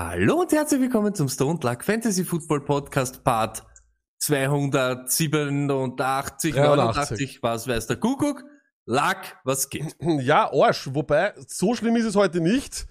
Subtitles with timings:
[0.00, 3.64] Hallo und herzlich willkommen zum Stone Luck Fantasy Football Podcast Part
[4.18, 8.44] 287, 89, was weiß der Kuckuck.
[8.86, 9.96] Luck, was geht?
[10.00, 10.88] Ja, Arsch.
[10.92, 12.86] Wobei, so schlimm ist es heute nicht.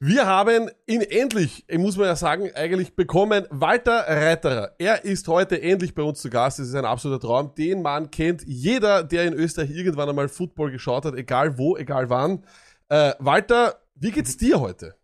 [0.00, 3.46] Wir haben ihn endlich, ich muss man ja sagen, eigentlich bekommen.
[3.48, 4.72] Walter Reiterer.
[4.78, 6.58] Er ist heute endlich bei uns zu Gast.
[6.58, 7.54] Das ist ein absoluter Traum.
[7.54, 12.10] Den Mann kennt jeder, der in Österreich irgendwann einmal Football geschaut hat, egal wo, egal
[12.10, 12.44] wann.
[12.90, 14.94] Äh, Walter, wie geht's dir heute?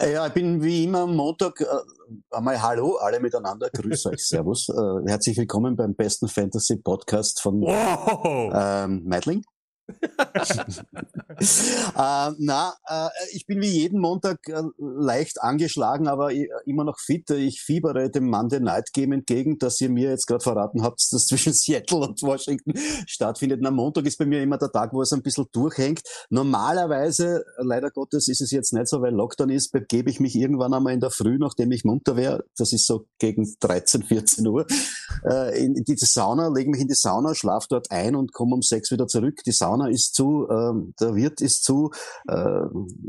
[0.00, 1.66] Ja, ich bin wie immer am Montag äh,
[2.30, 3.68] einmal Hallo, alle miteinander.
[3.70, 4.68] Grüß euch, Servus.
[4.70, 8.50] Äh, herzlich willkommen beim besten Fantasy Podcast von Wow.
[8.54, 9.44] ähm, Meidling.
[11.38, 16.30] Äh, na, äh, ich bin wie jeden Montag äh, leicht angeschlagen, aber
[16.66, 17.30] immer noch fit.
[17.30, 21.26] Ich fiebere dem Monday Night Game entgegen, dass ihr mir jetzt gerade verraten habt, dass
[21.26, 22.72] zwischen Seattle und Washington
[23.06, 23.60] stattfindet.
[23.62, 26.02] Na, Montag ist bei mir immer der Tag, wo es ein bisschen durchhängt.
[26.30, 30.74] Normalerweise, leider Gottes, ist es jetzt nicht so, weil Lockdown ist, begebe ich mich irgendwann
[30.74, 32.44] einmal in der Früh, nachdem ich munter wäre.
[32.56, 34.66] Das ist so gegen 13, 14 Uhr.
[35.24, 38.62] Äh, in die Sauna, lege mich in die Sauna, schlafe dort ein und komme um
[38.62, 39.40] sechs wieder zurück.
[39.46, 41.90] Die Sauna ist zu, ähm, der Wirt ist zu,
[42.28, 42.64] äh,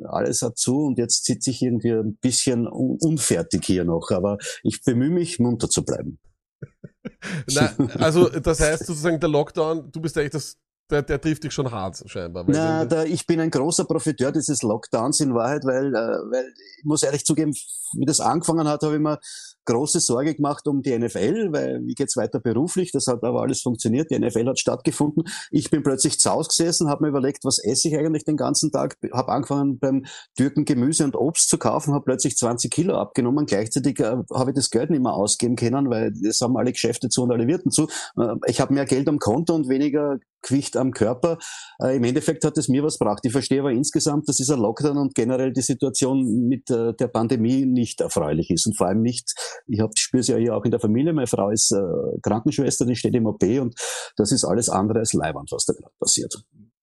[0.06, 4.12] alles hat zu und jetzt sitze ich irgendwie ein bisschen un unfertig hier noch.
[4.12, 6.20] Aber ich bemühe mich, munter zu bleiben.
[7.54, 10.58] Na, also, das heißt sozusagen, der Lockdown, du bist eigentlich das,
[10.94, 12.45] der, der trifft dich schon hart, scheinbar.
[12.47, 16.86] Na, da, ich bin ein großer Profiteur dieses Lockdowns in Wahrheit, weil, äh, weil ich
[16.86, 17.53] muss ehrlich zugeben,
[17.95, 19.19] wie das angefangen hat, habe ich mir
[19.66, 22.92] große Sorge gemacht um die NFL, weil wie geht's weiter beruflich?
[22.92, 24.11] Das hat aber alles funktioniert.
[24.11, 25.23] Die NFL hat stattgefunden.
[25.52, 28.71] Ich bin plötzlich zu Hause gesessen, habe mir überlegt, was esse ich eigentlich den ganzen
[28.71, 28.98] Tag?
[29.14, 30.05] Habe angefangen beim
[30.36, 33.45] Türken Gemüse und Obst zu kaufen, habe plötzlich 20 Kilo abgenommen.
[33.45, 37.09] Gleichzeitig äh, habe ich das Geld nicht mehr ausgeben können, weil es haben alle Geschäfte
[37.09, 37.87] zu und alle Wirten zu.
[38.17, 41.37] Äh, ich habe mehr Geld am Konto und weniger Gewicht am Körper.
[41.81, 43.21] Äh, Im Endeffekt hat es mir was gebracht.
[43.23, 47.65] Ich verstehe aber insgesamt, dass dieser Lockdown und generell die Situation mit äh, der Pandemie
[47.65, 49.33] nicht erfreulich ist und vor allem nicht,
[49.67, 52.95] ich spüre es ja hier auch in der Familie, meine Frau ist äh, Krankenschwester, die
[52.95, 53.76] steht im OP und
[54.17, 56.33] das ist alles andere als Leibwand, was da gerade passiert.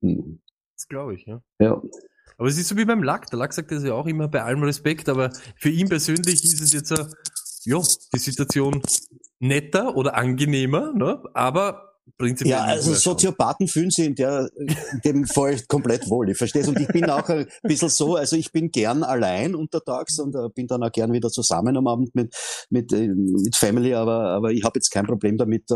[0.03, 0.41] Hm.
[0.77, 1.43] Das glaube ich, ja.
[1.61, 1.81] Ja.
[2.39, 3.27] Aber es ist so wie beim Lack.
[3.27, 6.63] Der Lack sagt das ja auch immer bei allem Respekt, aber für ihn persönlich ist
[6.63, 7.05] es jetzt so,
[7.65, 7.79] ja,
[8.15, 8.81] die Situation
[9.41, 11.23] netter oder angenehmer, ne?
[11.35, 12.57] aber prinzipiell.
[12.59, 16.31] Ja, also Soziopathen fühlen sich in, der, in dem Fall komplett wohl.
[16.31, 20.19] Ich verstehe Und ich bin auch ein bisschen so, also ich bin gern allein untertags
[20.19, 22.35] und äh, bin dann auch gern wieder zusammen am Abend mit,
[22.71, 25.75] mit, äh, mit Family, aber, aber ich habe jetzt kein Problem damit, äh,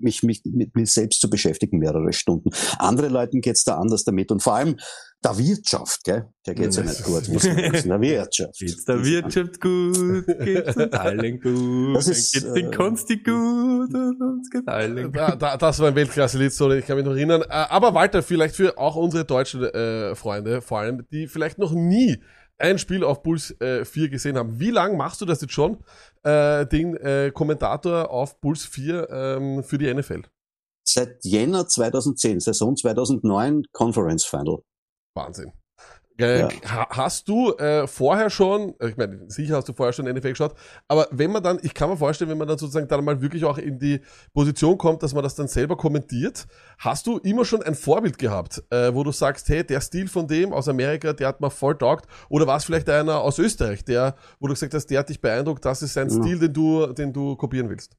[0.00, 2.50] mich, mich mit mir selbst zu beschäftigen, mehrere Stunden.
[2.78, 4.76] Andere Leuten geht's da anders damit und vor allem
[5.24, 6.28] der Wirtschaft, gell?
[6.46, 7.28] der geht's ja nicht gut.
[7.28, 7.88] Muss man wissen.
[7.88, 8.58] Der Wirtschaft.
[8.58, 13.94] Geht's der Wirtschaft gut, geht's uns allen gut, Das ist, geht's den äh, Konsti gut
[13.94, 15.16] und uns geht allen gut.
[15.16, 17.42] Da, da, das war ein Weltklasse-Lied, sorry, ich kann mich noch erinnern.
[17.42, 21.72] Äh, Aber Walter, vielleicht für auch unsere deutschen äh, Freunde, vor allem, die vielleicht noch
[21.72, 22.18] nie
[22.58, 24.58] ein Spiel auf Puls äh, 4 gesehen haben.
[24.58, 25.78] Wie lange machst du das jetzt schon,
[26.22, 30.22] äh, den äh, Kommentator auf Puls 4 ähm, für die NFL?
[30.84, 34.58] Seit Jänner 2010, Saison 2009, Conference Final.
[35.18, 35.52] Wahnsinn.
[36.20, 36.48] Äh, Ja.
[36.66, 40.30] ha- Hast du äh, vorher schon, äh, ich meine, sicher hast du vorher schon NFL
[40.30, 40.52] geschaut,
[40.88, 43.44] aber wenn man dann, ich kann mir vorstellen, wenn man dann sozusagen dann mal wirklich
[43.44, 44.00] auch in die
[44.34, 48.64] Position kommt, dass man das dann selber kommentiert, hast du immer schon ein Vorbild gehabt,
[48.70, 51.78] äh, wo du sagst, hey, der Stil von dem aus Amerika, der hat mir voll
[51.78, 55.08] taugt, oder war es vielleicht einer aus Österreich, der, wo du gesagt hast, der hat
[55.10, 56.16] dich beeindruckt, das ist sein Ja.
[56.20, 57.96] Stil, den du, den du kopieren willst?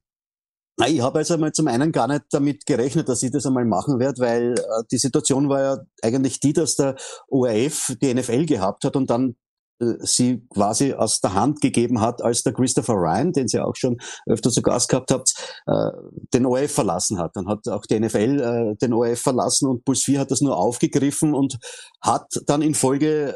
[0.76, 3.66] Nein, ich habe also mal zum einen gar nicht damit gerechnet, dass ich das einmal
[3.66, 6.96] machen werde, weil äh, die Situation war ja eigentlich die, dass der
[7.28, 9.36] ORF die NFL gehabt hat und dann
[9.80, 13.76] äh, sie quasi aus der Hand gegeben hat, als der Christopher Ryan, den sie auch
[13.76, 15.34] schon öfter zu Gast gehabt habt,
[15.66, 15.90] äh,
[16.32, 17.36] den ORF verlassen hat.
[17.36, 21.34] Dann hat auch die NFL den ORF verlassen und Puls 4 hat das nur aufgegriffen
[21.34, 21.58] und
[22.00, 23.34] hat dann in Folge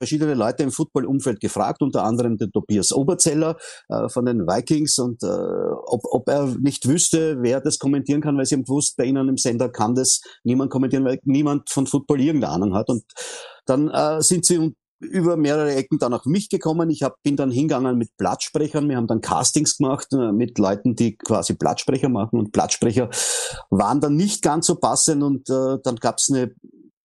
[0.00, 3.56] verschiedene Leute im Football-Umfeld gefragt, unter anderem den Tobias Oberzeller
[3.88, 8.36] äh, von den Vikings und äh, ob, ob er nicht wüsste, wer das kommentieren kann,
[8.38, 11.86] weil sie haben gewusst, bei ihnen im Sender kann das niemand kommentieren, weil niemand von
[11.86, 12.88] Football irgendeine Ahnung hat.
[12.88, 13.04] Und
[13.66, 16.90] dann äh, sind sie über mehrere Ecken dann auf mich gekommen.
[16.90, 18.88] Ich hab, bin dann hingegangen mit Blattsprechern.
[18.88, 22.38] Wir haben dann Castings gemacht äh, mit Leuten, die quasi Blattsprecher machen.
[22.38, 23.08] Und Blattsprecher
[23.70, 25.22] waren dann nicht ganz so passend.
[25.22, 26.52] Und äh, dann gab's eine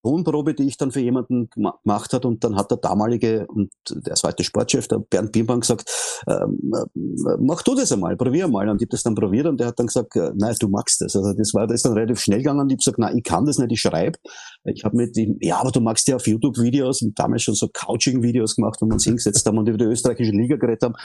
[0.06, 3.72] Tonprobe, die ich dann für jemanden gema- gemacht hat und dann hat der damalige und
[3.90, 5.90] der heute Sportchef, der Bernd Birnbaum gesagt,
[6.28, 8.70] ähm, äh, mach du das einmal, probier mal.
[8.70, 11.02] Und ich habe das dann probiert und der hat dann gesagt, äh, nein, du magst
[11.02, 11.16] das.
[11.16, 13.24] Also das war das ist dann relativ schnell gegangen und ich habe gesagt, nein, ich
[13.24, 14.20] kann das nicht, ich schreibe.
[14.66, 17.56] Ich habe mit ihm, ja, aber du magst ja auf YouTube Videos und damals schon
[17.56, 20.96] so Couching-Videos gemacht, wo wir uns hingesetzt haben und über die österreichische Liga geredet haben.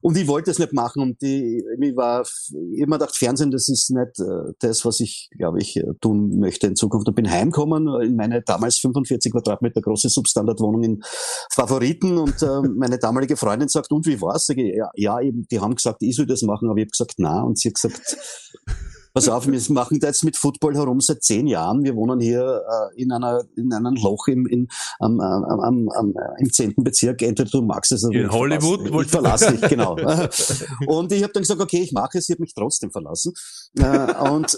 [0.00, 2.24] Und ich wollte es nicht machen und die, ich war,
[2.76, 6.68] immer gedacht, Fernsehen, das ist nicht äh, das, was ich, glaube ich, äh, tun möchte
[6.68, 7.08] in Zukunft.
[7.08, 11.02] Und bin heimgekommen äh, in meine damals 45 Quadratmeter große Substandardwohnung in
[11.50, 14.48] Favoriten und äh, meine damalige Freundin sagt, und wie war's?
[14.50, 17.14] Ich, ja, ja, eben, die haben gesagt, ich soll das machen, aber ich habe gesagt,
[17.18, 18.16] na und sie hat gesagt,
[19.26, 21.84] Pass auf, wir machen da jetzt mit Football herum seit zehn Jahren.
[21.84, 22.62] Wir wohnen hier
[22.94, 24.68] äh, in einer in einem Loch im in,
[24.98, 27.22] am, am, am, am, im zehnten Bezirk.
[27.22, 29.96] Entweder du magst es oder In ich Hollywood verlasse- wollt- Ich verlasse dich, genau.
[30.86, 32.26] und ich habe dann gesagt, okay, ich mache es.
[32.26, 33.32] Sie hat mich trotzdem verlassen.
[33.78, 34.56] Äh, und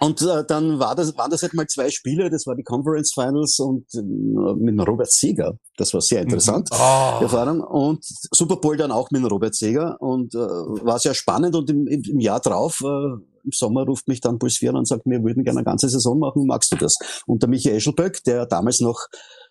[0.00, 3.12] und äh, dann war das, waren das halt mal zwei Spiele, das war die Conference
[3.12, 5.58] Finals und äh, mit Robert Seger.
[5.76, 6.68] Das war sehr interessant.
[6.70, 7.60] Die Erfahrung.
[7.60, 11.86] Und Super Bowl dann auch mit Robert Seger und äh, war sehr spannend und im,
[11.88, 13.16] im, im Jahr drauf, äh,
[13.48, 15.88] im Sommer ruft mich dann Puls 4 an und sagt, wir würden gerne eine ganze
[15.88, 16.94] Saison machen, magst du das?
[17.26, 19.06] Und der Michael Eschelböck, der damals noch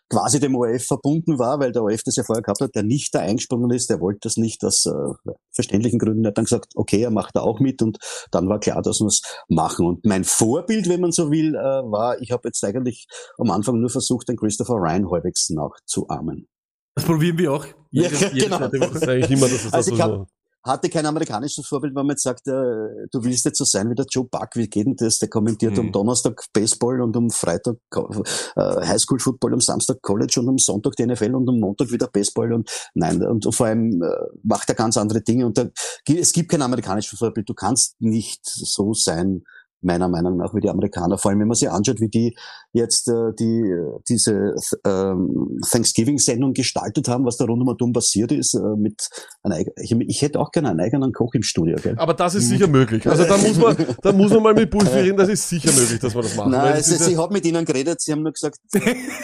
[0.09, 3.13] quasi dem ORF verbunden war, weil der ORF das ja vorher gehabt hat, der nicht
[3.13, 6.71] da eingesprungen ist, der wollte das nicht aus äh, verständlichen Gründen, der hat dann gesagt,
[6.75, 7.97] okay, er macht da auch mit und
[8.31, 9.85] dann war klar, dass wir es machen.
[9.85, 13.07] Und mein Vorbild, wenn man so will, äh, war, ich habe jetzt eigentlich
[13.37, 16.47] am Anfang nur versucht, den Christopher Ryan halbwegs nachzuahmen.
[16.95, 17.65] Das probieren wir auch.
[17.91, 18.59] Ja, Jede- jede genau.
[18.59, 18.97] Das Woche.
[18.99, 20.27] ist eigentlich immer, dass es Also das ich so.
[20.67, 23.95] Hatte kein amerikanisches Vorbild, weil man jetzt sagt, äh, du willst jetzt so sein wie
[23.95, 25.19] der Joe Buck, wie geht denn das?
[25.19, 25.87] Der kommentiert Hm.
[25.87, 30.95] um Donnerstag Baseball und um Freitag äh, Highschool Football, am Samstag College und am Sonntag
[30.95, 34.07] die NFL und am Montag wieder Baseball und nein, und, und vor allem äh,
[34.43, 35.67] macht er ganz andere Dinge und da,
[36.07, 37.49] es gibt kein amerikanisches Vorbild.
[37.49, 39.43] Du kannst nicht so sein,
[39.87, 41.17] meiner Meinung nach, wie die Amerikaner.
[41.17, 42.37] Vor allem, wenn man sich anschaut, wie die
[42.73, 44.53] jetzt äh, die äh, diese
[44.85, 49.09] ähm, Thanksgiving-Sendung gestaltet haben, was da rund um passiert ist, äh, mit
[49.41, 51.95] einer, ich, ich hätte auch gerne einen eigenen Koch im Studio, gell?
[51.97, 53.07] Aber das ist sicher möglich.
[53.09, 55.99] Also da muss man, da muss man mal mit Pulsi reden, das ist sicher möglich,
[55.99, 56.51] dass man das macht.
[56.51, 58.59] Weil Nein, es, ja- ich habe mit ihnen geredet, sie haben nur gesagt,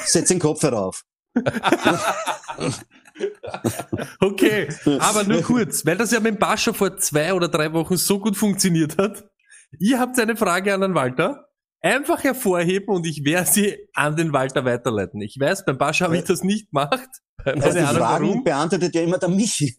[0.05, 1.03] setz den Kopf herauf.
[4.19, 4.67] Okay,
[4.99, 8.19] aber nur kurz, weil das ja mit dem Bascha vor zwei oder drei Wochen so
[8.19, 9.23] gut funktioniert hat.
[9.79, 11.47] Ihr habt eine Frage an den Walter.
[11.81, 15.21] Einfach hervorheben und ich werde sie an den Walter weiterleiten.
[15.21, 17.09] Ich weiß, beim Bascha habe ich das nicht gemacht.
[17.43, 18.43] Also Keine die Ahnung Fragen warum.
[18.45, 19.75] beantwortet ja immer der Michi.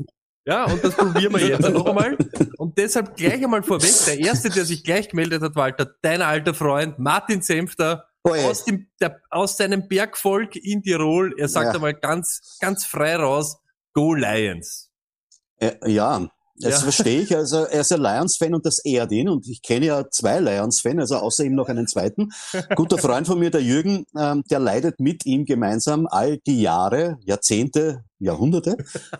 [0.46, 2.18] Ja, und das probieren wir jetzt noch einmal.
[2.58, 6.52] Und deshalb gleich einmal vorweg, der Erste, der sich gleich gemeldet hat, Walter, dein alter
[6.52, 8.46] Freund, Martin Senfter, Oh, ja.
[8.48, 11.34] aus, dem, der, aus seinem Bergvolk in Tirol.
[11.38, 11.72] Er sagt Ja.
[11.74, 13.58] einmal ganz, ganz frei raus,
[13.94, 14.90] Go Lions.
[15.58, 16.78] Äh, ja, das Ja.
[16.80, 17.34] verstehe ich.
[17.36, 19.28] Also er ist ein Lions-Fan und das ehrt ihn.
[19.28, 22.28] Und ich kenne ja zwei Lions-Fans, also außer ihm noch einen zweiten.
[22.76, 27.16] Guter Freund von mir, der Jürgen, ähm, der leidet mit ihm gemeinsam all die Jahre,
[27.24, 28.76] Jahrzehnte, Jahrhunderte,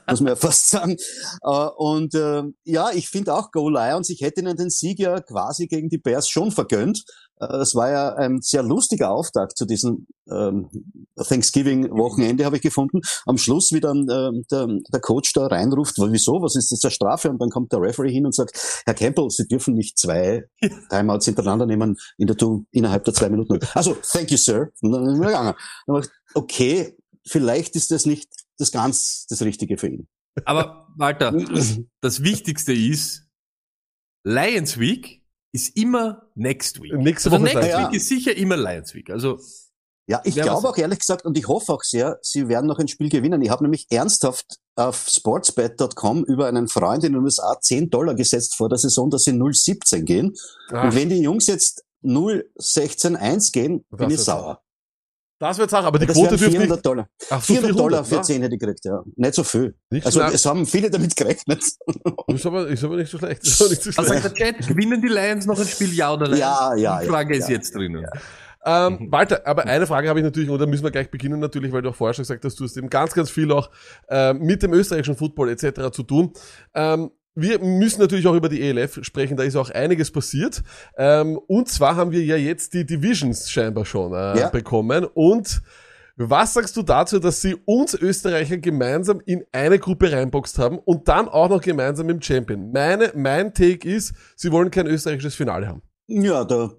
[0.09, 0.97] muss man ja fast sagen.
[1.43, 4.09] Äh, und äh, ja, ich finde auch Go Lions.
[4.11, 7.05] Ich hätte ihnen den Sieg ja quasi gegen die Bears schon vergönnt.
[7.41, 10.69] Äh, Es war ja ein sehr lustiger Auftakt zu diesem ähm,
[11.17, 13.01] Thanksgiving-Wochenende, habe ich gefunden.
[13.27, 16.81] Am Schluss, wie dann ähm, der, der Coach da reinruft, "Wa- wieso, was ist das
[16.81, 17.31] für Strafe?
[17.31, 20.45] Und dann kommt der Referee hin und sagt, Herr Campbell, Sie dürfen nicht zwei
[20.91, 22.37] Timeouts hintereinander nehmen in der,
[22.71, 23.59] innerhalb der zwei Minuten.
[23.75, 24.71] Also, thank you, sir.
[24.81, 25.55] Und dann ist er gegangen.
[25.87, 26.97] Dann ich okay,
[27.27, 30.09] vielleicht ist das nicht das ganz das Richtige für ihn.
[30.45, 31.33] Aber Walter,
[32.01, 33.23] das Wichtigste ist,
[34.25, 35.23] Lions Week
[35.55, 36.93] ist immer Next Week.
[36.95, 37.95] Nächste also Woche Next Week Week.
[37.95, 39.09] ist sicher immer Lions Week.
[39.09, 39.39] Also
[40.07, 42.89] Ja, ich glaube auch ehrlich gesagt und ich hoffe auch sehr, sie werden noch ein
[42.89, 43.41] Spiel gewinnen.
[43.41, 48.57] Ich habe nämlich ernsthaft auf sportsbet.com über einen Freund in den USA 10 Dollar gesetzt
[48.57, 50.35] vor der Saison, dass sie 0,17 gehen.
[50.71, 54.61] Ah, Und wenn die Jungs jetzt 0,16,1 gehen, bin ich sauer.
[55.49, 56.87] Das wird Sache, aber die Das Quote dürfte 400 nicht.
[56.87, 57.09] Dollar.
[57.31, 58.23] Ach, so 400 Dollar für ja.
[58.23, 59.03] 10 hätte ich gekriegt, ja.
[59.17, 59.75] Nicht so viel.
[59.91, 60.35] Nicht Also schlecht.
[60.35, 61.63] es haben viele damit gerechnet.
[62.29, 63.43] Ist aber, ist aber nicht so schlecht.
[63.45, 64.23] Ist aber nicht so was schlecht.
[64.23, 64.67] sagt der Chat?
[64.69, 66.39] Gewinnen die Lions noch ein Spiel, ja oder nein?
[66.41, 67.55] Ja, ja, Die ja, Frage ist ja.
[67.57, 68.05] jetzt drinnen.
[68.67, 71.71] Ähm, Walter, aber eine Frage habe ich natürlich, und da müssen wir gleich beginnen natürlich,
[71.73, 73.71] weil du auch vorher schon gesagt hast, du hast eben ganz, ganz viel auch
[74.09, 75.91] äh, mit dem österreichischen Football etc.
[75.93, 76.33] zu tun.
[76.75, 80.63] Ähm, wir müssen natürlich auch über die ELF sprechen, da ist auch einiges passiert.
[80.97, 84.49] Ähm, und zwar haben wir ja jetzt die Divisions scheinbar schon äh, Ja.
[84.51, 85.05] bekommen.
[85.05, 85.63] Und
[86.17, 91.09] was sagst du dazu, dass sie uns Österreicher gemeinsam in eine Gruppe reinboxt haben und
[91.09, 92.71] dann auch noch gemeinsam im Champion?
[92.71, 95.83] Meine, mein Take ist, sie wollen kein österreichisches Finale haben.
[96.07, 96.71] Ja, da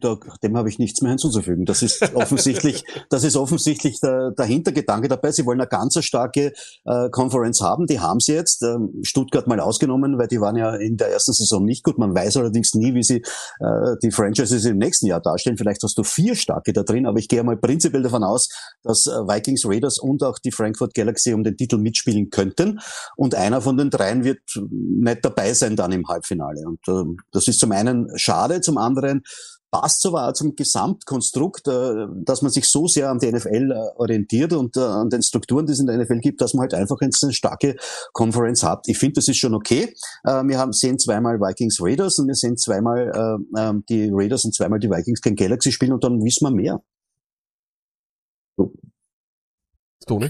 [0.00, 1.64] da, dem habe ich nichts mehr hinzuzufügen.
[1.64, 5.32] Das ist offensichtlich, das ist offensichtlich der, der Hintergedanke dabei.
[5.32, 6.52] Sie wollen eine ganz starke
[6.84, 7.86] äh, Conference haben.
[7.86, 8.62] Die haben sie jetzt.
[8.62, 11.98] Ähm, Stuttgart mal ausgenommen, weil die waren ja in der ersten Saison nicht gut.
[11.98, 13.22] Man weiß allerdings nie, wie sie
[13.60, 15.56] äh, die Franchises im nächsten Jahr darstellen.
[15.56, 18.48] Vielleicht hast du vier starke da drin, aber ich gehe mal prinzipiell davon aus,
[18.82, 22.80] dass äh, Vikings, Raiders und auch die Frankfurt Galaxy um den Titel mitspielen könnten.
[23.16, 26.62] Und einer von den dreien wird nicht dabei sein dann im Halbfinale.
[26.66, 29.22] Und äh, das ist zum einen schade, zum anderen
[29.70, 34.52] passt auch zum Gesamtkonstrukt, äh, dass man sich so sehr an die NFL äh, orientiert
[34.52, 36.96] und äh, an den Strukturen, die es in der NFL gibt, dass man halt einfach
[37.00, 37.76] eine starke
[38.12, 38.88] Conference hat.
[38.88, 39.94] Ich finde, das ist schon okay.
[40.24, 44.78] Wir haben sehen zweimal Vikings Raiders und wir sehen zweimal ähm, die Raiders und zweimal
[44.78, 46.82] die Vikings gegen Galaxy spielen und dann wissen wir mehr.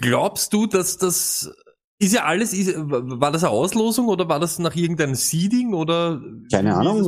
[0.00, 1.50] Glaubst du, dass das
[2.02, 6.19] ist ja alles, ist, war das eine Auslosung oder war das nach irgendeinem Seeding oder?
[6.50, 7.02] Keine Ahnung,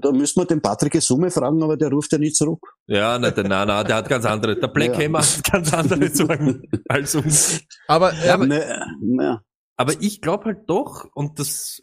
[0.00, 2.66] da müssen wir den Patrick Summe fragen, aber der ruft ja nicht zurück.
[2.86, 5.04] Ja, nein, nein, nein, der hat ganz andere, der Black ja.
[5.04, 7.60] Hammer hat ganz andere Sorgen als uns.
[7.86, 9.42] Aber, ja, aber, ne, ne.
[9.76, 11.82] aber ich glaube halt doch, und das,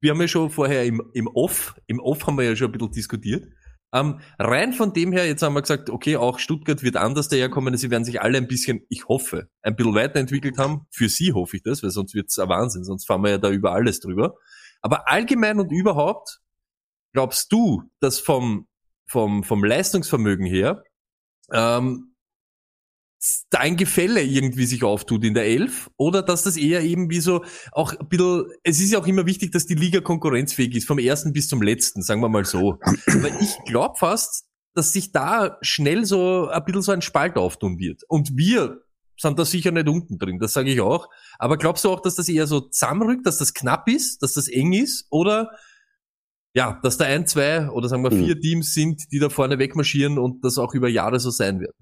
[0.00, 2.72] wir haben ja schon vorher im, im Off, im Off haben wir ja schon ein
[2.72, 3.48] bisschen diskutiert,
[3.96, 7.76] ähm, rein von dem her, jetzt haben wir gesagt, okay, auch Stuttgart wird anders daherkommen.
[7.76, 10.86] Sie werden sich alle ein bisschen, ich hoffe, ein bisschen weiterentwickelt haben.
[10.90, 13.50] Für sie hoffe ich das, weil sonst wird's ein Wahnsinn, sonst fahren wir ja da
[13.50, 14.34] über alles drüber.
[14.82, 16.40] Aber allgemein und überhaupt,
[17.12, 18.68] glaubst du, dass vom,
[19.06, 20.82] vom, vom Leistungsvermögen her
[21.52, 22.15] ähm,
[23.56, 27.44] ein Gefälle irgendwie sich auftut in der Elf oder dass das eher eben wie so
[27.72, 30.98] auch ein bisschen, es ist ja auch immer wichtig, dass die Liga konkurrenzfähig ist, vom
[30.98, 32.78] ersten bis zum letzten, sagen wir mal so.
[33.06, 37.78] Aber ich glaube fast, dass sich da schnell so ein bisschen so ein Spalt auftun
[37.78, 38.02] wird.
[38.08, 38.82] Und wir
[39.18, 41.08] sind da sicher nicht unten drin, das sage ich auch.
[41.38, 44.48] Aber glaubst du auch, dass das eher so zusammenrückt, dass das knapp ist, dass das
[44.48, 45.50] eng ist oder
[46.54, 48.40] ja, dass da ein, zwei oder sagen wir vier mhm.
[48.40, 51.74] Teams sind, die da vorne wegmarschieren und das auch über Jahre so sein wird?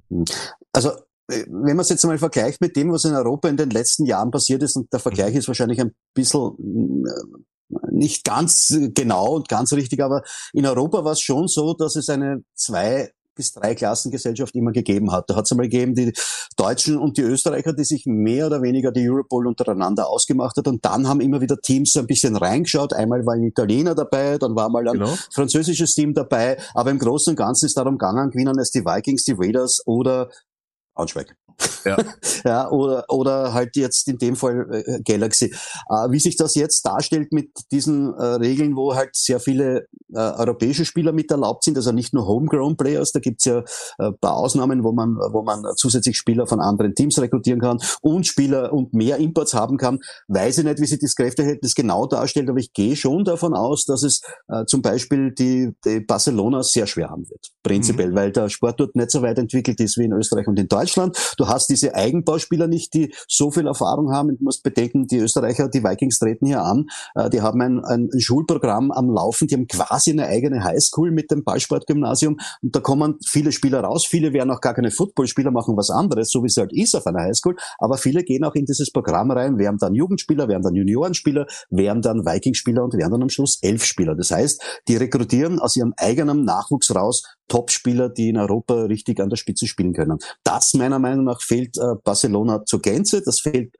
[0.73, 0.91] Also
[1.29, 4.31] wenn man es jetzt mal vergleicht mit dem, was in Europa in den letzten Jahren
[4.31, 5.39] passiert ist, und der Vergleich mhm.
[5.39, 11.13] ist wahrscheinlich ein bisschen äh, nicht ganz genau und ganz richtig, aber in Europa war
[11.13, 15.29] es schon so, dass es eine zwei bis drei Klassengesellschaft immer gegeben hat.
[15.29, 16.13] Da hat es einmal gegeben die
[16.57, 20.69] Deutschen und die Österreicher, die sich mehr oder weniger die Europol untereinander ausgemacht hat.
[20.69, 22.93] Und dann haben immer wieder Teams ein bisschen reingeschaut.
[22.93, 25.15] Einmal war ein Italiener dabei, dann war mal ein genau.
[25.33, 26.59] französisches Team dabei.
[26.75, 30.31] Aber im Großen und Ganzen ist darum gegangen, gewinnen es die Vikings, die Raiders oder
[30.95, 31.37] Braunschweig.
[31.85, 31.97] Ja.
[32.45, 35.47] ja, oder, oder halt jetzt in dem Fall äh, Galaxy.
[35.47, 40.19] Äh, wie sich das jetzt darstellt mit diesen äh, Regeln, wo halt sehr viele äh,
[40.19, 43.65] europäische Spieler mit erlaubt sind, also nicht nur Homegrown Players, da gibt's ja
[43.99, 48.27] äh, paar Ausnahmen, wo man, wo man zusätzlich Spieler von anderen Teams rekrutieren kann und
[48.27, 50.01] Spieler und mehr Imports haben kann.
[50.29, 53.85] Weiß ich nicht, wie sich das Kräfteverhältnis genau darstellt, aber ich gehe schon davon aus,
[53.85, 57.51] dass es äh, zum Beispiel die, die Barcelona sehr schwer haben wird.
[57.63, 58.15] Prinzipiell, mhm.
[58.17, 61.35] weil der Sport dort nicht so weit entwickelt ist wie in Österreich und in Deutschland.
[61.37, 64.37] Du hast diese Eigenbauspieler nicht, die so viel Erfahrung haben.
[64.37, 66.87] Du musst bedenken, die Österreicher, die Vikings treten hier an.
[67.15, 69.49] Äh, die haben ein, ein Schulprogramm am Laufen.
[69.49, 72.39] Die haben quasi eine eigene Highschool mit dem Ballsportgymnasium.
[72.63, 74.07] Und da kommen viele Spieler raus.
[74.07, 77.07] Viele werden auch gar keine Footballspieler, machen was anderes, so wie es halt ist auf
[77.07, 77.57] einer Highschool.
[77.79, 82.03] Aber viele gehen auch in dieses Programm rein, werden dann Jugendspieler, werden dann Juniorenspieler, werden
[82.03, 84.15] dann Vikings-Spieler und werden dann am Schluss Elfspieler.
[84.15, 89.31] Das heißt, die rekrutieren aus ihrem eigenen Nachwuchs raus Topspieler, die in Europa richtig an
[89.31, 90.19] der Spitze spielen können.
[90.45, 93.23] Das meiner Meinung nach fehlt äh, Barcelona zur Gänze.
[93.23, 93.75] Das fehlt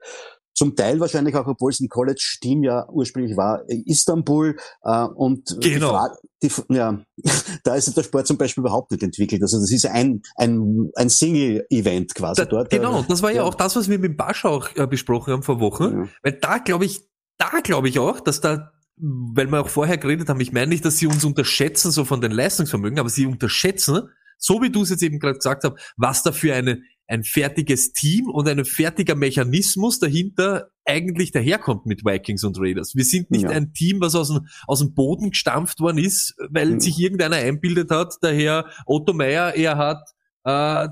[0.55, 4.55] zum Teil wahrscheinlich auch, obwohl es ein College-Team ja ursprünglich war, Istanbul.
[4.83, 5.89] Äh, und genau.
[5.89, 7.01] Frage, die, ja,
[7.63, 9.41] da ist der Sport zum Beispiel überhaupt nicht entwickelt.
[9.41, 12.69] Also das ist ein, ein, ein Single-Event quasi da, dort.
[12.69, 15.43] Genau, das war ja, ja, auch das, was wir mit Basch auch äh, besprochen haben
[15.43, 15.83] vor Wochen.
[15.83, 16.07] Ja.
[16.23, 20.29] Weil da glaube ich, da glaube ich auch, dass da weil wir auch vorher geredet
[20.29, 24.09] haben, ich meine nicht, dass sie uns unterschätzen, so von den Leistungsvermögen, aber sie unterschätzen,
[24.37, 27.93] so wie du es jetzt eben gerade gesagt hast, was da für eine, ein fertiges
[27.93, 32.95] Team und ein fertiger Mechanismus dahinter eigentlich daherkommt mit Vikings und Raiders.
[32.95, 33.49] Wir sind nicht ja.
[33.49, 36.79] ein Team, was aus dem, aus dem Boden gestampft worden ist, weil mhm.
[36.79, 40.09] sich irgendeiner einbildet hat, der Herr Otto Meyer, er hat
[40.43, 40.89] äh,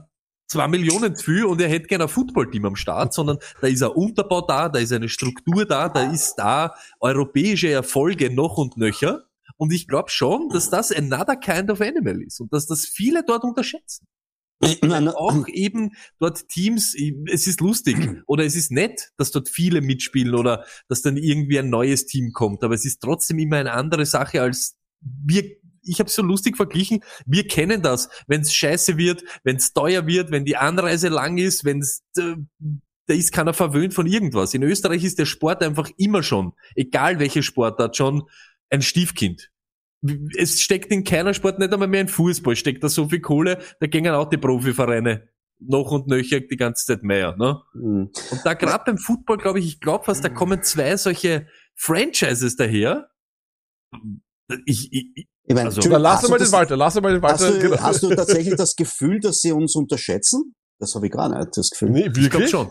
[0.54, 3.84] zwei Millionen zu viel und er hätte gerne ein Footballteam am Start, sondern da ist
[3.84, 8.78] ein Unterbau da, da ist eine Struktur da, da ist da europäische Erfolge noch und
[8.78, 9.24] nöcher.
[9.58, 13.24] Und ich glaube schon, dass das another kind of animal ist und dass das viele
[13.24, 14.08] dort unterschätzen.
[14.82, 16.96] Nein, auch eben dort Teams,
[17.32, 21.60] es ist lustig oder es ist nett, dass dort viele mitspielen oder dass dann irgendwie
[21.60, 25.44] ein neues Team kommt, aber es ist trotzdem immer eine andere Sache als wir
[25.84, 30.08] ich habe so lustig verglichen, wir kennen das, wenn es scheiße wird, wenn es teuer
[30.08, 32.36] wird, wenn die Anreise lang ist, wenn es äh,
[33.08, 34.54] da ist keiner verwöhnt von irgendwas.
[34.54, 38.24] In Österreich ist der Sport einfach immer schon, egal welche Sportart, schon
[38.70, 39.52] ein Stiefkind.
[40.38, 43.60] es steckt in keiner Sport, nicht einmal mehr in Fußball, steckt da so viel Kohle,
[43.80, 47.36] da gingen auch die Profivereine noch und nöcher die ganze Zeit mehr.
[47.38, 47.62] Ne?
[47.74, 48.12] Mhm.
[48.32, 52.56] Und da gerade beim Football, glaube ich, ich glaube fast, da kommen zwei solche Franchises
[52.56, 53.10] daher.
[54.66, 57.02] Ich, ich, ich- Ich meine, Also- Dann lass hast du mal den das- Walter, lass
[57.02, 57.54] mal den Hast Walter.
[57.54, 57.82] du, genau.
[57.82, 60.54] hast du tatsächlich das Gefühl, dass sie uns unterschätzen?
[60.80, 61.90] Das habe ich gar nicht, das Gefühl.
[61.90, 62.70] Nee, ich glaube schon.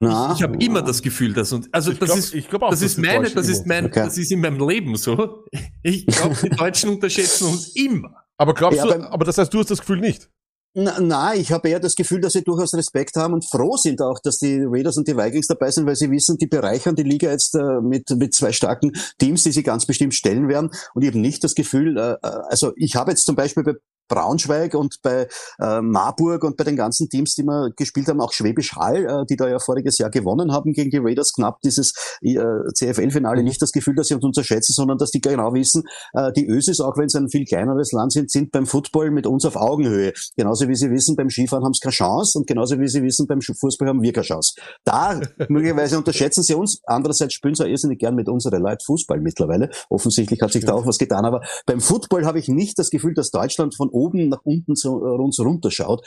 [0.00, 2.70] Na, Ich habe immer das Gefühl, dass uns, also Ich das glaub- ist, ich auch,
[2.70, 4.04] das ist meine, das ist mein, Okay.
[4.04, 5.44] das ist in meinem Leben so.
[5.82, 8.24] Ich glaube, die Deutschen unterschätzen uns immer.
[8.36, 10.28] Aber glaubst Ja, du, aber das heißt, du hast das Gefühl nicht.
[10.76, 14.02] Na, na, ich habe eher das Gefühl, dass sie durchaus Respekt haben und froh sind
[14.02, 17.04] auch, dass die Raiders und die Vikings dabei sind, weil sie wissen, die bereichern die
[17.04, 20.70] Liga jetzt äh, mit, mit zwei starken Teams, die sie ganz bestimmt stellen werden.
[20.94, 23.74] Und ich habe nicht das Gefühl, äh, äh, also ich habe jetzt zum Beispiel bei
[24.08, 25.28] Braunschweig und bei
[25.60, 29.24] äh, Marburg und bei den ganzen Teams, die wir gespielt haben, auch Schwäbisch Hall, äh,
[29.28, 31.92] die da ja voriges Jahr gewonnen haben gegen die Raiders, knapp dieses
[32.22, 32.36] äh,
[32.74, 36.46] CFL-Finale, nicht das Gefühl, dass sie uns unterschätzen, sondern dass die genau wissen, äh, die
[36.46, 39.56] Ösis, auch wenn sie ein viel kleineres Land sind, sind beim Football mit uns auf
[39.56, 40.12] Augenhöhe.
[40.36, 43.26] Genauso wie sie wissen, beim Skifahren haben sie keine Chance und genauso wie sie wissen,
[43.26, 44.54] beim Fußball haben wir keine Chance.
[44.84, 46.80] Da möglicherweise unterschätzen sie uns.
[46.84, 49.70] Andererseits spielen sie auch irrsinnig gern mit unseren Leuten Fußball mittlerweile.
[49.88, 51.24] Offensichtlich hat sich da auch was getan.
[51.24, 54.98] Aber beim Football habe ich nicht das Gefühl, dass Deutschland von oben nach unten zu
[54.98, 56.04] äh, uns runterschaut.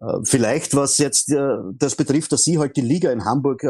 [0.00, 3.64] Äh, Vielleicht, was jetzt äh, das betrifft, dass Sie halt die Liga in Hamburg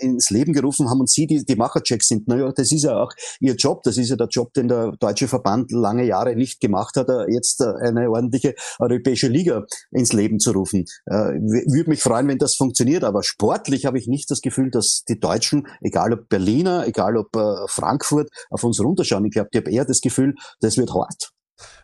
[0.00, 2.28] ins Leben gerufen haben und Sie die, die Macherchecks sind.
[2.28, 3.82] Naja, das ist ja auch Ihr Job.
[3.82, 7.62] Das ist ja der Job, den der deutsche Verband lange Jahre nicht gemacht hat, jetzt
[7.62, 10.84] eine ordentliche europäische Liga ins Leben zu rufen.
[11.06, 15.18] Würde mich freuen, wenn das funktioniert, aber sportlich habe ich nicht das Gefühl, dass die
[15.18, 17.30] Deutschen, egal ob Berliner, egal ob
[17.68, 19.24] Frankfurt, auf uns runterschauen.
[19.24, 21.32] Ich glaube, ich habe eher das Gefühl, das wird hart.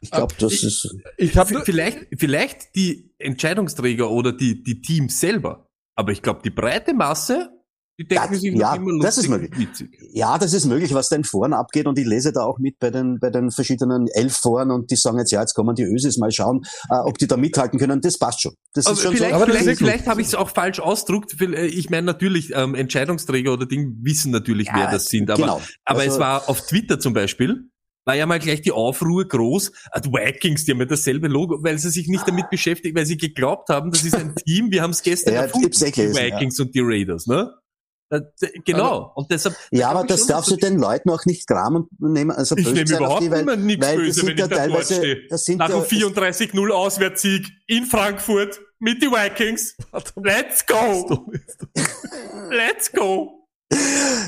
[0.00, 0.96] Ich glaube, das ich- ist...
[1.16, 5.66] Ich habe Vielleicht, vielleicht die Entscheidungsträger oder die, die Teams selber.
[5.96, 7.50] Aber ich glaube, die breite Masse,
[8.00, 9.50] die denken Ja, sich noch ja, immer lustig das ist möglich.
[9.50, 9.98] und witzig.
[10.12, 12.78] Ja, das ist möglich, was da in Foren abgeht und ich lese da auch mit
[12.78, 15.82] bei den, bei den verschiedenen elf Foren und die sagen jetzt, ja, jetzt kommen die
[15.82, 18.00] Ösis mal schauen, äh, ob die da mithalten können.
[18.00, 18.54] Das passt schon.
[18.74, 19.36] Das Aber ist schon vielleicht, so.
[19.42, 21.34] Aber das vielleicht, vielleicht habe ich es auch falsch ausdruckt.
[21.40, 25.28] Ich meine natürlich, ähm, Entscheidungsträger oder Ding wissen natürlich, Ja, wer das sind.
[25.28, 25.60] Aber, genau.
[25.84, 27.68] aber Also- es war auf Twitter zum Beispiel,
[28.08, 29.70] war ja mal gleich die Aufruhr groß.
[29.92, 33.04] äh, Die Vikings, die haben ja dasselbe Logo, weil sie sich nicht damit beschäftigen, weil
[33.04, 34.70] sie geglaubt haben, das ist ein Team.
[34.70, 37.52] Wir haben es gestern Ja, erfunden, die Vikings und die Raiders, ne?
[38.64, 39.12] Genau.
[39.14, 39.54] und deshalb.
[39.70, 42.30] Ja, aber das schon, darfst du den Leuten auch nicht gramen nehmen.
[42.30, 44.58] Also Ich nehme überhaupt die, weil, immer nichts weil böse, wenn ja ich da dort
[44.70, 45.26] teilweise, stehe.
[45.28, 49.76] das sind Nach ja, dem 34-0 Auswärtssieg in Frankfurt mit die Vikings.
[50.16, 51.30] Let's go!
[52.48, 53.37] Let's go!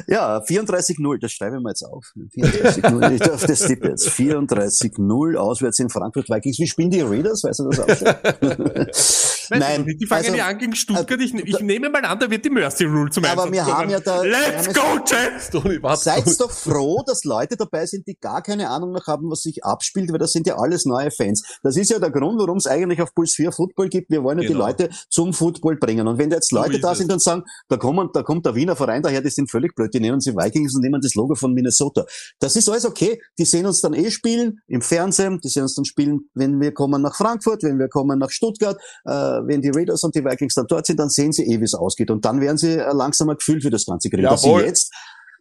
[0.06, 2.12] Ja, 34-0, das schreibe ich mal jetzt auf.
[2.16, 4.08] 34-0, ich darf das tippen jetzt.
[4.08, 6.58] 34-0 auswärts in Frankfurt Vikings.
[6.58, 7.44] Wie spielen die Raiders?
[7.44, 9.36] Weißt du das auch schon?
[9.50, 11.20] Weiß ich Nein, nicht, die fangen also, ja an gegen Stuttgart.
[11.20, 13.66] Ich, ich da- nehme mal an, da wird die Mercy Rule zum Aber Einsatz wir
[13.66, 13.90] haben kommen.
[13.90, 16.02] ja da- Let's go, warte.
[16.02, 19.64] Seid doch froh, dass Leute dabei sind, die gar keine Ahnung noch haben, was sich
[19.64, 21.42] abspielt, weil das sind ja alles neue Fans.
[21.62, 24.10] Das ist ja der Grund, warum es eigentlich auf Puls 4 Football gibt.
[24.10, 24.66] Wir wollen ja die Genau.
[24.66, 26.06] Leute zum Football bringen.
[26.06, 28.46] Und wenn da jetzt So Leute ist da sind und sagen, da kommen, da kommt
[28.46, 31.14] der Wiener Verein daher, die sind völlig blöd, die nennen sie Vikings und nehmen das
[31.14, 32.04] Logo von Minnesota.
[32.38, 33.20] Das ist alles okay.
[33.38, 36.72] Die sehen uns dann eh spielen im Fernsehen, die sehen uns dann spielen, wenn wir
[36.72, 39.10] kommen nach Frankfurt, wenn wir kommen nach Stuttgart, äh,
[39.46, 41.74] wenn die Raiders und die Vikings dann dort sind, dann sehen sie eh, wie es
[41.74, 42.10] ausgeht.
[42.10, 44.22] Und dann werden sie äh, langsam ein Gefühl für das Ganze kriegen.
[44.22, 44.64] Dass sie Jawohl.
[44.64, 44.92] jetzt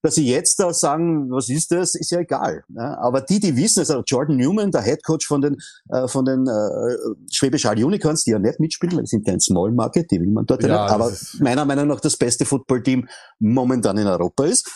[0.02, 2.64] dass sie jetzt da sagen, was ist das, ist ja egal.
[2.70, 5.58] Ja, aber die, die wissen, also Jordan Newman, der Head Coach von den,
[5.90, 9.34] äh, von den äh, Schwäbisch Hall Unicorns, die ja nicht mitspielen, weil die sind ja
[9.34, 12.46] ein Small Market, die will man dort ja, nicht, aber meiner Meinung nach das beste
[12.46, 13.08] Footballteam
[13.40, 14.70] momentan in Europa ist.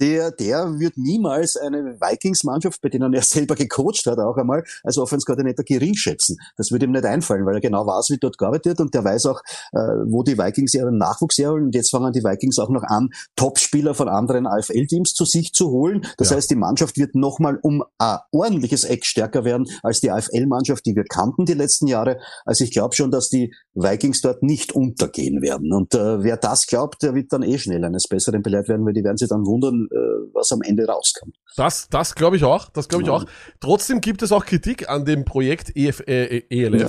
[0.00, 4.98] Der, der wird niemals eine Vikings-Mannschaft, bei denen er selber gecoacht hat, auch einmal als
[4.98, 6.36] Offense-Koordinator gering schätzen.
[6.56, 9.04] Das würde ihm nicht einfallen, weil er genau weiß, wie dort gearbeitet wird und der
[9.04, 9.40] weiß auch,
[9.72, 11.64] äh, wo die Vikings ihren Nachwuchs herholen.
[11.66, 15.70] Und jetzt fangen die Vikings auch noch an, Top-Spieler von anderen AFL-Teams zu sich zu
[15.70, 16.06] holen.
[16.16, 16.36] Das Ja.
[16.36, 20.94] heißt, die Mannschaft wird nochmal um ein ordentliches Eck stärker werden als die AFL-Mannschaft, die
[20.96, 22.18] wir kannten die letzten Jahre.
[22.44, 25.72] Also ich glaube schon, dass die Vikings dort nicht untergehen werden.
[25.72, 28.92] Und äh, wer das glaubt, der wird dann eh schnell eines Besseren belehrt werden, weil
[28.92, 29.96] die werden sich dann wundern, äh,
[30.34, 31.36] was am Ende rauskommt.
[31.56, 32.68] Das, das glaube ich auch.
[32.70, 33.14] Das glaube ich Ja.
[33.14, 33.24] auch.
[33.60, 36.80] Trotzdem gibt es auch Kritik an dem Projekt EF, äh, ELF.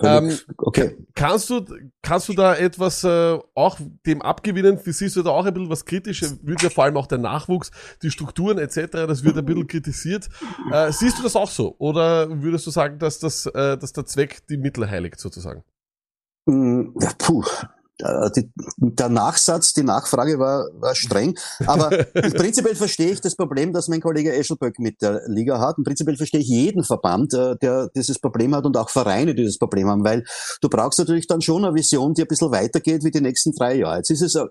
[0.00, 0.96] Ja, Ähm, okay.
[1.14, 1.64] Kannst du,
[2.02, 4.78] kannst du da etwas äh, auch dem abgewinnen?
[4.82, 6.38] Wie siehst du da auch ein bisschen was Kritisches?
[6.42, 7.70] Wird ja vor allem auch der Nachwuchs,
[8.02, 10.28] die Strukturen etc., das wird ein bisschen kritisiert.
[10.72, 11.74] Äh, siehst du das auch so?
[11.78, 15.62] Oder würdest du sagen, dass, das, äh, dass der Zweck die Mittel heiligt sozusagen?
[16.46, 17.44] Mm, Ja, puh.
[18.02, 21.36] Äh, Die, der Nachsatz, die Nachfrage war, war streng.
[21.66, 25.78] Aber prinzipiell verstehe ich das Problem, das mein Kollege Eschelböck mit der Liga hat.
[25.78, 29.42] Und prinzipiell verstehe ich jeden Verband, äh, der dieses Problem hat und auch Vereine, die
[29.42, 30.24] dieses Problem haben, weil
[30.60, 33.76] du brauchst natürlich dann schon eine Vision, die ein bisschen weitergeht wie die nächsten drei
[33.76, 33.98] Jahre.
[33.98, 34.44] Jetzt ist es äh,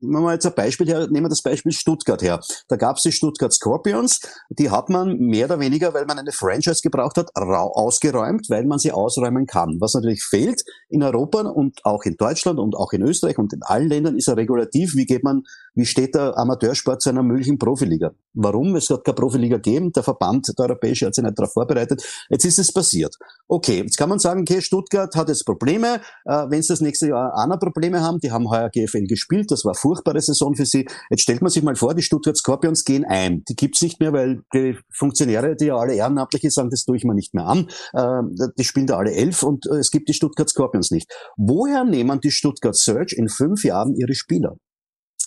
[0.00, 2.40] wenn wir jetzt ein Beispiel her, nehmen wir das Beispiel Stuttgart her.
[2.68, 6.32] Da gab es die Stuttgart Scorpions, die hat man mehr oder weniger, weil man eine
[6.32, 9.76] Franchise gebraucht hat, ausgeräumt, weil man sie ausräumen kann.
[9.80, 13.62] Was natürlich fehlt in Europa und auch in Deutschland und auch in Österreich und in
[13.62, 14.94] allen Ländern ist ein Regulativ.
[14.94, 15.42] Wie geht man,
[15.78, 18.10] wie steht der Amateursport zu einer möglichen Profiliga?
[18.34, 18.74] Warum?
[18.74, 19.92] Es hat keine Profiliga gegeben.
[19.92, 22.02] Der Verband, der Europäische, hat sich nicht darauf vorbereitet.
[22.28, 23.14] Jetzt ist es passiert.
[23.46, 26.00] Okay, jetzt kann man sagen, okay, Stuttgart hat jetzt Probleme.
[26.24, 29.64] Äh, wenn sie das nächste Jahr noch Probleme haben, die haben heuer GFL gespielt, das
[29.64, 30.84] war eine furchtbare Saison für sie.
[31.10, 33.44] Jetzt stellt man sich mal vor, die Stuttgart Scorpions gehen ein.
[33.48, 37.04] Die gibt's nicht mehr, weil die Funktionäre, die ja alle ehrenamtliche sagen, das tue ich
[37.04, 37.68] mir nicht mehr an.
[37.92, 41.08] Äh, die spielen da alle elf und äh, es gibt die Stuttgart Scorpions nicht.
[41.36, 44.56] Woher nehmen die Stuttgart Search in fünf Jahren ihre Spieler?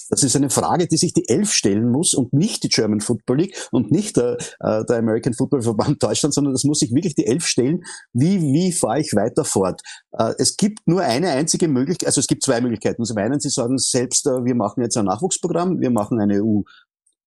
[0.09, 3.37] Das ist eine Frage, die sich die Elf stellen muss und nicht die German Football
[3.37, 7.15] League und nicht der, äh, der American Football Verband Deutschland, sondern das muss sich wirklich
[7.15, 7.81] die Elf stellen.
[8.13, 9.81] Wie, wie fahre ich weiter fort?
[10.11, 13.05] Äh, es gibt nur eine einzige Möglichkeit, also es gibt zwei Möglichkeiten.
[13.05, 16.61] Zum einen, Sie sagen selbst, äh, wir machen jetzt ein Nachwuchsprogramm, wir machen eine EU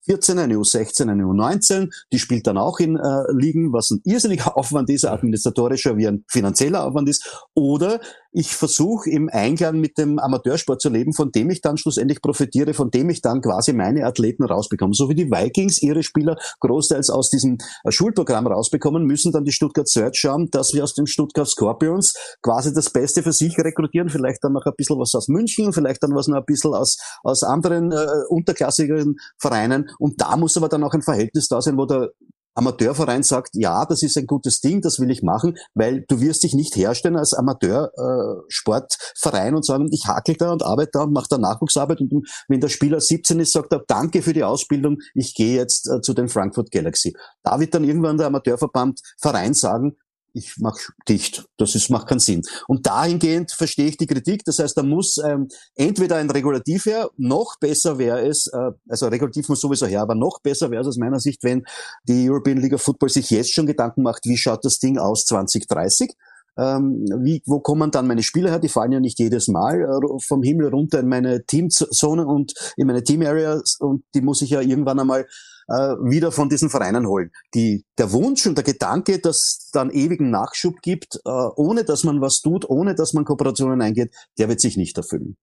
[0.07, 4.57] 14, eine U16, eine U19, die spielt dann auch in äh, Ligen, was ein irrsinniger
[4.57, 7.47] Aufwand ist, administratorischer wie ein finanzieller Aufwand ist.
[7.55, 8.01] Oder
[8.35, 12.75] ich versuche im Einklang mit dem Amateursport zu leben, von dem ich dann schlussendlich profitiere,
[12.75, 14.93] von dem ich dann quasi meine Athleten rausbekomme.
[14.93, 19.89] So wie die Vikings ihre Spieler großteils aus diesem Schulprogramm rausbekommen, müssen dann die Stuttgart
[19.89, 24.43] Search schauen, dass wir aus den Stuttgart Scorpions quasi das Beste für sich rekrutieren, vielleicht
[24.43, 27.45] dann noch ein bisschen was aus München, vielleicht dann was noch ein bisschen aus, aus
[27.45, 29.91] anderen äh, unterklassigeren Vereinen.
[30.01, 32.11] Und da muss aber dann auch ein Verhältnis da sein, wo der
[32.55, 36.45] Amateurverein sagt, ja, das ist ein gutes Ding, das will ich machen, weil du wirst
[36.45, 41.13] dich nicht herstellen als Amateursportverein äh, und sagen, ich hakel da und arbeite da und
[41.13, 42.13] mache da Nachwuchsarbeit und
[42.49, 46.01] wenn der Spieler 17 ist, sagt er, danke für die Ausbildung, ich gehe jetzt äh,
[46.01, 47.17] zu den Frankfurt Galaxy.
[47.43, 49.97] Da wird dann irgendwann der Amateurverband Verein sagen,
[50.35, 50.77] ich mach
[51.09, 51.47] dicht.
[51.57, 52.43] Das ist, macht keinen Sinn.
[52.67, 54.45] Und dahingehend verstehe ich die Kritik.
[54.45, 59.07] Das heißt, da muss ähm, entweder ein Regulativ her, noch besser wäre es, äh, also
[59.07, 61.65] Regulativ muss sowieso her, aber noch besser wäre es aus meiner Sicht, wenn
[62.09, 65.25] die European League of Football sich jetzt schon Gedanken macht, wie schaut das Ding aus
[65.25, 66.15] 2030.
[66.57, 68.61] Ähm, wie, wo kommen dann meine Spieler her?
[68.61, 72.87] Die fallen ja nicht jedes Mal äh, vom Himmel runter in meine Teamzone und in
[72.87, 75.27] meine Team Areas und die muss ich ja irgendwann einmal
[75.69, 77.31] äh, wieder von diesen Vereinen holen.
[77.55, 82.21] Die, der Wunsch und der Gedanke, dass dann ewigen Nachschub gibt, äh, ohne dass man
[82.21, 85.37] was tut, ohne dass man Kooperationen eingeht, der wird sich nicht erfüllen.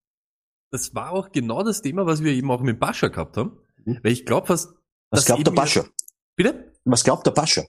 [0.71, 3.57] Das war auch genau das Thema, was wir eben auch mit Bascha gehabt haben.
[3.85, 3.99] Mhm.
[4.03, 4.73] Weil ich glaube, was.
[5.09, 5.85] Was glaubt der Bascha?
[6.35, 6.71] Bitte?
[6.85, 7.63] Was glaubt der Bascha?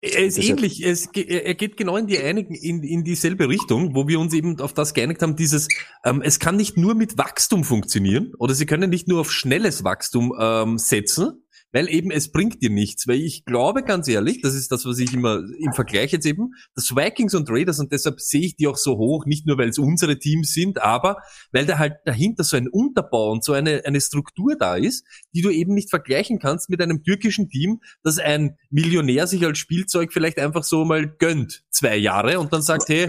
[0.00, 4.06] Er ist ähnlich, es, er geht genau in die einigen, in, in dieselbe Richtung, wo
[4.06, 5.66] wir uns eben auf das geeinigt haben, dieses,
[6.04, 9.82] ähm, es kann nicht nur mit Wachstum funktionieren, oder sie können nicht nur auf schnelles
[9.82, 11.42] Wachstum ähm, setzen,
[11.72, 13.06] weil eben es bringt dir nichts.
[13.06, 16.52] Weil ich glaube ganz ehrlich, das ist das, was ich immer im Vergleich jetzt eben,
[16.74, 19.68] dass Vikings und Raiders und deshalb sehe ich die auch so hoch, nicht nur weil
[19.68, 21.18] es unsere Teams sind, aber
[21.52, 25.04] weil da halt dahinter so ein Unterbau und so eine, eine Struktur da ist,
[25.34, 29.58] die du eben nicht vergleichen kannst mit einem türkischen Team, das ein Millionär sich als
[29.58, 33.08] Spielzeug vielleicht einfach so mal gönnt, zwei Jahre und dann sagt, hey,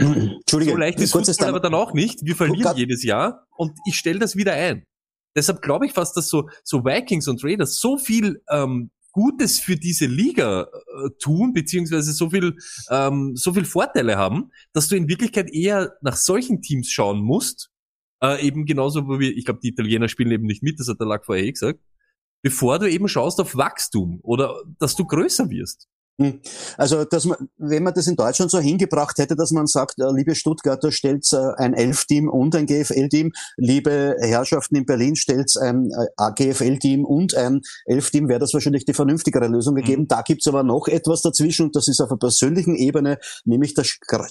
[0.50, 4.20] so leicht ist Fußball aber dann auch nicht, wir verlieren jedes Jahr und ich stelle
[4.20, 4.86] das wieder ein.
[5.40, 9.78] Deshalb glaube ich fast, dass so, so Vikings und Raiders so viel ähm, Gutes für
[9.78, 12.58] diese Liga äh, tun, beziehungsweise so viel,
[12.90, 17.72] ähm, so viel Vorteile haben, dass du in Wirklichkeit eher nach solchen Teams schauen musst.
[18.22, 21.00] Äh, eben genauso, wo wir, ich glaube, die Italiener spielen eben nicht mit, das hat
[21.00, 21.80] der Lack vorher eh gesagt,
[22.42, 25.88] bevor du eben schaust auf Wachstum oder dass du größer wirst.
[26.20, 26.42] Hm.
[26.78, 30.12] Also, dass man, wenn man das in Deutschland so hingebracht hätte, dass man sagt, äh,
[30.14, 35.90] liebe Stuttgarter, stellt äh, ein Elf-Team und ein GFL-Team, liebe Herrschaften in Berlin, stellt ein
[35.92, 40.04] äh, GFL-Team und ein Elf-Team, wäre das wahrscheinlich die vernünftigere Lösung gegeben.
[40.04, 40.08] Mhm.
[40.10, 43.86] Da gibt's aber noch etwas dazwischen und das ist auf einer persönlichen Ebene, nämlich der,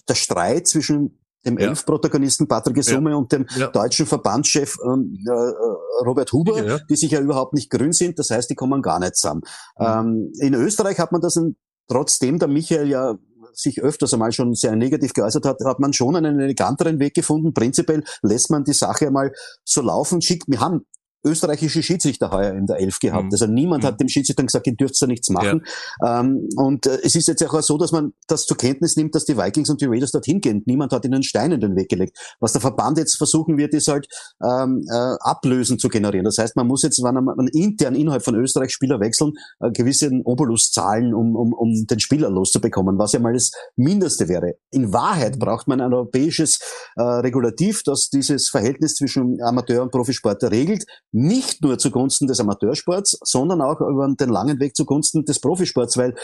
[0.09, 1.68] der Streit zwischen dem ja.
[1.68, 3.16] Elf-Protagonisten Patrick Gesumme ja.
[3.16, 3.68] und dem ja.
[3.68, 8.18] deutschen Verbandschef ähm, äh, Robert Huber, die sich ja überhaupt nicht grün sind.
[8.18, 9.42] Das heißt, die kommen gar nicht zusammen.
[9.79, 9.87] Mhm.
[9.87, 11.57] Ähm, in Österreich hat man das ein
[11.88, 13.18] trotzdem der Michael ja
[13.53, 17.55] sich öfters einmal schon sehr negativ geäußert hat, hat man schon einen eleganteren Weg gefunden.
[17.55, 19.33] Prinzipiell lässt man die Sache einmal
[19.64, 20.87] so laufen, schickt, wir haben
[21.24, 23.24] österreichische Schiedsrichter heuer in der Elf gehabt.
[23.24, 23.33] Mhm.
[23.33, 23.88] Also niemand mhm.
[23.88, 25.62] hat dem Schiedsrichter gesagt, ihr dürft da nichts machen.
[26.00, 26.20] Ja.
[26.20, 29.24] Ähm, und äh, es ist jetzt auch so, dass man das zur Kenntnis nimmt, dass
[29.24, 30.62] die Vikings und die Raiders dorthin gehen.
[30.66, 32.16] Niemand hat ihnen einen Stein in den Weg gelegt.
[32.40, 34.07] Was der Verband jetzt versuchen wird, ist halt
[34.42, 36.24] ähm, äh, Ablösen zu generieren.
[36.24, 40.22] Das heißt, man muss jetzt, wenn man intern innerhalb von Österreich Spieler wechseln, äh, gewissen
[40.24, 44.54] Obolus zahlen, um, um, um den Spieler loszubekommen, was ja mal das Mindeste wäre.
[44.70, 46.59] In Wahrheit braucht man ein europäisches
[46.96, 50.85] äh, Regulativ, das dieses Verhältnis zwischen Amateur- und Profisport regelt
[51.18, 56.14] nicht nur zugunsten des Amateursports, sondern auch über den langen Weg zugunsten des Profisports, weil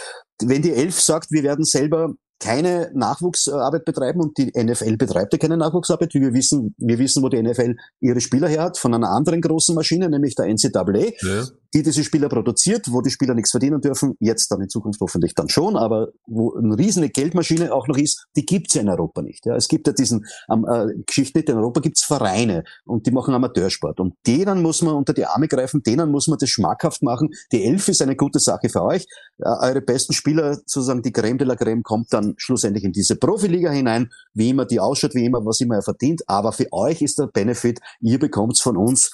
[0.43, 5.39] wenn die Elf sagt, wir werden selber keine Nachwuchsarbeit betreiben und die NFL betreibt ja
[5.39, 8.95] keine Nachwuchsarbeit, wie wir wissen, wir wissen, wo die NFL ihre Spieler her hat, von
[8.95, 11.45] einer anderen großen Maschine, nämlich der NCAA, Ja.
[11.75, 15.35] Die diese Spieler produziert, wo die Spieler nichts verdienen dürfen, jetzt dann in Zukunft hoffentlich
[15.35, 19.23] dann schon, aber wo eine riesige Geldmaschine auch noch ist, die gibt's ja in Europa
[19.23, 19.45] nicht.
[19.45, 19.57] Ja.
[19.57, 23.35] Es gibt ja diesen ähm, äh, Geschichte nicht, in Europa gibt's Vereine und die machen
[23.35, 27.31] Amateursport und denen muss man unter die Arme greifen, denen muss man das schmackhaft machen.
[27.51, 29.07] Die Elf ist eine gute Sache für euch.
[29.39, 33.17] Äh, eure besten Spieler, sozusagen die Creme de la Creme, kommt dann schlussendlich in diese
[33.17, 36.23] Profiliga hinein, wie immer die ausschaut, wie immer, was immer er verdient.
[36.29, 39.11] Aber für euch ist der Benefit, ihr bekommt's von uns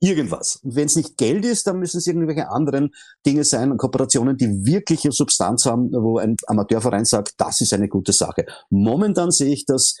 [0.00, 0.56] irgendwas.
[0.56, 2.92] Und wenn es nicht Geld ist, dann müssen es irgendwelche anderen
[3.24, 8.12] Dinge sein, Kooperationen, die wirkliche Substanz haben, wo ein Amateurverein sagt, das ist eine gute
[8.12, 8.46] Sache.
[8.70, 9.96] Momentan sehe ich das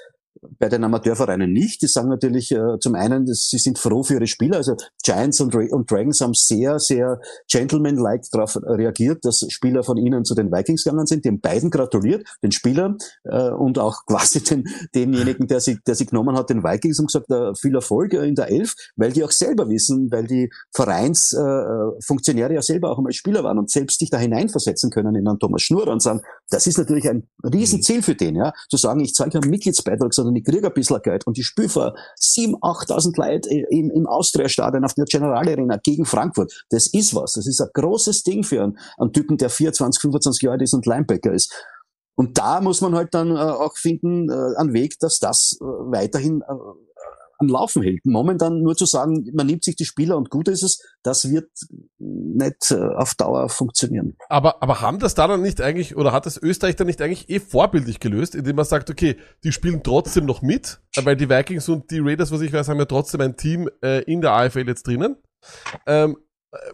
[0.58, 1.82] bei den Amateurvereinen nicht.
[1.82, 4.58] Die sagen natürlich äh, zum einen, dass sie sind froh für ihre Spieler.
[4.58, 10.24] Also Giants und, und Dragons haben sehr, sehr gentleman-like darauf reagiert, dass Spieler von ihnen
[10.24, 11.26] zu den Vikings gegangen sind.
[11.26, 14.64] Haben beiden gratuliert, den Spielern äh, und auch quasi den,
[14.94, 18.26] denjenigen, der sie, der sie genommen hat, den Vikings und gesagt, äh, viel Erfolg äh,
[18.26, 22.98] in der Elf, weil die auch selber wissen, weil die Vereinsfunktionäre äh, ja selber auch
[22.98, 26.22] einmal Spieler waren und selbst sich da hineinversetzen können in einen Thomas Schnurr und sagen,
[26.50, 30.36] das ist natürlich ein Riesenziel für den, ja, zu sagen, ich zahle keinen Mitgliedsbeitrag, sondern
[30.36, 34.84] ich kriege ein bisschen Geld und ich spiele vor 7.000, 8.000 Leute im, im Austria-Stadion
[34.84, 36.64] auf der General Arena gegen Frankfurt.
[36.70, 37.32] Das ist was.
[37.32, 40.74] Das ist ein großes Ding für einen, einen Typen, der 24, 25 Jahre alt ist
[40.74, 41.52] und Linebacker ist.
[42.16, 45.64] Und da muss man halt dann äh, auch finden, äh, einen Weg, dass das äh,
[45.64, 46.52] weiterhin äh,
[47.40, 48.04] am Laufen hält.
[48.04, 51.48] Momentan nur zu sagen, man nimmt sich die Spieler und gut ist es, das wird
[51.98, 54.16] nicht äh, auf Dauer funktionieren.
[54.28, 57.28] Aber, aber haben das da dann nicht eigentlich, oder hat das Österreich dann nicht eigentlich
[57.30, 61.68] eh vorbildlich gelöst, indem man sagt, okay, die spielen trotzdem noch mit, weil die Vikings
[61.68, 64.68] und die Raiders, was ich weiß, haben ja trotzdem ein Team äh, in der AFL
[64.68, 65.16] jetzt drinnen.
[65.86, 66.16] Ähm,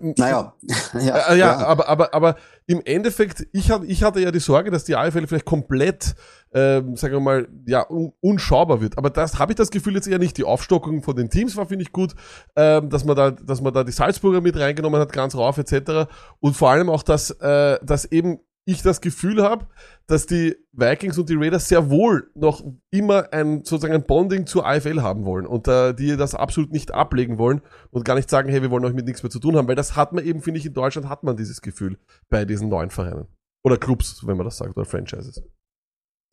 [0.01, 0.55] ähm, Naja,
[1.01, 4.71] ja, äh, ja, aber, aber, aber im Endeffekt, ich, hatte ich hatte ja die Sorge,
[4.71, 6.15] dass die AFL vielleicht komplett,
[6.57, 8.97] ähm, sagen wir mal, ja, un unschaubar wird.
[8.97, 10.39] Aber das habe ich das Gefühl jetzt eher nicht.
[10.39, 12.15] Die Aufstockung von den Teams war, finde ich, gut,
[12.57, 16.11] ähm, dass man da, dass man da die Salzburger mit reingenommen hat, ganz rauf, etc.
[16.41, 19.67] Und vor allem auch, dass, äh, dass eben ich das Gefühl habe,
[20.07, 24.67] dass die Vikings und die Raiders sehr wohl noch immer ein sozusagen ein Bonding zur
[24.67, 28.49] AFL haben wollen und äh, die das absolut nicht ablegen wollen und gar nicht sagen,
[28.49, 30.41] hey, wir wollen euch mit nichts mehr zu tun haben, weil das hat man eben,
[30.41, 33.29] finde ich, in Deutschland hat man dieses Gefühl bei diesen neuen Vereinen.
[33.63, 35.43] Oder Clubs, wenn man das sagt, oder Franchises.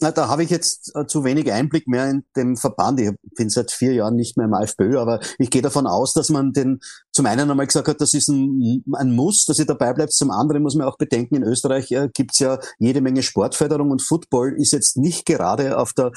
[0.03, 2.99] Na, da habe ich jetzt äh, zu wenig Einblick mehr in dem Verband.
[2.99, 6.27] Ich bin seit vier Jahren nicht mehr im AFPÖ, aber ich gehe davon aus, dass
[6.27, 6.81] man den
[7.13, 10.13] zum einen einmal gesagt hat, das ist ein, ein Muss, dass ihr dabei bleibt.
[10.13, 14.01] Zum anderen muss man auch bedenken, in Österreich äh, gibt's ja jede Menge Sportförderung und
[14.01, 16.11] Football ist jetzt nicht gerade auf der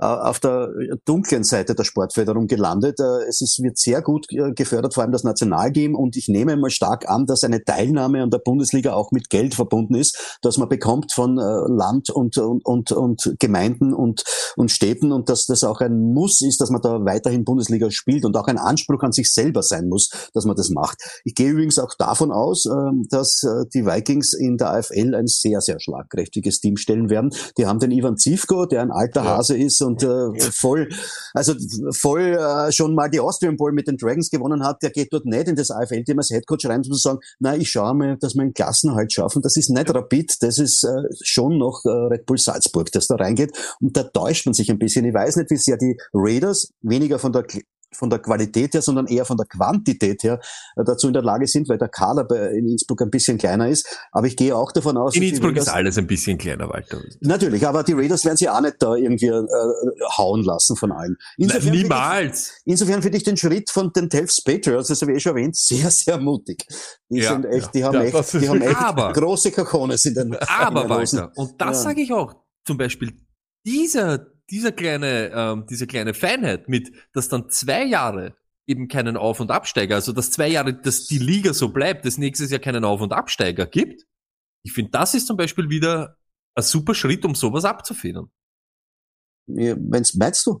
[0.00, 0.70] äh, auf der
[1.04, 2.98] dunklen Seite der Sportförderung gelandet.
[3.00, 5.94] Äh, Es ist, wird sehr gut äh, gefördert, vor allem das Nationalteam.
[5.94, 9.54] Und ich nehme mal stark an, dass eine Teilnahme an der Bundesliga auch mit Geld
[9.54, 14.24] verbunden ist, dass man bekommt von Land und, und, und, und Gemeinden und,
[14.56, 18.24] und Städten und dass das auch ein Muss ist, dass man da weiterhin Bundesliga spielt
[18.24, 20.98] und auch ein Anspruch an sich selber sein muss, dass man das macht.
[21.24, 25.26] Ich gehe übrigens auch davon aus, ähm, dass äh, die Vikings in der AFL ein
[25.26, 27.30] sehr, sehr schlagkräftiges Team stellen werden.
[27.58, 29.36] Die haben den Ivan Zivko, der ein alter Ja.
[29.36, 30.88] Hase ist und äh, voll,
[31.34, 31.54] also
[31.92, 35.26] voll äh, schon mal die Austrian Bowl mit den Dragons gewonnen hat, der geht dort
[35.26, 38.34] nicht in das AFL-Team als Headcoach rein, um zu sagen, na, ich schaue mal, dass
[38.34, 39.42] wir einen Klassenhalt schaffen.
[39.42, 40.86] Das ist nicht Rapid, das ist
[41.22, 43.52] schon noch Red Bull Salzburg, das da reingeht.
[43.80, 45.04] Und da täuscht man sich ein bisschen.
[45.04, 47.44] Ich weiß nicht, wie sehr die Raiders weniger von der
[47.92, 50.40] von der Qualität her, sondern eher von der Quantität her
[50.76, 53.86] äh, dazu in der Lage sind, weil der Kader in Innsbruck ein bisschen kleiner ist.
[54.12, 56.98] Aber ich gehe auch davon aus, In Innsbruck Raiders- ist alles ein bisschen kleiner, Walter.
[57.20, 59.42] Natürlich, aber die Raiders werden sie auch nicht da irgendwie äh,
[60.16, 61.16] hauen lassen von allen.
[61.36, 62.52] Insofern finde ich- Niemals.
[62.64, 65.56] Insofern finde ich den Schritt von den Telfs Patriots, das habe ich eh schon erwähnt,
[65.56, 66.64] sehr, sehr mutig.
[67.08, 70.14] Die Ja, sind echt, die haben Ja, echt, die haben echt Aber- große Kakones in
[70.14, 70.96] den Aber in den.
[70.96, 71.82] Walter, und das Ja.
[71.82, 73.12] sage ich auch, zum Beispiel
[73.66, 78.36] dieser, dieser kleine, ähm, diese kleine Feinheit mit, dass dann zwei Jahre
[78.66, 82.18] eben keinen Auf- und Absteiger, also dass zwei Jahre, dass die Liga so bleibt, dass
[82.18, 84.06] nächstes Jahr keinen Auf- und Absteiger gibt.
[84.62, 86.16] Ich finde, das ist zum Beispiel wieder
[86.54, 88.30] ein super Schritt, um sowas abzufedern.
[89.46, 90.60] Ja, wenn's, meinst du?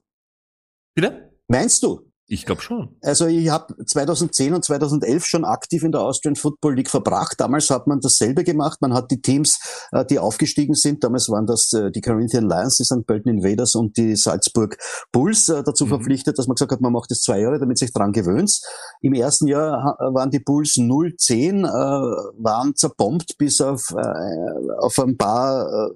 [0.94, 1.32] Bitte?
[1.48, 2.09] Meinst du?
[2.32, 2.96] Ich glaube schon.
[3.02, 7.40] Also ich habe 2010 und 2011 schon aktiv in der Austrian Football League verbracht.
[7.40, 8.80] Damals hat man dasselbe gemacht.
[8.80, 9.58] Man hat die Teams,
[9.90, 13.04] äh, die aufgestiegen sind, damals waren das äh, die Corinthian Lions, die St.
[13.04, 14.78] Pölten Invaders und die Salzburg
[15.10, 15.88] Bulls äh, dazu Mhm.
[15.88, 18.60] verpflichtet, dass man gesagt hat, man macht das zwei Jahre, damit sich dran gewöhnt.
[19.00, 23.92] Im ersten Jahr waren die Bulls 0-10, äh, waren zerbombt bis auf,
[24.78, 25.90] auf ein paar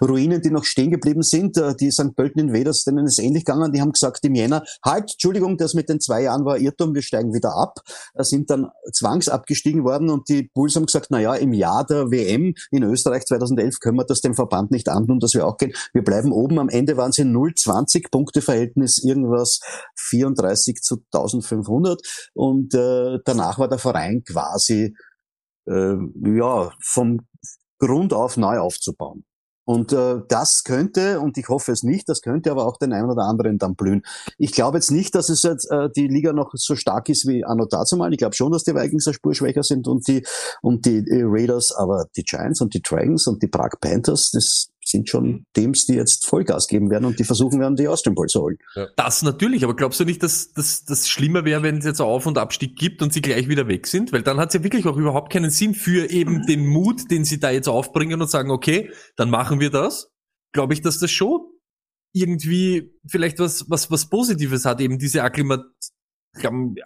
[0.00, 1.56] Ruinen, die noch stehen geblieben sind.
[1.56, 2.14] Äh, die St.
[2.16, 3.72] Pölten Invaders, denen ist ähnlich gegangen.
[3.72, 7.02] Die haben gesagt im Jänner, halt, Entschuldigung, das mit den zwei Jahren war Irrtum, wir
[7.02, 7.80] steigen wieder ab.
[8.14, 12.10] Äh, sind dann zwangsabgestiegen worden und die Bulls haben gesagt, na ja, im Jahr der
[12.10, 15.72] WM in Österreich 2011 können wir das dem Verband nicht antun, dass wir auch gehen.
[15.92, 16.58] Wir bleiben oben.
[16.58, 19.60] Am Ende waren sie 0,20 Punkteverhältnis, irgendwas
[19.96, 22.00] 34 zu 1500
[22.34, 24.94] und äh, danach war der Verein quasi
[25.68, 27.20] äh, ja vom
[27.78, 29.24] Grund auf neu aufzubauen.
[29.68, 33.10] Und äh, das könnte, und ich hoffe es nicht, das könnte aber auch den einen
[33.10, 34.00] oder anderen dann blühen.
[34.38, 37.44] Ich glaube jetzt nicht, dass es jetzt äh, die Liga noch so stark ist wie
[37.44, 38.10] anno dazumal.
[38.14, 40.24] Ich glaube schon, dass die Vikings eine Spur schwächer sind und die
[40.62, 44.68] und die äh, Raiders, aber die Giants und die Dragons und die Prague Panthers, das
[44.90, 48.26] sind schon Teams, die jetzt Vollgas geben werden und die versuchen werden, die Austrian Bowl
[48.26, 48.58] zu holen.
[48.96, 52.26] Das natürlich, aber glaubst du nicht, dass dass das schlimmer wäre, wenn es jetzt Auf-
[52.26, 54.12] und Abstieg gibt und sie gleich wieder weg sind?
[54.12, 57.24] Weil dann hat es ja wirklich auch überhaupt keinen Sinn für eben den Mut, den
[57.24, 60.10] sie da jetzt aufbringen und sagen, okay, dann machen wir das.
[60.52, 61.40] Glaube ich, dass das schon
[62.12, 65.64] irgendwie vielleicht was, was, was Positives hat, eben diese Akklimat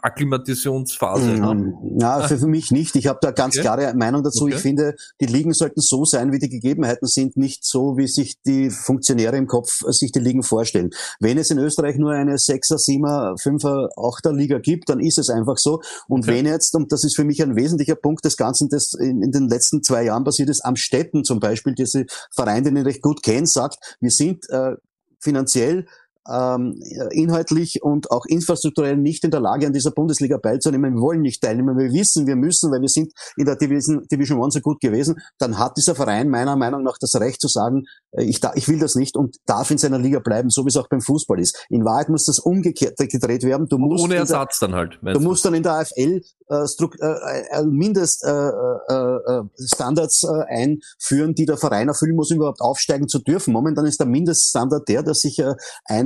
[0.02, 1.30] Akklimatisationsphase.
[1.32, 1.54] ne?
[1.54, 1.98] Mhm.
[2.00, 2.96] Ja, für, für mich nicht.
[2.96, 3.62] Ich habe da ganz Okay.
[3.62, 4.44] klare Meinung dazu.
[4.44, 4.54] Okay.
[4.54, 8.40] Ich finde, die Ligen sollten so sein, wie die Gegebenheiten sind, nicht so, wie sich
[8.42, 10.90] die Funktionäre im Kopf äh, sich die Ligen vorstellen.
[11.20, 15.28] Wenn es in Österreich nur eine Sechser, Siebener, Fünfer, Achter Liga gibt, dann ist es
[15.30, 15.80] einfach so.
[16.08, 16.38] Und Okay.
[16.38, 19.32] wenn jetzt, und das ist für mich ein wesentlicher Punkt des Ganzen, das in, in
[19.32, 23.02] den letzten zwei Jahren passiert ist, am Städten zum Beispiel, diese Verein, den ich recht
[23.02, 24.76] gut kenne, sagt, wir sind äh,
[25.20, 25.86] finanziell
[26.30, 26.80] ähm,
[27.10, 30.94] inhaltlich und auch infrastrukturell nicht in der Lage, an dieser Bundesliga beizunehmen.
[30.94, 31.76] Wir wollen nicht teilnehmen.
[31.76, 35.16] Wir wissen, wir müssen, weil wir sind in der Division, Division One so gut gewesen.
[35.38, 38.68] Dann hat dieser Verein meiner Meinung nach das Recht zu sagen, äh, ich, da, ich
[38.68, 41.40] will das nicht und darf in seiner Liga bleiben, so wie es auch beim Fußball
[41.40, 41.66] ist.
[41.68, 43.66] In Wahrheit muss das umgekehrt gedreht werden.
[43.68, 44.98] Du musst Ohne in der, Ersatz dann halt.
[45.02, 46.20] Du musst dann in der AFL
[46.52, 46.66] äh,
[47.00, 52.60] äh, äh, Mindest äh, äh, äh, Standards einführen, die der Verein erfüllen muss, um überhaupt
[52.60, 53.52] aufsteigen zu dürfen.
[53.52, 55.54] Momentan ist der Mindeststandard der, dass sich äh,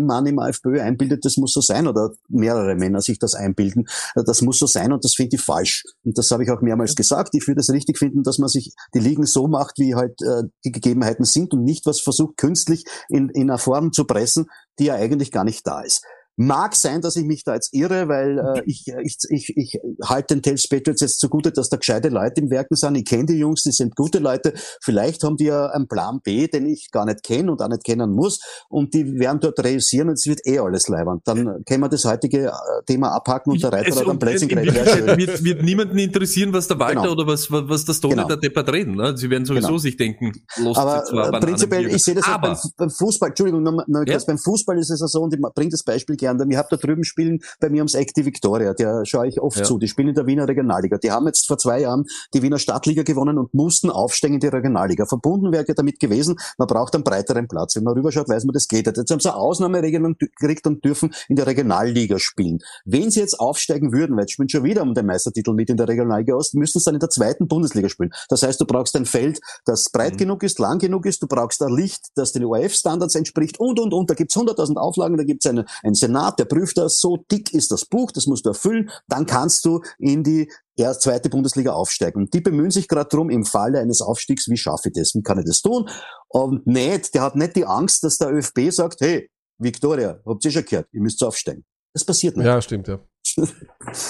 [0.06, 3.86] ein Mann im AFBÖ einbildet, das muss so sein, oder mehrere Männer sich das einbilden.
[4.14, 5.84] Äh, Das muss so sein und das finde ich falsch.
[6.04, 7.30] Und das habe ich auch mehrmals gesagt.
[7.34, 10.44] Ich würde es richtig finden, dass man sich die Ligen so macht, wie halt äh,
[10.64, 14.46] die Gegebenheiten sind und nicht was versucht, künstlich in, in eine Form zu pressen,
[14.78, 16.04] die ja eigentlich gar nicht da ist.
[16.38, 20.34] Mag sein, dass ich mich da jetzt irre, weil äh, ich, ich, ich, ich halte
[20.34, 22.94] den Tales Patriots jetzt zugute, dass da gescheite Leute im Werken sind.
[22.96, 24.52] Ich kenne die Jungs, die sind gute Leute.
[24.82, 27.84] Vielleicht haben die ja einen Plan B, den ich gar nicht kenne und auch nicht
[27.84, 28.40] kennen muss.
[28.68, 31.20] Und die werden dort reüssieren und es wird eh alles leibern.
[31.24, 32.52] Dann können wir das heutige äh,
[32.86, 35.16] Thema abhaken und der Reiter Es- hat am Plätzchen schön.
[35.16, 37.12] wird, wird niemanden interessieren, was der Walter Genau.
[37.12, 38.28] oder was, was, was das Tone Genau.
[38.28, 38.94] der Deppert reden.
[38.96, 39.16] Ne?
[39.16, 39.78] Sie werden sowieso Genau.
[39.78, 43.30] sich denken, los Aber zwar äh, prinzipiell, ich sehe das auch beim, Aber, beim Fußball,
[43.30, 44.12] Entschuldigung, noch, noch Ja.
[44.12, 46.68] kurz, beim Fußball ist es ja so, und ich bringe das Beispiel gerne, ich habe
[46.70, 49.64] da drüben spielen bei mir ums Eck die Viktoria, der schaue ich oft Ja.
[49.64, 50.98] zu, die spielen in der Wiener Regionalliga.
[50.98, 54.46] Die haben jetzt vor zwei Jahren die Wiener Stadtliga gewonnen und mussten aufsteigen in die
[54.48, 55.06] Regionalliga.
[55.06, 57.76] Verbunden wäre ja damit gewesen, man braucht einen breiteren Platz.
[57.76, 58.86] Wenn man rüberschaut, weiß man, das geht.
[58.86, 58.96] nicht.
[58.96, 62.58] Jetzt haben sie eine Ausnahmeregelung gekriegt und dürfen in der Regionalliga spielen.
[62.84, 65.76] Wenn sie jetzt aufsteigen würden, weil jetzt spielen schon wieder um den Meistertitel mit in
[65.76, 68.10] der Regionalliga Ost, müssten sie dann in der zweiten Bundesliga spielen.
[68.28, 70.18] Das heißt, du brauchst ein Feld, das breit Mhm.
[70.18, 73.92] genug ist, lang genug ist, du brauchst ein Licht, das den ORF-Standards entspricht und, und,
[73.92, 74.10] und.
[74.10, 76.98] Da gibt's 100.000 Auflagen, da gibt's eine, einen Senat, der prüft das.
[76.98, 78.90] So dick ist das Buch, das musst du erfüllen.
[79.08, 82.22] Dann kannst du in die erst zweite Bundesliga aufsteigen.
[82.22, 85.14] Und die bemühen sich gerade drum, im Falle eines Aufstiegs, wie schaffe ich das?
[85.14, 85.88] Wie kann ich das tun?
[86.28, 90.50] Und nicht, der hat nicht die Angst, dass der ÖFB sagt, hey, Victoria, habt ihr
[90.50, 91.64] schon gehört, ihr müsst aufsteigen.
[91.94, 92.46] Das passiert nicht.
[92.46, 92.98] Ja, stimmt, ja.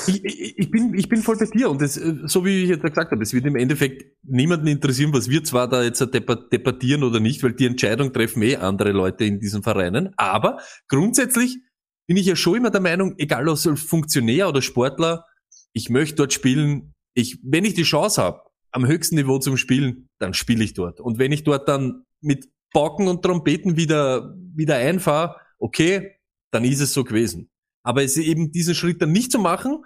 [0.09, 0.25] ich,
[0.59, 3.13] ich, bin, ich bin voll bei dir und das, äh, so wie ich jetzt gesagt
[3.13, 7.21] habe, es wird im Endeffekt niemanden interessieren, was wir zwar da jetzt debat- debattieren oder
[7.21, 11.61] nicht, weil die Entscheidung treffen eh andere Leute in diesen Vereinen, aber grundsätzlich
[12.07, 15.27] bin ich ja schon immer der Meinung, egal ob Funktionär oder Sportler,
[15.73, 20.09] ich möchte dort spielen, ich, wenn ich die Chance habe, am höchsten Niveau zum Spielen,
[20.19, 21.01] dann spiele ich dort.
[21.01, 26.17] Und wenn ich dort dann mit Pauken und Trompeten wieder, wieder einfahre, okay,
[26.53, 27.49] dann ist es so gewesen.
[27.83, 29.85] Aber es eben diesen Schritt dann nicht zu machen,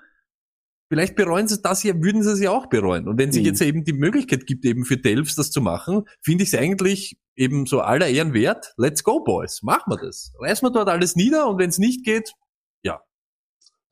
[0.90, 3.08] vielleicht bereuen sie das ja, würden sie es ja auch bereuen.
[3.08, 3.46] Und wenn sich Mhm.
[3.48, 7.16] jetzt eben die Möglichkeit gibt, eben für Delfs das zu machen, finde ich es eigentlich
[7.36, 8.74] eben so aller Ehren wert.
[8.76, 9.60] Let's go, Boys.
[9.62, 10.32] Machen wir das.
[10.38, 12.32] Reißen wir dort alles nieder und wenn es nicht geht,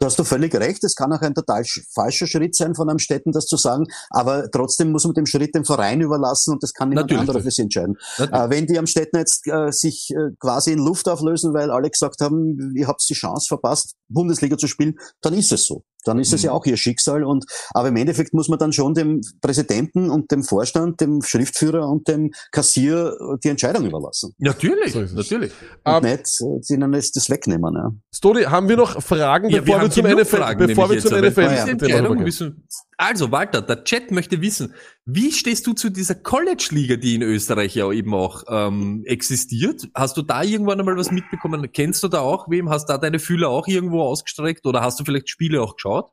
[0.01, 0.85] Da hast du völlig recht.
[0.85, 3.87] Es kann auch ein total sch- falscher Schritt sein von einem Städten, das zu sagen.
[4.11, 7.29] Aber trotzdem muss man dem Schritt dem Verein überlassen und das kann niemand Natürlich.
[7.29, 7.97] anderer für sie entscheiden.
[8.17, 11.91] Äh, wenn die am Städten jetzt äh, sich äh, quasi in Luft auflösen, weil alle
[11.91, 15.83] gesagt haben, ihr habt die Chance verpasst, Bundesliga zu spielen, dann ist es so.
[16.09, 16.47] Dann ist es Mhm.
[16.47, 17.23] ja auch ihr Schicksal.
[17.25, 21.89] Und aber im Endeffekt muss man dann schon dem Präsidenten und dem Vorstand, dem Schriftführer
[21.89, 24.35] und dem Kassier äh, die Entscheidung überlassen.
[24.39, 25.53] natürlich, So natürlich.
[25.85, 26.41] Und Ähm, nicht
[26.71, 27.75] äh, ihnen das das wegnehmen.
[27.75, 27.91] Ja.
[28.15, 31.11] Stori, haben wir noch Fragen, Ja, bevor wir, haben zum NFL, Fragen, bevor wir zum
[31.19, 32.25] NFL Entscheidung rübergehen?
[32.25, 32.67] müssen,
[33.01, 37.77] Also, Walter, der Chat möchte wissen, wie stehst du zu dieser College-Liga, die in Österreich
[37.77, 39.87] ja eben auch ähm, existiert?
[39.95, 41.71] Hast du da irgendwann einmal was mitbekommen?
[41.73, 42.71] Kennst du da auch wem?
[42.71, 46.11] Hast da deine Fühler auch irgendwo ausgestreckt oder hast du vielleicht Spiele auch geschaut?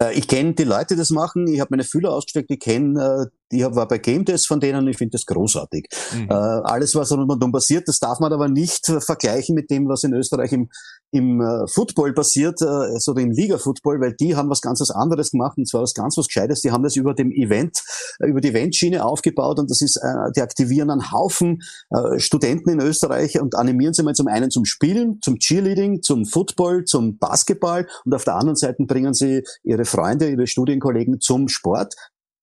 [0.00, 1.48] Äh, Ich kenne die Leute, die das machen.
[1.48, 2.52] Ich habe meine Fühler ausgestreckt.
[2.52, 4.86] Ich kenne, äh, ich hab- war bei Game Test von denen.
[4.88, 5.88] Ich finde das großartig.
[6.14, 6.28] Mhm.
[6.30, 10.04] Äh, alles, was rundum passiert, das darf man aber nicht äh, vergleichen mit dem, was
[10.04, 10.70] in Österreich im,
[11.10, 15.30] im äh, Football passiert, äh, also im Liga-Football, weil die haben was ganz was anderes
[15.30, 16.62] gemacht und zwar was ganz was Gescheites.
[16.62, 17.82] Die haben das über dem Event,
[18.20, 22.70] äh, über die Eventschiene aufgebaut und das ist, äh, die aktivieren einen Haufen äh, Studenten
[22.70, 27.18] in Österreich und animieren sie mal zum einen zum Spielen, zum Cheerleading, zum Football, zum
[27.18, 31.94] Basketball und auf der anderen Seite bringen sie ihre Freunde, ihre Studienkollegen zum Sport.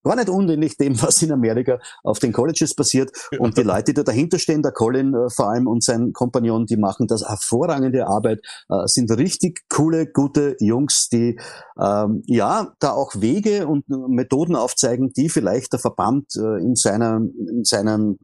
[0.10, 3.12] War nicht unähnlich dem, was in Amerika auf den Colleges passiert.
[3.38, 6.66] Und die Leute, die da dahinter stehen, der Colin äh, vor allem und sein Kompagnon,
[6.66, 8.40] die machen das hervorragende Arbeit,
[8.70, 11.40] äh, sind richtig coole, gute Jungs, die
[11.80, 16.76] ähm, ja da auch Wege und äh, Methoden aufzeigen, die vielleicht der Verband äh, in
[16.76, 18.16] seiner in seiner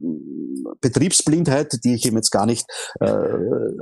[0.80, 2.66] Betriebsblindheit, die ich ihm jetzt gar nicht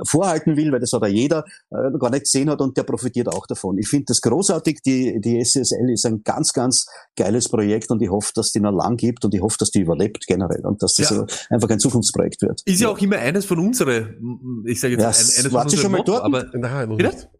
[0.07, 3.47] vorhalten will, weil das hat ja jeder gar nicht gesehen hat und der profitiert auch
[3.47, 3.77] davon.
[3.77, 4.81] Ich finde das großartig.
[4.85, 6.85] Die die SSL ist ein ganz ganz
[7.15, 9.79] geiles Projekt und ich hoffe, dass die noch lang gibt und ich hoffe, dass die
[9.79, 11.25] überlebt generell und dass das Ja.
[11.49, 12.61] einfach ein Zukunftsprojekt wird.
[12.65, 15.79] Ist ja auch immer eines von unseren, ich sage jetzt Ja, ein, eines von unseren
[15.81, 16.23] schon mal Motto, dort?
[16.23, 16.89] aber Nein,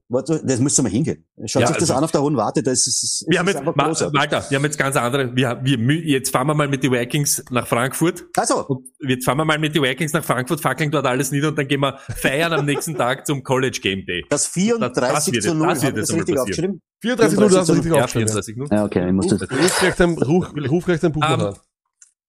[0.09, 1.25] das müsst ihr mal hingehen.
[1.45, 3.47] Schaut Ja, sich das also- an auf der Hohen Warte, das ist, das wir haben
[3.47, 4.19] ist jetzt, einfach Ma- großartig.
[4.19, 7.43] Walter, wir haben jetzt ganz andere, wir, wir, jetzt fahren wir mal mit den Vikings
[7.49, 11.05] nach Frankfurt Also, und jetzt fahren wir mal mit den Vikings nach Frankfurt, fackeln dort
[11.07, 14.23] alles nieder und dann gehen wir feiern am nächsten Tag zum College Game Day.
[14.29, 16.81] das 34 wird zu jetzt- 0, das wird jetzt das einmal richtig aufgeschrieben?
[17.01, 18.27] 34 Minuten hast du richtig Ja, aufgeschrieben.
[18.27, 18.75] 34 Minuten.
[18.75, 19.41] Ja, okay, ich muss das.
[19.41, 21.55] Ruf gleich dein, ruf, gleich dein Buch Ähm, noch an.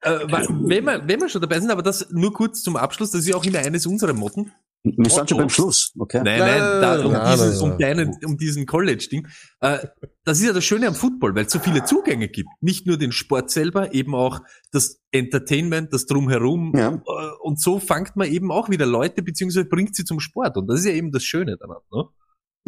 [0.02, 0.18] Äh,
[0.66, 3.28] wenn, wir, wenn wir schon dabei sind, aber das nur kurz zum Abschluss, das ist
[3.28, 4.52] ja auch immer eines unserer Motten.
[4.96, 6.22] Wir sind schon beim Schluss, okay?
[6.24, 9.26] Nein, Nein, da, um, nein, dieses, nein, um, deinen, um diesen College-Ding.
[9.60, 9.78] Äh,
[10.24, 12.48] das ist ja das Schöne am Football, weil es so viele Zugänge gibt.
[12.60, 16.72] Nicht nur den Sport selber, eben auch das Entertainment, das Drumherum.
[16.76, 16.94] Ja.
[16.94, 17.00] Äh,
[17.40, 20.56] Und so fangt man eben auch wieder Leute, beziehungsweise bringt sie zum Sport.
[20.56, 21.82] Und das ist ja eben das Schöne daran.
[21.92, 22.04] Ne?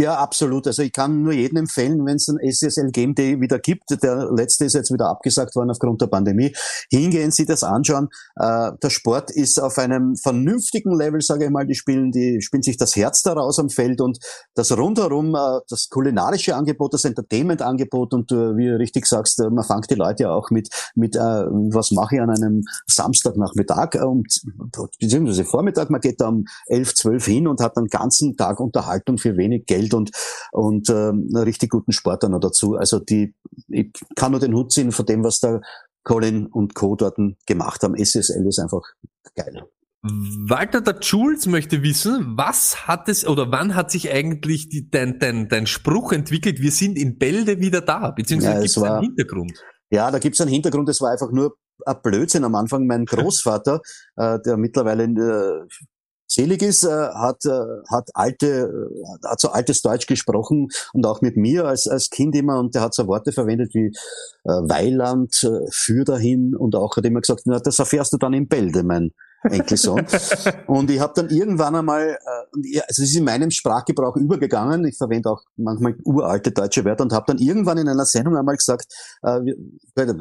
[0.01, 0.65] Ja, absolut.
[0.69, 4.31] Also ich kann nur jedem empfehlen, wenn es ein SSL Game Day wieder gibt, der
[4.31, 6.55] letzte ist jetzt wieder abgesagt worden aufgrund der Pandemie,
[6.89, 8.09] hingehen Sie das anschauen.
[8.37, 12.63] Äh, der Sport ist auf einem vernünftigen Level, sage ich mal, die spielen, die spielen
[12.63, 14.21] sich das Herz daraus am Feld und
[14.55, 19.51] das rundherum, äh, das kulinarische Angebot, das Entertainment-Angebot und äh, wie du richtig sagst, äh,
[19.51, 23.97] man fängt die Leute ja auch mit, mit äh, was mache ich an einem Samstagnachmittag,
[23.97, 24.23] äh, um,
[25.01, 29.19] beziehungsweise Vormittag, man geht da um 11, 12 hin und hat einen ganzen Tag Unterhaltung
[29.19, 30.11] für wenig Geld und,
[30.53, 32.77] und ähm, richtig guten Sport dann noch dazu.
[32.77, 33.35] Also die,
[33.69, 35.61] ich kann nur den Hut ziehen von dem, was da
[36.05, 36.97] Colin und Co.
[36.97, 37.95] dort gemacht haben.
[37.95, 38.83] SSL ist einfach
[39.35, 39.65] geil.
[40.03, 45.19] Walter der Jules möchte wissen, was hat es oder wann hat sich eigentlich die, dein,
[45.19, 48.83] dein, dein Spruch entwickelt, wir sind in Bälde wieder da, beziehungsweise Ja, gibt es es
[48.83, 49.65] einen Hintergrund?
[49.91, 52.87] Ja, da gibt's einen Hintergrund, es war einfach nur ein Blödsinn am Anfang.
[52.87, 53.81] Mein Großvater,
[54.17, 55.67] äh, der mittlerweile äh,
[56.29, 61.23] selig ist, äh, hat, äh, hat alte, äh, hat so altes Deutsch gesprochen und auch
[61.23, 65.43] mit mir als, als Kind immer und der hat so Worte verwendet wie äh, Weiland,
[65.43, 68.85] äh, für dahin und auch hat immer gesagt, na, das erfährst du dann in Bälde,
[68.85, 69.13] mein
[69.43, 70.05] Enkelsohn.
[70.67, 74.97] und ich habe dann irgendwann einmal, äh, also es ist in meinem Sprachgebrauch übergegangen, ich
[74.97, 78.87] verwende auch manchmal uralte deutsche Wörter und habe dann irgendwann in einer Sendung einmal gesagt,
[79.23, 79.41] äh,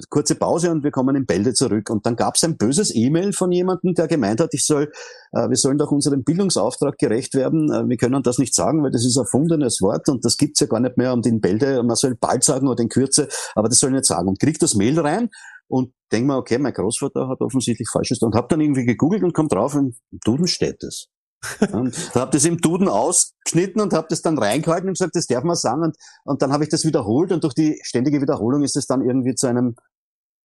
[0.10, 1.90] kurze Pause und wir kommen in Bälde zurück.
[1.90, 4.92] Und dann gab es ein böses E-Mail von jemandem, der gemeint hat, ich soll,
[5.32, 7.72] äh, wir sollen doch unserem Bildungsauftrag gerecht werden.
[7.72, 10.60] Äh, wir können das nicht sagen, weil das ist ein erfundenes Wort und das gibt's
[10.60, 11.14] ja gar nicht mehr.
[11.14, 14.06] Und in Bälde, man soll bald sagen oder in Kürze, aber das soll ich nicht
[14.06, 14.28] sagen.
[14.28, 15.30] Und kriegt das Mail rein
[15.68, 19.34] und denk mir, okay, mein Großvater hat offensichtlich Falsches und habe dann irgendwie gegoogelt und
[19.34, 21.08] kommt drauf, im Duden steht es.
[21.72, 25.44] und habe das im Duden ausgeschnitten und habe das dann reingehalten und gesagt, das darf
[25.44, 25.84] man sagen.
[25.84, 29.02] Und, und dann habe ich das wiederholt und durch die ständige Wiederholung ist es dann
[29.02, 29.76] irgendwie zu einem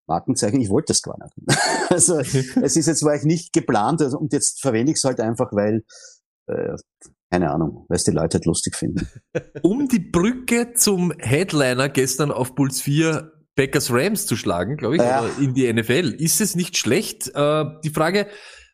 [0.07, 0.61] Markenzeichen.
[0.61, 1.35] Ich wollte das gar nicht.
[1.91, 5.21] also es ist jetzt war ich nicht geplant also, und jetzt verwende ich es halt
[5.21, 5.85] einfach, weil
[6.47, 6.77] äh,
[7.31, 9.09] keine Ahnung, weil es die Leute halt lustig finden.
[9.63, 15.03] Um die Brücke zum Headliner gestern auf Puls 4 Packers Rams zu schlagen, glaube ich,
[15.03, 15.27] Ja.
[15.41, 17.29] in die NFL, ist es nicht schlecht?
[17.35, 18.29] Äh, die Frage,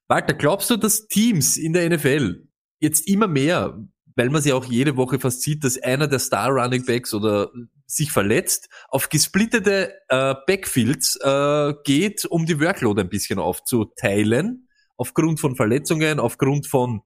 [0.08, 2.46] Walter, glaubst du, dass Teams in der NFL
[2.80, 3.78] jetzt immer mehr,
[4.16, 7.50] weil man sie auch jede Woche fast sieht, dass einer der Star Running Backs oder
[7.86, 15.40] sich verletzt, auf gesplittete äh, Backfields äh, geht, um die Workload ein bisschen aufzuteilen, aufgrund
[15.40, 17.02] von Verletzungen, aufgrund von,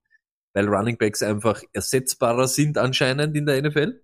[0.54, 4.00] weil Running Backs einfach ersetzbarer sind anscheinend in der NFL?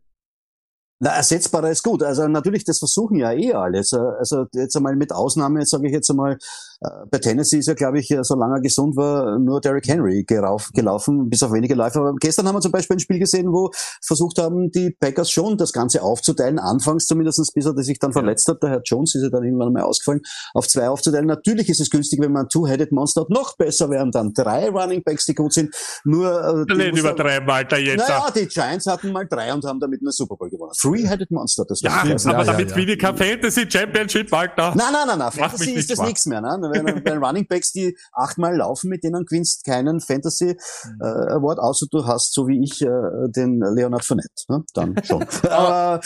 [1.00, 2.02] Na, ersetzbarer ist gut.
[2.02, 3.92] Also natürlich, das versuchen ja eh alles.
[3.92, 6.38] Also jetzt einmal mit Ausnahme, sage ich jetzt einmal,
[6.77, 6.77] äh,
[7.10, 10.70] bei Tennessee ist ja, glaube ich, äh, solange er gesund war, nur Derrick Henry gerauf,
[10.74, 11.98] gelaufen, bis auf wenige Läufe.
[11.98, 13.70] Aber gestern haben wir zum Beispiel ein Spiel gesehen, wo
[14.00, 18.46] versucht haben, die Packers schon das Ganze aufzuteilen, anfangs zumindest, bis er sich dann verletzt
[18.48, 18.62] hat.
[18.62, 20.20] Der Herr Jones ist ja dann irgendwann mal ausgefallen,
[20.54, 21.26] auf zwei aufzuteilen.
[21.26, 23.30] Natürlich ist es günstig, wenn man ein Two-Headed Monster hat.
[23.30, 25.74] Noch besser wären dann drei Running Backs, die gut sind.
[26.04, 27.98] Nur, äh, die Nicht muss er- übertreiben, Alter, jetzt.
[28.08, 30.72] naja, die Giants hatten mal drei und haben damit einen Super Bowl gewonnen.
[30.80, 32.76] Three-Headed Monster, das Ja, war Stimmt, aber ja, damit ja.
[32.76, 34.74] will ich kein Fantasy Championship, Alter.
[34.76, 35.32] Nein, nein, nein, nein.
[35.32, 36.40] Fantasy ist das nichts mehr.
[36.40, 36.67] Ne?
[36.72, 40.48] Wenn, bei Running Backs, die achtmal laufen, mit denen gewinnst keinen Fantasy
[40.84, 41.00] Mhm.
[41.00, 42.88] äh, Award, außer du hast, so wie ich, äh,
[43.28, 44.28] den Leonard Fournette.
[44.48, 44.64] Ne?
[44.74, 45.24] Dann schon.
[45.50, 46.00] aber,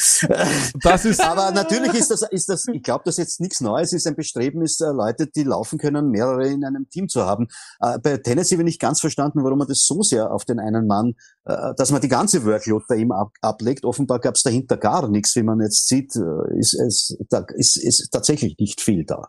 [0.82, 4.06] Das ist, aber natürlich ist das, ist das, ich glaube, das jetzt nichts Neues ist.
[4.06, 7.48] Ein Bestreben ist, äh, Leute, die laufen können, mehrere in einem Team zu haben.
[7.80, 10.86] Äh, bei Tennessee bin ich ganz verstanden, warum man das so sehr auf den einen
[10.86, 13.84] Mann, äh, dass man die ganze Workload bei ihm ab, ablegt.
[13.84, 17.76] Offenbar gab es dahinter gar nichts, wie man jetzt sieht, äh, ist es da ist,
[17.76, 19.28] ist tatsächlich nicht viel da.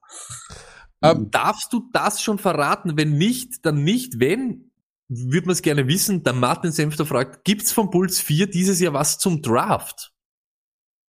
[1.04, 2.98] Ähm, Darfst du das schon verraten?
[2.98, 4.20] Wenn nicht, dann nicht.
[4.20, 4.72] Wenn,
[5.10, 6.24] würde man es gerne wissen.
[6.24, 10.14] Der Martin Senfter fragt, gibt's vom Puls 4 dieses Jahr was zum Draft?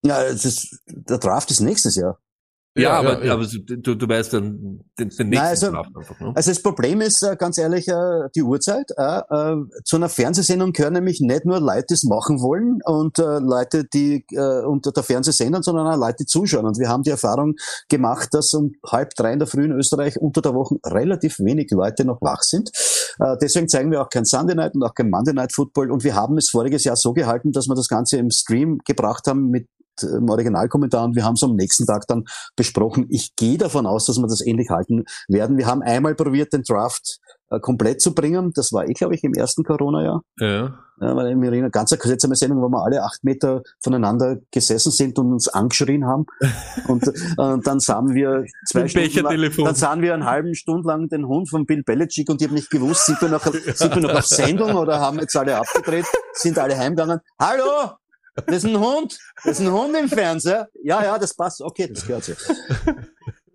[0.05, 2.19] Ja, es ist, der Draft ist nächstes Jahr.
[2.75, 5.95] Ja, Ja, aber, ja, aber du, du weißt dann den, den nächsten Nein, also- Draft
[5.95, 6.31] einfach, ne?
[6.35, 8.89] Also das Problem ist äh, ganz ehrlich äh, die Uhrzeit.
[8.97, 9.21] Äh,
[9.85, 14.25] zu einer Fernsehsendung gehören nämlich nicht nur Leute, die es machen wollen und Leute, die
[14.65, 16.65] unter der Fernsehsendern, sondern auch Leute, die zuschauen.
[16.65, 17.55] Und wir haben die Erfahrung
[17.89, 21.69] gemacht, dass um halb drei in der Früh in Österreich unter der Woche relativ wenig
[21.71, 22.71] Leute noch wach sind.
[23.41, 25.91] Deswegen zeigen wir auch kein Sunday Night und auch kein Monday Night Football.
[25.91, 29.27] Und wir haben es voriges Jahr so gehalten, dass wir das Ganze im Stream gebracht
[29.27, 29.67] haben mit
[30.01, 32.23] im Originalkommentar und wir haben es am nächsten Tag dann
[32.55, 33.05] besprochen.
[33.09, 35.57] Ich gehe davon aus, dass wir das ähnlich halten werden.
[35.57, 37.19] Wir haben einmal probiert, den Draft
[37.49, 38.51] äh, komplett zu bringen.
[38.55, 40.23] Das war eh, glaube ich, im ersten Corona-Jahr.
[40.39, 40.79] Ja.
[41.01, 44.37] Ja, weil ich mich erinnere, ganz eine seltsame Sendung, wo wir alle acht Meter voneinander
[44.51, 46.25] gesessen sind und uns angeschrien haben.
[46.87, 47.11] Und äh,
[47.63, 51.49] dann sahen wir zwei Stunden lang, dann sahen wir einen halben Stunde lang den Hund
[51.49, 54.25] von Bill Belichick und ich habe nicht gewusst, sind wir noch, sind wir noch auf
[54.25, 57.19] Sendung oder haben jetzt alle abgedreht, sind alle heimgegangen.
[57.39, 58.02] Hallo!
[58.35, 59.17] Das ist ein Hund!
[59.43, 60.69] Das ist ein Hund im Fernseher.
[60.83, 61.61] Ja, ja, das passt.
[61.61, 62.37] Okay, das gehört sich.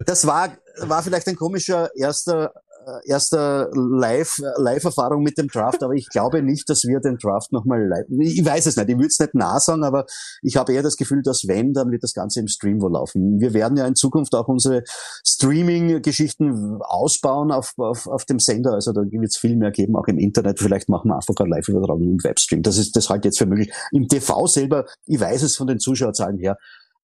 [0.06, 2.54] Das war, war vielleicht ein komischer erster,
[2.86, 7.52] äh, erster Live, Live-Erfahrung mit dem Draft, aber ich glaube nicht, dass wir den Draft
[7.52, 10.06] nochmal live, ich weiß es nicht, ich würde es nicht nah sagen, aber
[10.42, 13.40] ich habe eher das Gefühl, dass wenn, dann wird das Ganze im Stream wohl laufen.
[13.40, 14.82] Wir werden ja in Zukunft auch unsere
[15.26, 20.06] Streaming-Geschichten ausbauen auf, auf, auf dem Sender, also da wird es viel mehr geben, auch
[20.06, 22.62] im Internet, vielleicht machen wir einfach eine Live-Übertragung im Webstream.
[22.62, 23.72] Das ist, das halte ich jetzt für möglich.
[23.92, 26.58] Im TV selber, ich weiß es von den Zuschauerzahlen her,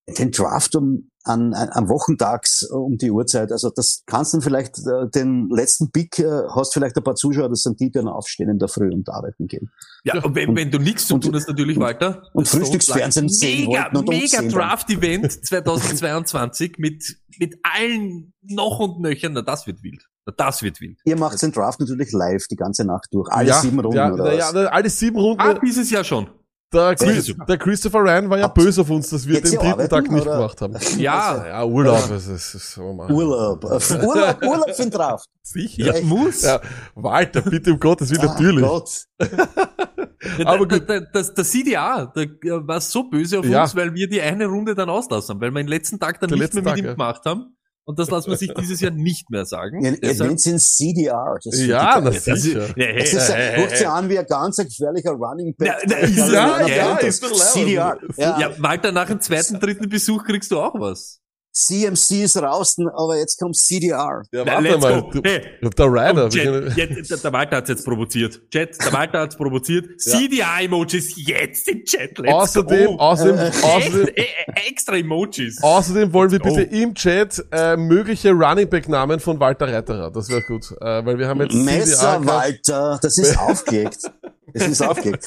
[0.07, 3.51] den Draft um an, an, am Wochentags äh, um die Uhrzeit.
[3.51, 7.15] Also das kannst du dann vielleicht äh, den letzten Pick, äh, hast vielleicht ein paar
[7.15, 9.71] Zuschauer, das sind die, die dann aufstehen in der Früh und arbeiten gehen.
[10.05, 12.23] Ja, und wenn, wenn du nichts zu und- tun hast, natürlich, Walter.
[12.35, 14.43] und Frühstücksfernsehen sehen Mega, und mega.
[14.43, 19.33] Draft-Event 2022 mit, mit allen noch und nöchern.
[19.33, 20.07] Na, das wird wild.
[20.27, 20.99] Na, das wird wild.
[21.05, 23.31] Ihr macht den Draft natürlich live die ganze Nacht durch.
[23.31, 24.53] Alle ja, sieben Runden ja, oder na, was?
[24.53, 25.41] ja, alle sieben Runden.
[25.41, 26.29] Ah, dieses Jahr schon.
[26.75, 29.65] Der, Chris, der Christopher Ryan war ja Habt- böse auf uns, dass wir den dritten
[29.65, 29.73] Tag
[30.03, 30.37] arbeiten, nicht oder?
[30.37, 30.77] gemacht haben.
[30.99, 32.09] Ja, Ja, Urlaub.
[32.09, 33.11] Das ist, das ist, oh Mann.
[33.11, 33.65] Urlaub.
[33.65, 35.29] Urlaub, Urlaub für den Draft.
[35.43, 35.87] Sicher.
[35.87, 36.05] ja, Echt?
[36.05, 36.43] muss.
[36.43, 36.61] Ja,
[36.95, 38.65] Walter, bitte um Gottes Willen, Ah, natürlich.
[38.65, 38.91] Gott.
[40.39, 40.89] Ja, Aber gut.
[40.89, 42.29] der, der, der CDA, der
[42.67, 43.63] war so böse auf Ja.
[43.63, 46.31] uns, weil wir die eine Runde dann auslassen haben, weil wir den letzten Tag dann
[46.31, 46.93] Der nicht mehr mit Tag, ihm ja.
[46.93, 47.57] gemacht haben.
[47.87, 49.83] Und das lassen wir sich dieses Jahr nicht mehr sagen.
[50.03, 51.37] Deshalb- nennt ihn CDR.
[51.45, 52.21] Das ist Ja, na geil.
[52.21, 52.61] sicher.
[52.69, 55.69] Ja, hey, Es ist, hey, ein- hört sich an wie ein ganz gefährlicher Running Back.
[55.87, 57.53] Na, na, ist Ja, ja, ja, ja, ja, ist.
[57.53, 57.99] CDR.
[58.17, 61.21] Ja, Ja, Walter, nach dem zweiten, dritten Besuch kriegst du auch was.
[61.57, 64.23] CMC ist raus, aber jetzt kommt CDR.
[64.33, 65.05] Ja, warte let's mal.
[65.13, 65.41] Du, Hey.
[65.63, 66.25] der Ryder.
[66.27, 66.29] Oh,
[66.77, 68.41] Jet, jetzt, der- der Walter hat's jetzt provoziert.
[68.53, 69.87] Jet, der Walter hat's provoziert.
[70.01, 72.19] CDI-Emojis jetzt im Chat.
[72.19, 72.97] Let's Außerdem, go.
[72.97, 75.63] außerdem, Echt, außerdem, äh, äh, extra Emojis.
[75.63, 76.77] außerdem wollen wir bitte go.
[76.77, 80.11] im Chat äh, mögliche Running Back Namen von Walter Reiterer.
[80.11, 82.27] Das wäre gut, äh, weil wir haben jetzt Messer, gehabt.
[82.27, 83.99] Walter, das ist aufgelegt.
[84.53, 85.25] Das ist aufgelegt.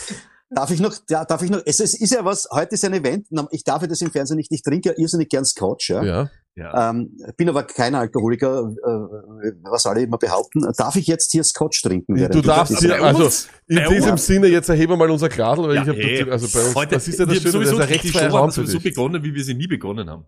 [0.50, 2.93] Darf ich noch, ja, darf ich noch, es ist, ist ja was, heute ist ein
[2.93, 6.04] Event, ich darf ja das im Fernsehen nicht, ich trinke ja irrsinnig gern Scotch, ja.
[6.04, 6.30] Ja.
[6.56, 6.89] Ja.
[6.89, 10.62] Ähm, bin aber kein Alkoholiker, äh, was alle immer behaupten.
[10.78, 12.16] Darf ich jetzt hier Scotch trinken?
[12.16, 13.30] während Du darfst das- hier, also
[13.68, 16.32] in bei diesem uns- Sinne, jetzt erheben wir mal unser Gradl, weil Ja, ich habe
[16.32, 18.48] also bei uns, Heute, das ist ja das Schöne, das ist sowieso, die Show Raum
[18.48, 20.26] hat für sowieso begonnen, wie wir sie nie begonnen haben.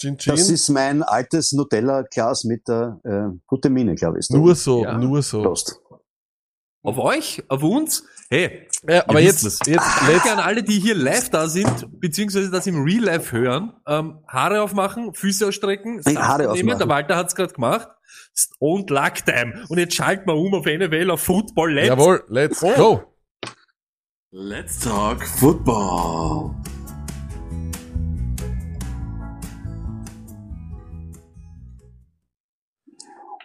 [0.00, 0.54] Gin, Das Gin.
[0.54, 4.28] ist mein altes Nutella-Glas mit der äh, gute Mine, glaube ich.
[4.30, 4.98] Nur so, Ja.
[4.98, 5.42] nur so.
[5.42, 5.78] Prost.
[6.82, 8.02] Auf euch, auf uns.
[8.32, 12.50] Hey, Ja, aber jetzt, wisst jetzt, let's, an alle, die hier live da sind, beziehungsweise
[12.50, 13.74] das im Real Life hören.
[13.86, 16.52] Ähm, Haare aufmachen, Füße ausstrecken, Nein, Haare nehmen.
[16.52, 16.78] aufmachen.
[16.78, 17.88] Der Walter hat's gerade gemacht.
[18.58, 19.66] Und Luck Time.
[19.68, 21.74] Und jetzt schalten wir um auf NFL, auf Football.
[21.74, 23.02] Let's jawohl, let's go.
[24.30, 26.54] Let's talk football.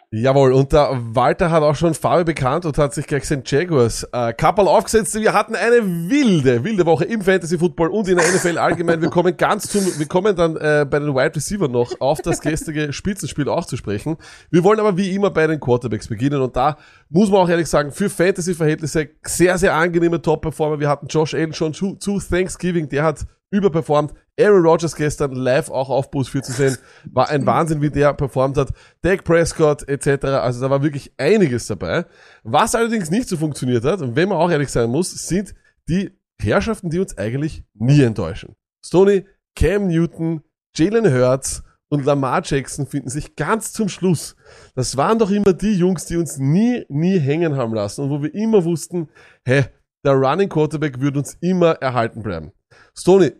[0.10, 4.08] Jawohl, und der Walter hat auch schon Farbe bekannt und hat sich gleich sein Jaguars
[4.14, 5.14] äh, Kappel aufgesetzt.
[5.16, 9.01] Wir hatten eine wilde, wilde Woche im Fantasy Football und in der NFL allgemein.
[9.01, 12.39] Wir kommen ganz zum, wir kommen dann äh, bei den Wide Receiver noch auf das
[12.39, 14.16] gestrige Spitzenspiel auch zu sprechen.
[14.49, 16.78] Wir wollen aber wie immer bei den Quarterbacks beginnen und da
[17.10, 20.80] muss man auch ehrlich sagen, für Fantasy-Verhältnisse sehr, sehr angenehme Top-Performer.
[20.80, 24.13] Wir hatten Josh Allen schon zu, zu Thanksgiving, der hat überperformt.
[24.39, 26.77] Aaron Rodgers gestern live auch auf Boost 4 zu sehen.
[27.11, 28.69] War ein Wahnsinn, wie der performt hat.
[29.01, 30.25] Dak Prescott etc.
[30.25, 32.05] Also da war wirklich einiges dabei.
[32.43, 35.55] Was allerdings nicht so funktioniert hat, und wenn man auch ehrlich sein muss, sind
[35.89, 38.55] die Herrschaften, die uns eigentlich nie enttäuschen.
[38.85, 39.25] Stoney,
[39.55, 40.41] Cam Newton,
[40.75, 44.35] Jalen Hurts und Lamar Jackson finden sich ganz zum Schluss.
[44.75, 48.21] Das waren doch immer die Jungs, die uns nie, nie hängen haben lassen und wo
[48.21, 49.09] wir immer wussten,
[49.45, 49.65] hä,
[50.05, 52.51] der Running Quarterback wird uns immer erhalten bleiben.
[52.97, 53.31] Stoney,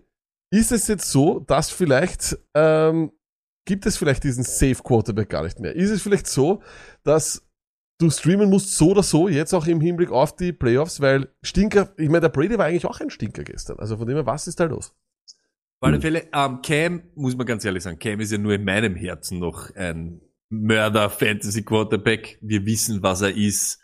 [0.52, 3.12] ist es jetzt so, dass vielleicht, ähm,
[3.66, 5.76] gibt es vielleicht diesen Safe Quarterback gar nicht mehr?
[5.76, 6.62] Ist es vielleicht so,
[7.04, 7.44] dass
[8.00, 11.94] du streamen musst so oder so, jetzt auch im Hinblick auf die Playoffs, weil Stinker,
[11.98, 13.80] ich meine, der Brady war eigentlich auch ein Stinker gestern.
[13.80, 14.94] Also von dem her, was ist da los?
[15.80, 18.64] Auf alle Fälle, ähm, Cam, muss man ganz ehrlich sagen, Cam ist ja nur in
[18.64, 22.40] meinem Herzen noch ein Mörder-Fantasy-Quarterback.
[22.42, 23.80] Wir wissen, was er ist.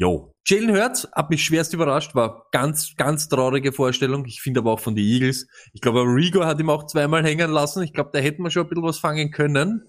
[0.00, 0.32] Jo.
[0.46, 4.24] Jalen Hurts hat mich schwerst überrascht, war ganz, ganz traurige Vorstellung.
[4.24, 5.46] Ich finde aber auch von den Eagles.
[5.74, 7.82] Ich glaube, Rigo hat ihm auch zweimal hängen lassen.
[7.82, 9.82] Ich glaube, da hätten wir schon ein bisschen was fangen können.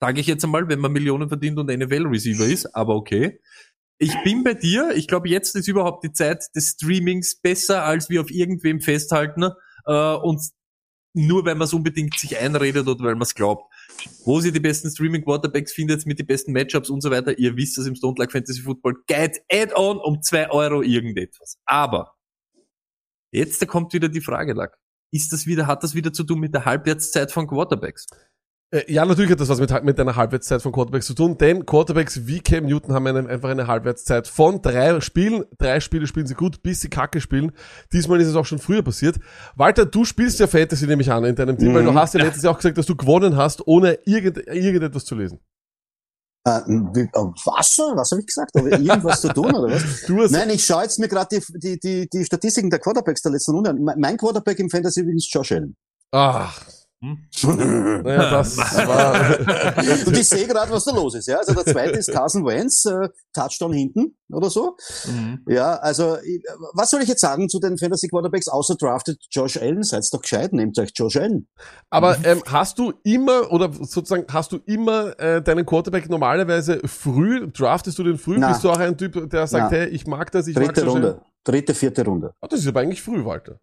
[0.00, 3.38] Sage ich jetzt einmal, wenn man Millionen verdient und NFL-Receiver ist, aber okay.
[3.98, 4.92] Ich bin bei dir.
[4.96, 9.50] Ich glaube, jetzt ist überhaupt die Zeit des Streamings besser, als wir auf irgendwem festhalten
[9.84, 10.40] äh, und
[11.12, 13.70] nur weil man es unbedingt sich einredet oder weil man es glaubt
[14.24, 17.38] wo sie die besten Streaming Quarterbacks findet mit den besten Matchups und so weiter.
[17.38, 21.58] Ihr wisst das im Stone Like Fantasy Football Guide Add-on um zwei Euro irgendetwas.
[21.64, 22.14] Aber
[23.32, 24.78] jetzt kommt wieder die Frage, Lack.
[25.10, 28.06] Ist das wieder, hat das wieder zu tun mit der Halbwertszeit von Quarterbacks?
[28.70, 31.64] Äh, ja, natürlich hat das was mit, mit einer Halbwertszeit von Quarterbacks zu tun, denn
[31.64, 35.44] Quarterbacks wie Cam Newton haben eine, einfach eine Halbwertszeit von drei Spielen.
[35.58, 37.52] Drei Spiele spielen sie gut, bis sie Kacke spielen.
[37.92, 39.18] Diesmal ist es auch schon früher passiert.
[39.56, 41.74] Walter, du spielst ja Fantasy, nehme ich an, in deinem Team, mhm.
[41.74, 45.04] weil du hast ja letztes Jahr auch gesagt, dass du gewonnen hast, ohne irgend, irgendetwas
[45.04, 45.40] zu lesen.
[46.46, 47.78] Äh, was?
[47.78, 48.50] Was habe ich gesagt?
[48.54, 50.30] Habe irgendwas zu tun oder was?
[50.30, 53.52] Nein, ich schaue jetzt mir gerade die, die, die, die Statistiken der Quarterbacks der letzten
[53.52, 53.82] Runde an.
[53.82, 55.74] Mein Quarterback im Fantasy ist Josh Allen.
[56.10, 56.60] Ach,
[57.04, 58.02] hm?
[58.02, 60.06] naja, das war.
[60.06, 61.28] Und ich sehe gerade, was da los ist.
[61.28, 61.38] Ja?
[61.38, 64.76] Also der zweite ist Carson Wentz, äh, Touchdown hinten oder so.
[65.06, 65.44] Mhm.
[65.48, 66.16] Ja, also
[66.72, 69.82] was soll ich jetzt sagen zu den Fantasy Quarterbacks außer drafted Josh Allen?
[69.82, 71.46] Seid doch gescheit, nehmt euch Josh Allen.
[71.90, 77.50] Aber ähm, hast du immer oder sozusagen hast du immer äh, deinen Quarterback normalerweise früh?
[77.50, 78.38] Draftest du den früh?
[78.38, 78.48] Na.
[78.48, 79.78] Bist du auch ein Typ, der sagt, Na.
[79.78, 81.08] hey, ich mag das, ich Dritte mag Josh Runde.
[81.08, 81.20] Allen?
[81.44, 82.32] Dritte, vierte Runde.
[82.40, 83.58] Oh, das ist aber eigentlich früh, Walter.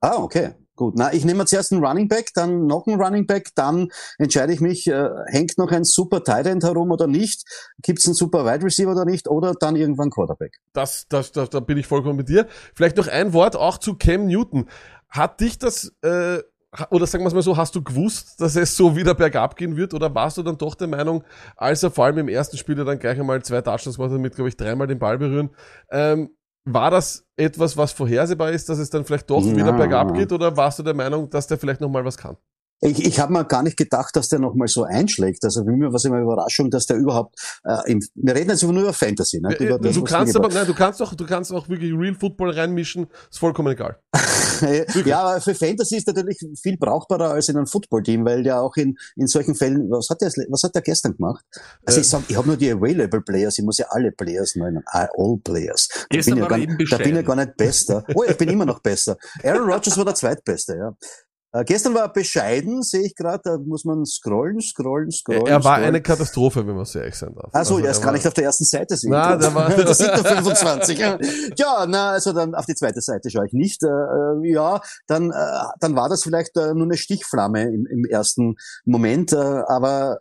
[0.00, 0.54] Ah, okay.
[0.80, 4.54] Gut, na, ich nehme zuerst einen Running Back, dann noch einen Running Back, dann entscheide
[4.54, 7.44] ich mich, äh, hängt noch ein super Tight End herum oder nicht,
[7.82, 10.56] gibt es einen super Wide Receiver oder nicht, oder dann irgendwann Quarterback.
[10.72, 12.46] Das, das, das, da bin ich vollkommen mit dir.
[12.74, 14.70] Vielleicht noch ein Wort auch zu Cam Newton.
[15.10, 16.38] Hat dich das, äh,
[16.90, 19.76] oder sagen wir es mal so, hast du gewusst, dass es so wieder bergab gehen
[19.76, 21.24] wird, oder warst du dann doch der Meinung,
[21.56, 24.34] als er vor allem im ersten Spiel dann gleich einmal zwei Touchdowns gemacht hat, mit,
[24.34, 25.50] glaube ich, dreimal den Ball berühren,
[25.90, 26.30] ähm,
[26.74, 29.56] war das etwas, was vorhersehbar ist, dass es dann vielleicht doch ja.
[29.56, 32.36] wieder bergab geht oder warst du der Meinung, dass der vielleicht nochmal was kann?
[32.80, 35.44] Ich, ich habe mir gar nicht gedacht, dass der nochmal so einschlägt.
[35.44, 38.50] Also für mich war es immer eine Überraschung, dass der überhaupt äh, im, wir reden
[38.50, 39.40] jetzt nur über Fantasy.
[39.40, 39.54] Ne?
[39.56, 42.50] Über das, du kannst aber, nein, du kannst auch, du kannst auch wirklich Real Football
[42.50, 43.98] reinmischen, ist vollkommen egal.
[45.04, 48.76] ja, aber für Fantasy ist natürlich viel brauchbarer als in einem Football-Team, weil der auch
[48.76, 51.44] in, in solchen Fällen, was hat der, was hat der gestern gemacht?
[51.84, 54.56] Also äh, ich sag, ich habe nur die Available Players, ich muss ja alle Players
[54.56, 55.08] nennen, all
[55.42, 55.88] Players.
[56.10, 58.04] Da bin, ja gar, da bin ja gar nicht besser.
[58.14, 59.16] Oh, ich bin immer noch besser.
[59.44, 60.96] Aaron Rodgers war der Zweitbeste, ja.
[61.52, 65.46] Äh, gestern war er bescheiden, sehe ich gerade, da muss man scrollen, scrollen, scrollen.
[65.46, 65.88] Er war scrollen.
[65.88, 67.52] eine Katastrophe, wenn man so ehrlich sein darf.
[67.52, 69.10] Also, also er ist gar nicht auf der ersten Seite sehen.
[69.10, 70.98] Na, der war das sind nur 25.
[71.56, 73.82] ja, na, also dann auf die zweite Seite schaue ich nicht.
[73.82, 75.34] Äh, äh, ja, dann, äh,
[75.80, 80.20] dann war das vielleicht äh, nur eine Stichflamme im, im ersten Moment, äh, aber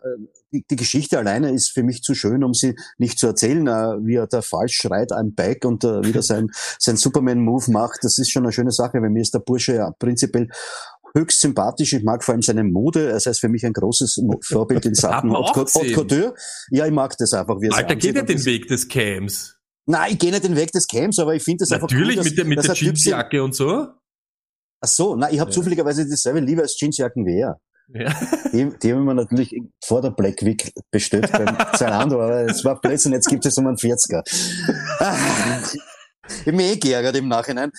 [0.52, 3.98] die, die Geschichte alleine ist für mich zu schön, um sie nicht zu erzählen, äh,
[4.04, 6.48] wie er da falsch schreit, I'm back und wieder sein,
[6.80, 8.00] sein Superman-Move macht.
[8.02, 10.48] Das ist schon eine schöne Sache, weil mir ist der Bursche ja prinzipiell
[11.16, 11.94] höchst sympathisch.
[11.94, 13.10] Ich mag vor allem seine Mode.
[13.10, 16.34] Das heißt für mich ein großes Vorbild in Sachen Haute Couture.
[16.72, 17.58] Ja, ich mag das einfach.
[17.72, 19.56] Alter, geht ja den Weg des Cams.
[19.86, 22.16] Nein, ich gehe nicht den Weg des Cams, aber ich finde das einfach Natürlich cool,
[22.18, 23.88] dass, mit der, mit der Jeansjacke und so.
[24.82, 25.56] Ach so, na, ich habe ja.
[25.56, 27.60] zufälligerweise dieselbe Liebe als Jeansjacken wie er.
[27.92, 28.14] Ja.
[28.54, 32.80] Die, die haben wir natürlich vor der Black Week bestellt beim Zalando, aber es war
[32.80, 34.22] plötzlich, jetzt gibt es um einen 40er.
[36.46, 37.72] Ich mich eh geärgert im Nachhinein.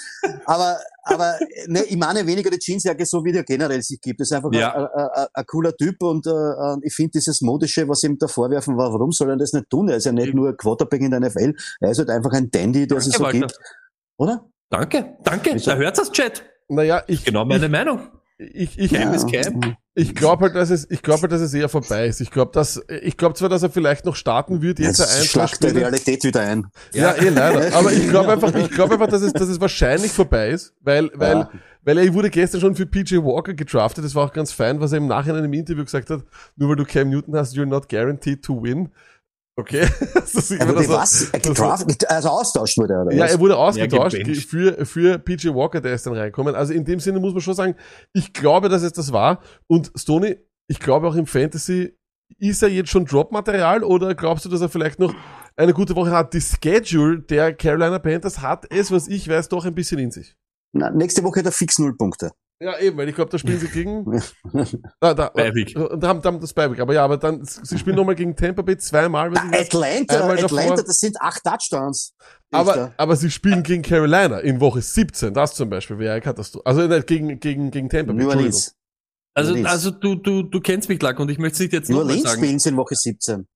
[0.45, 1.35] Aber, aber
[1.67, 4.21] ne, ich meine weniger die Jeansjacke, so wie der generell sich gibt.
[4.21, 4.75] Das ist einfach Ja.
[4.75, 8.29] ein, ein, ein, ein cooler Typ und äh, ich finde dieses Modische, was ihm da
[8.29, 9.89] vorwerfen war, warum soll er das nicht tun?
[9.89, 12.87] Er ist ja nicht nur Quarterback in der NFL, er ist halt einfach ein Dandy,
[12.87, 13.39] der sich so Walter.
[13.41, 13.59] gibt.
[14.19, 14.45] Oder?
[14.69, 15.51] Danke, danke.
[15.55, 15.71] Wieso?
[15.71, 16.45] Da hört's das Chat.
[16.69, 18.09] Naja, ich, Genau meine Meinung.
[18.39, 19.77] ich, ich, ich, ist Cam.
[19.95, 22.21] Ich glaube halt, dass es, ich glaube halt, dass es eher vorbei ist.
[22.21, 25.25] Ich glaube, dass, ich glaube zwar, dass er vielleicht noch starten wird, jetzt Jetzt ein,
[25.25, 25.81] schlagt die Spiele.
[25.83, 26.67] Realität wieder ein.
[26.95, 27.75] Ja, eh leider.
[27.77, 31.11] Aber ich glaube einfach, ich glaube einfach, dass es, dass es wahrscheinlich vorbei ist, weil,
[31.15, 31.51] weil, Ja.
[31.83, 34.05] weil er wurde gestern schon für PJ Walker gedraftet.
[34.05, 36.23] Das war auch ganz fein, was er im Nachhinein im Interview gesagt hat.
[36.57, 38.91] Nur weil du Cam Newton hast, you're not guaranteed to win.
[39.61, 39.87] Okay.
[40.15, 41.31] Das ist Er wurde so- was?
[41.31, 43.33] Er gedraftet, also austauscht wurde er, oder ja, was?
[43.33, 44.49] er wurde ausgetauscht gebencht.
[44.49, 46.55] für, für PJ Walker, der ist dann reinkommen.
[46.55, 47.75] Also in dem Sinne muss man schon sagen,
[48.13, 49.41] ich glaube, dass es das war.
[49.67, 50.39] Und Stoney,
[50.69, 51.97] ich glaube auch im Fantasy,
[52.39, 55.13] ist er jetzt schon Drop-Material oder glaubst du, dass er vielleicht noch
[55.57, 56.33] eine gute Woche hat?
[56.33, 60.37] Die Schedule der Carolina Panthers hat es, was ich weiß, doch ein bisschen in sich.
[60.73, 62.31] Na, nächste Woche hat er fix null Punkte.
[62.63, 64.05] Ja, eben, weil ich glaube, da spielen sie gegen.
[65.01, 65.75] Da, da, Beiweg.
[65.77, 66.79] Und haben, haben das Beiweg.
[66.81, 69.33] Aber ja, aber dann, sie spielen nochmal gegen Tampa Bay zweimal.
[69.33, 69.67] ich weiß.
[69.67, 70.59] Atlanta, einmal davor.
[70.59, 72.15] Atlanta, das sind acht Touchdowns.
[72.51, 75.33] Aber, aber sie spielen gegen Carolina in Woche 17.
[75.33, 76.67] Das zum Beispiel wäre eine Katastrophe.
[76.67, 78.25] Also nicht gegen, gegen, gegen Tampa Bay.
[78.25, 78.61] New Entschuldigung.
[79.35, 81.97] Also, also du, du, du kennst mich, Lack, und ich möchte es nicht jetzt New
[81.97, 82.43] nochmal Orleans sagen.
[82.43, 83.49] spielen sie in Woche 17.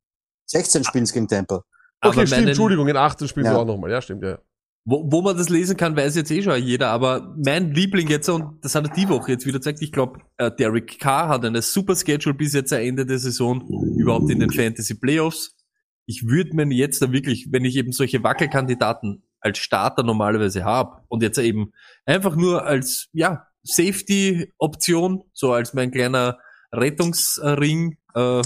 [0.46, 1.56] 16 spielen sie gegen Tampa.
[1.56, 1.64] Okay,
[2.00, 3.58] aber stimmt, meinen- Entschuldigung, in 18 spielen sie Ja.
[3.58, 3.90] auch nochmal.
[3.90, 4.38] Ja, stimmt, ja.
[4.86, 8.28] Wo, wo man das lesen kann, weiß jetzt eh schon jeder, aber mein Liebling jetzt,
[8.28, 11.44] und das hat er die Woche jetzt wieder gezeigt, ich glaube, äh, Derek Carr hat
[11.44, 13.66] eine super Schedule bis jetzt Ende der Saison,
[13.96, 15.56] überhaupt in den Fantasy Playoffs.
[16.04, 21.02] Ich würde mir jetzt da wirklich, wenn ich eben solche Wackelkandidaten als Starter normalerweise habe
[21.08, 21.72] und jetzt eben
[22.04, 26.38] einfach nur als, ja, Safety-Option, so als mein kleiner
[26.72, 28.42] Rettungsring, äh,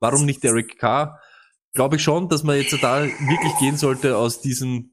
[0.00, 1.20] warum nicht Derek Carr,
[1.72, 4.92] glaube ich schon, dass man jetzt da wirklich gehen sollte aus diesem,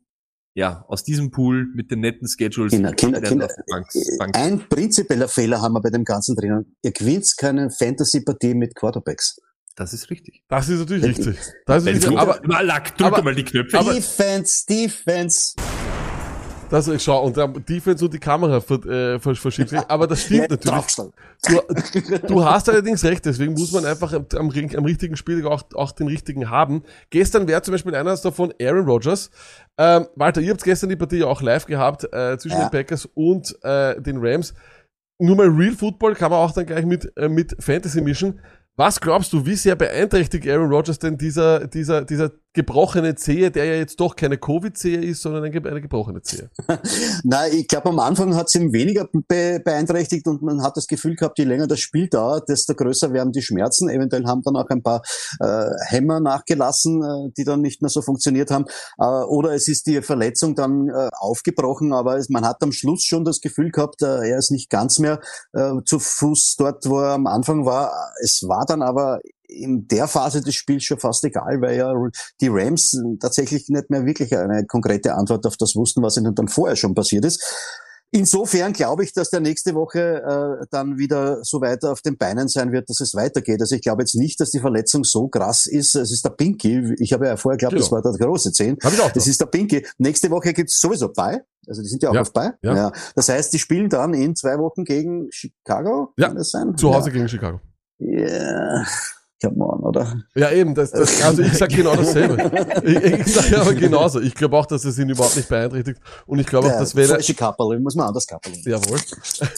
[0.55, 2.71] ja, aus diesem Pool mit den netten Schedules.
[2.71, 3.45] Kinder, Kinder, Kinder.
[3.45, 3.87] auf die Bank,
[4.17, 4.37] Bank.
[4.37, 6.75] Ein prinzipieller Fehler haben wir bei dem Ganzen drinnen.
[6.81, 9.37] Ihr gewinnt keine Fantasy-Partie mit Quarterbacks.
[9.75, 10.41] Das ist richtig.
[10.47, 11.37] Das ist natürlich richtig.
[11.65, 12.17] Das ist richtig.
[12.17, 13.77] Aber, Mal, Lack, drück aber- mal die Knöpfe.
[13.77, 15.53] aber- Defense, Defense.
[16.75, 19.79] Das, schau, und der Defense und die Kamera ver, äh, ver, verschiebt sich.
[19.87, 20.95] Aber das stimmt natürlich.
[22.21, 25.63] Du, du hast allerdings recht, deswegen muss man einfach am, am, am richtigen Spiel auch,
[25.73, 26.83] auch den richtigen haben.
[27.09, 29.31] Gestern wäre zum Beispiel einer davon Aaron Rodgers.
[29.77, 32.67] Ähm, Walter, ihr habt gestern die Partie ja auch live gehabt äh, zwischen Ja.
[32.67, 34.53] den Packers und äh, den Rams.
[35.19, 38.39] Nur mal Real Football kann man auch dann gleich mit, äh, mit Fantasy mischen.
[38.77, 43.65] Was glaubst du, wie sehr beeinträchtigt Aaron Rodgers denn dieser, dieser, dieser gebrochene Zehe, der
[43.65, 46.49] ja jetzt doch keine Covid-Zehe ist, sondern eine, ge- eine gebrochene Zehe?
[47.23, 50.87] Nein, ich glaube, am Anfang hat es ihn weniger be beeinträchtigt und man hat das
[50.87, 53.89] Gefühl gehabt, je länger das Spiel dauert, desto größer werden die Schmerzen.
[53.89, 55.01] Eventuell haben dann auch ein paar
[55.39, 58.65] äh, Hämmer nachgelassen, äh, die dann nicht mehr so funktioniert haben.
[58.97, 63.03] Äh, oder es ist die Verletzung dann äh, aufgebrochen, aber es, man hat am Schluss
[63.03, 65.19] schon das Gefühl gehabt, äh, er ist nicht ganz mehr
[65.53, 67.91] äh, zu Fuß dort, wo er am Anfang war.
[68.23, 71.93] Es war dann aber in der Phase des Spiels schon fast egal, weil ja
[72.41, 76.47] die Rams tatsächlich nicht mehr wirklich eine konkrete Antwort auf das wussten, was ihnen dann
[76.47, 77.41] vorher schon passiert ist.
[78.11, 79.99] Insofern glaube ich, dass der nächste Woche
[80.61, 83.59] äh, dann wieder so weiter auf den Beinen sein wird, dass es weitergeht.
[83.59, 85.95] Also ich glaube jetzt nicht, dass die Verletzung so krass ist.
[85.95, 86.93] Es ist der Pinky.
[86.99, 87.79] Ich habe ja vorher geglaubt, Ja.
[87.79, 88.77] das war der große Zehn.
[88.81, 89.11] Hab ich auch.
[89.11, 89.85] Das ist der Pinky.
[89.97, 91.41] Nächste Woche gibt's sowieso bei.
[91.67, 92.21] Also die sind ja auch Ja.
[92.21, 92.51] auf bei.
[92.61, 92.91] Ja.
[93.15, 96.13] Das heißt, die spielen dann in zwei Wochen gegen Chicago.
[96.17, 96.27] Ja.
[96.27, 96.77] Kann das sein?
[96.77, 97.59] Zu Hause gegen Chicago.
[97.97, 98.77] Ja.
[98.77, 98.85] ja.
[99.41, 100.21] Come on, oder?
[100.33, 102.35] Ja, eben, das, das, also ich sag genau dasselbe.
[102.85, 102.95] Ich,
[103.27, 104.21] ich sage aber genauso.
[104.21, 105.99] Ich glaube auch, dass es ihn überhaupt nicht beeinträchtigt.
[106.25, 108.55] Und ich glaube auch, dass wenn er, falsche Kappel, muss man anders kappeln.
[108.63, 108.99] jawohl,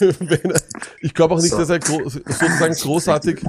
[0.00, 0.60] er,
[1.00, 1.58] ich glaube auch nicht, So.
[1.58, 3.44] dass er gro sozusagen großartig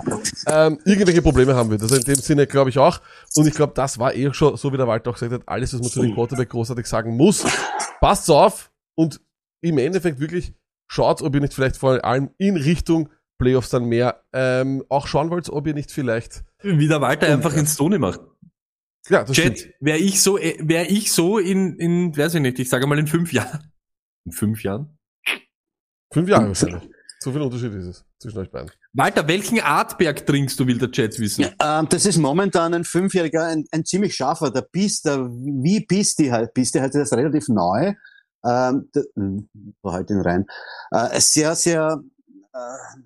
[0.47, 1.81] ähm, irgendwelche Probleme haben wird.
[1.81, 3.01] Also in dem Sinne glaube ich auch.
[3.35, 5.73] Und ich glaube, das war eh schon, so wie der Walter auch gesagt hat, alles,
[5.73, 7.43] was man zu dem Quarterback großartig sagen muss.
[8.01, 9.19] Passt auf und
[9.61, 10.53] im Endeffekt wirklich
[10.87, 13.09] schaut, ob ihr nicht vielleicht vor allem in Richtung
[13.39, 17.55] Playoffs dann mehr ähm, auch schauen wollt, ob ihr nicht vielleicht Wie der Walter einfach
[17.55, 18.19] ins Tone macht.
[19.09, 19.57] ja, das stimmt.
[19.57, 22.85] Chat, wäre ich so, äh, wäre ich so in, in, weiß ich nicht, ich sage
[22.85, 23.71] mal in fünf Jahren.
[24.25, 24.97] In fünf Jahren?
[26.13, 26.89] Fünf Jahre wahrscheinlich.
[27.21, 28.71] So viel Unterschied ist es zwischen euch beiden.
[28.93, 31.47] Walter, welchen Artberg trinkst du, will der Chat wissen?
[31.61, 36.31] Ähm, das ist momentan ein Fünfjähriger, ein, ein ziemlich scharfer, der Beast, der, wie Beastie
[36.31, 37.93] halt, Beastie halt, das ist relativ neu.
[38.45, 39.49] Ähm, der, hm,
[39.81, 40.45] war halt den rein.
[40.91, 42.01] Äh, sehr, sehr,
[42.53, 42.99] äh,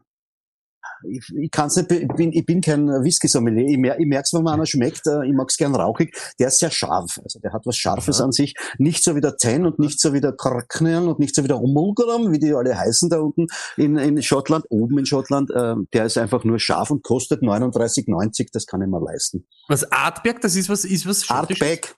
[1.07, 3.65] ich, ich kann's nicht, ich bin, ich bin kein Whisky-Sommelier.
[3.67, 6.15] Ich, mer ich merk's, wenn man einer schmeckt, äh, ich mag's gern rauchig.
[6.39, 7.19] Der ist sehr scharf.
[7.23, 8.25] Also der hat was Scharfes Aha.
[8.25, 8.55] an sich.
[8.77, 11.47] Nicht so wie der Ten und nicht so wie der Korknian und nicht so wie
[11.47, 13.47] der Omulgaram, wie die alle heißen da unten
[13.77, 15.51] in, in Schottland, oben in Schottland.
[15.55, 18.49] Ähm, der ist einfach nur scharf und kostet 39,90.
[18.51, 19.45] Das kann ich mir leisten.
[19.67, 21.61] Was Artberg, das ist was, ist was Schottisches?
[21.61, 21.95] Artback.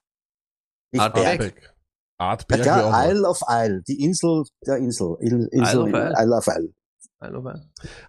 [0.91, 1.39] Nicht Artback.
[1.39, 1.75] Berg.
[2.17, 2.59] Artback.
[2.59, 3.09] Art Ja.
[3.09, 5.17] Isle of Isle, die Insel der Insel.
[5.19, 6.13] Insel Isle of Isle.
[6.17, 6.73] Isle of Isle.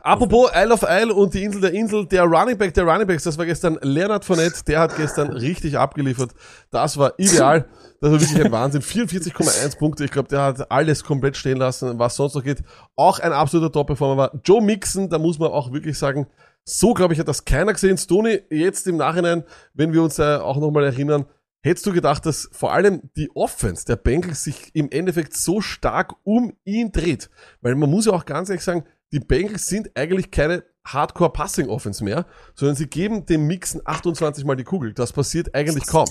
[0.01, 3.25] Apropos Isle of Isle und die Insel der Insel, der Running Back der Running Backs,
[3.25, 6.33] das war gestern Leonard Fournette, der hat gestern richtig abgeliefert.
[6.71, 7.67] Das war ideal.
[8.01, 8.83] Das war wirklich ein Wahnsinn.
[8.83, 10.05] 44,1 Punkte.
[10.05, 12.63] Ich glaube, der hat alles komplett stehen lassen, was sonst noch geht.
[12.95, 14.41] Auch ein absoluter Top-Performer war.
[14.45, 16.27] Joe Mixon, da muss man auch wirklich sagen,
[16.65, 17.97] so glaube ich, hat das keiner gesehen.
[17.97, 19.45] Stoney, jetzt im Nachhinein,
[19.75, 21.27] wenn wir uns äh, auch nochmal erinnern,
[21.63, 26.15] hättest du gedacht, dass vor allem die Offense der Bengals sich im Endeffekt so stark
[26.25, 27.31] um ihn dreht?
[27.61, 32.27] Weil man muss ja auch ganz ehrlich sagen, die Bengals sind eigentlich keine Hardcore-Passing-Offense mehr,
[32.55, 34.93] sondern sie geben dem Mixen 28 Mal die Kugel.
[34.95, 36.09] Das passiert eigentlich kaum.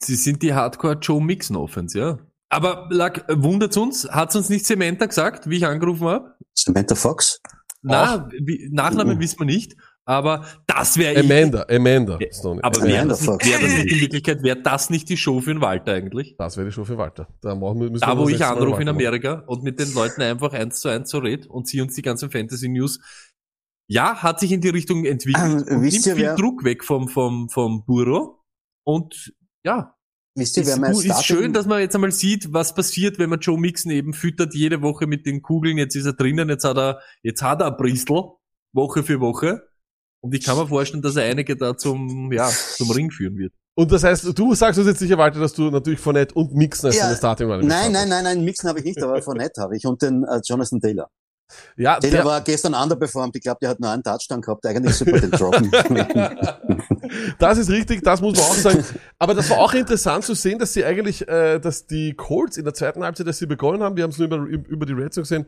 [0.00, 2.18] Sie sind die Hardcore Joe Mixon Offense, ja.
[2.50, 4.08] Aber Lack, wundert's uns?
[4.10, 6.34] Hat's uns nicht Samantha gesagt, wie ich angerufen habe?
[6.54, 7.40] Samantha Fox.
[7.82, 9.20] Na, wie, Nachnamen Mhm.
[9.20, 9.76] wissen wir nicht.
[10.08, 11.30] Aber das wäre ich.
[11.30, 12.18] Amanda, Amanda.
[12.32, 12.60] Stoney.
[12.62, 15.52] Aber Amanda wäre das, wär das nicht in Wirklichkeit, wäre das nicht die Show für
[15.52, 16.34] den Walter eigentlich?
[16.38, 17.28] Das wäre die Show für Walter.
[17.42, 18.88] Da machen wir- müssen Da, wo ich anrufe in Walter machen.
[18.88, 22.00] Amerika und mit den Leuten einfach eins zu eins so red und sie uns die
[22.00, 23.00] ganzen Fantasy News.
[23.86, 27.08] Ja, hat sich in die Richtung entwickelt Ähm, nimmt ihr, viel wer- Druck weg vom,
[27.08, 28.42] vom, vom Buro.
[28.86, 29.34] Und
[29.64, 29.94] ja,
[30.34, 33.18] Wisst ihr, ist, wer mein ist Starting- schön, dass man jetzt einmal sieht, was passiert,
[33.18, 35.76] wenn man Joe Mixon eben füttert jede Woche mit den Kugeln.
[35.76, 38.36] Jetzt ist er drinnen, jetzt hat er, jetzt hat er Bristol,
[38.72, 39.68] Woche für Woche.
[40.28, 43.54] Und ich kann mir vorstellen, dass er einige da zum, ja, zum Ring führen wird.
[43.74, 46.88] Und das heißt, du sagst uns jetzt sicher, Walter, dass du natürlich Fournette und Mixon
[46.88, 47.92] als Ja, deine Starting Nein, hast.
[47.92, 50.80] nein, nein, nein, Mixen habe ich nicht, aber Fournette habe ich und den äh, Jonathan
[50.80, 51.08] Taylor.
[51.78, 53.36] Ja, Taylor der, war gestern underperformed.
[53.36, 54.66] Ich glaube, der hat nur einen Touchdown gehabt.
[54.66, 55.70] Eigentlich super den Droppen.
[57.38, 58.84] das ist richtig, das muss man auch sagen.
[59.18, 62.64] Aber das war auch interessant zu sehen, dass sie eigentlich, äh, dass die Colts in
[62.64, 65.14] der zweiten Halbzeit, dass sie begonnen haben, wir haben es nur über, über die Red
[65.14, 65.46] Sox gesehen,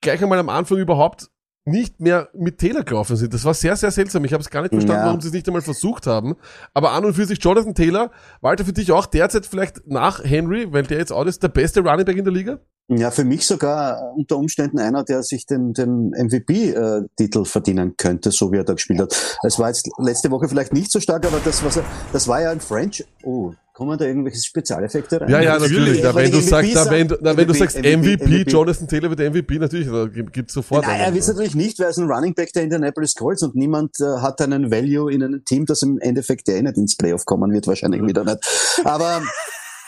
[0.00, 1.31] gleich einmal am Anfang überhaupt
[1.64, 3.32] nicht mehr mit Taylor gelaufen sind.
[3.32, 4.24] Das war sehr, sehr seltsam.
[4.24, 5.06] Ich habe es gar nicht verstanden, Ja.
[5.06, 6.34] warum sie es nicht einmal versucht haben.
[6.74, 8.10] Aber an und für sich Jonathan Taylor,
[8.40, 11.80] Walter, für dich auch derzeit vielleicht nach Henry, weil der jetzt auch ist, der beste
[11.80, 12.58] Running Back in der Liga?
[12.88, 18.52] Ja, für mich sogar unter Umständen einer, der sich den, den MVP-Titel verdienen könnte, so
[18.52, 19.38] wie er da gespielt hat.
[19.44, 22.40] Es war jetzt letzte Woche vielleicht nicht so stark, aber das, was er, das war
[22.42, 23.04] ja ein French.
[23.22, 23.52] Oh,
[23.82, 25.28] kommen da irgendwelche Spezialeffekte rein?
[25.28, 26.02] Ja, ja, natürlich.
[26.02, 29.10] Na, wenn, du sagst, MVP na, wenn, na, wenn du sagst MVP, MVP, Jonathan Taylor
[29.10, 30.86] wird MVP, natürlich, da gibt's sofort.
[30.86, 33.56] Nein, er wird natürlich nicht, weil er ist ein Running Back der Indianapolis Colts und
[33.56, 36.96] niemand äh, hat einen Value in einem Team, das im Endeffekt ja eh nicht ins
[36.96, 38.38] Playoff kommen wird, wahrscheinlich wieder nicht.
[38.84, 39.20] Aber,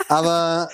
[0.09, 0.69] aber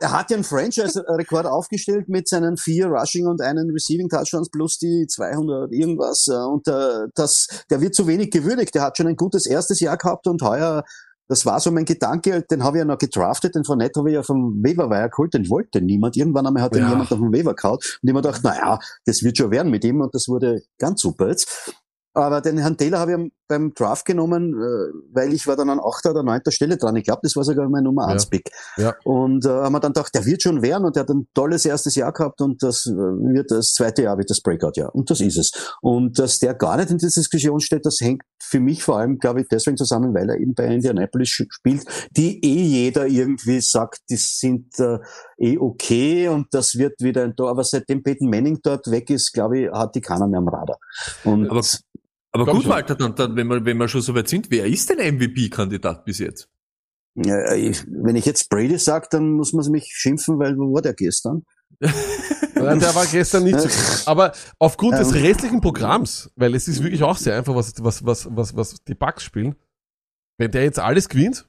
[0.00, 4.78] er hat ja einen Franchise-Rekord aufgestellt mit seinen vier Rushing und einen Receiving Touchdowns plus
[4.78, 6.26] die 200 irgendwas.
[6.28, 8.74] äh, Und äh, das, der wird zu wenig gewürdigt.
[8.74, 10.84] Der hat schon ein gutes erstes Jahr gehabt und heuer
[11.28, 14.14] das war so mein Gedanke, den habe ich ja noch gedraftet, den Fournette habe ich
[14.14, 16.16] ja vom Waiver geholt, den wollte niemand.
[16.16, 16.90] Irgendwann einmal hat den Ja.
[16.90, 19.70] jemand auf dem Waiver gehaut und ich mir gedacht, na ja, das wird schon werden
[19.70, 21.72] mit ihm und das wurde ganz super jetzt.
[22.16, 25.70] Aber den Herrn Taylor habe ich am- beim Draft genommen, äh, weil ich war dann
[25.70, 26.96] an achter oder neunter Stelle dran.
[26.96, 28.14] Ich glaube, das war sogar mein Nummer Ja.
[28.14, 28.50] 1 Pick.
[28.76, 28.94] Ja.
[29.04, 31.64] Und äh, haben wir dann gedacht, der wird schon werden und der hat ein tolles
[31.64, 34.94] erstes Jahr gehabt und das äh, wird das zweite Jahr wird das Breakout-Jahr.
[34.94, 35.52] Und das ist es.
[35.82, 39.18] Und dass der gar nicht in dieser Diskussion steht, das hängt für mich vor allem,
[39.18, 41.84] glaube ich, deswegen zusammen, weil er eben bei Indianapolis spielt,
[42.16, 44.98] die eh jeder irgendwie sagt, die sind äh,
[45.38, 47.50] eh okay und das wird wieder ein Tor.
[47.50, 50.78] Aber seitdem Peyton Manning dort weg ist, glaube ich, hat die keiner mehr am Radar.
[51.24, 51.62] Und Aber,
[52.34, 52.68] aber Glaub gut.
[52.68, 56.04] Walter, dann, dann, wenn wir, wenn wir schon so weit sind, wer ist denn MVP-Kandidat
[56.04, 56.48] bis jetzt?
[57.14, 60.82] Ja, ich, wenn ich jetzt Brady sage, dann muss man mich schimpfen, weil wo war
[60.82, 61.44] der gestern?
[61.80, 63.68] Nein, der war gestern nicht so.
[64.10, 65.22] Aber aufgrund des Ähm.
[65.22, 68.94] restlichen Programms, weil es ist wirklich auch sehr einfach, was, was, was, was, was die
[68.94, 69.54] Bugs spielen.
[70.38, 71.48] Wenn der jetzt alles gewinnt,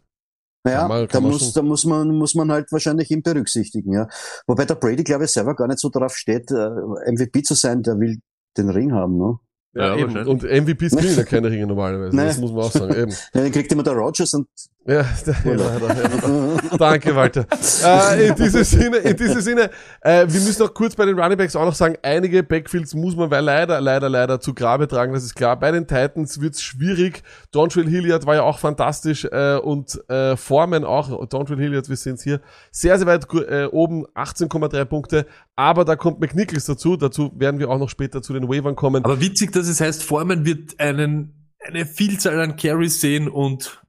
[0.64, 4.08] Naja, Kann man- da, muss, da muss man, muss man halt wahrscheinlich ihn berücksichtigen, ja.
[4.48, 7.82] Wobei der Brady, glaube ich, selber gar nicht so drauf steht, äh, MVP zu sein,
[7.82, 8.20] der will
[8.58, 9.38] den Ring haben, ne?
[9.76, 10.16] Ja, ja, eben.
[10.26, 12.16] Und MVPs kriegen ja keine Ringe normalerweise.
[12.16, 12.26] Nee.
[12.26, 12.94] Das muss man auch sagen.
[12.94, 13.12] Eben.
[13.34, 14.48] Ja, den kriegt immer der Rogers und
[14.88, 15.04] Ja.
[16.78, 17.46] Danke, Walter.
[17.86, 19.70] Äh, in diesem Sinne, in diesem Sinne,
[20.02, 23.16] äh, wir müssen auch kurz bei den Running Backs auch noch sagen, einige Backfields muss
[23.16, 25.60] man weil leider, leider, leider zu Grabe tragen, das ist klar.
[25.60, 27.22] Bei den Titans wird's schwierig.
[27.52, 31.28] Dontrell Hilliard war ja auch fantastisch äh, und äh, Foreman auch.
[31.28, 35.26] Dontrell Hilliard, wir sehen es hier, sehr, sehr weit äh, oben, 18,3 Punkte.
[35.56, 36.98] Aber da kommt McNichols dazu.
[36.98, 39.04] Dazu werden wir auch noch später zu den Waivern kommen.
[39.04, 43.82] Aber witzig, dass es heißt, Foreman wird einen, eine Vielzahl an Carries sehen und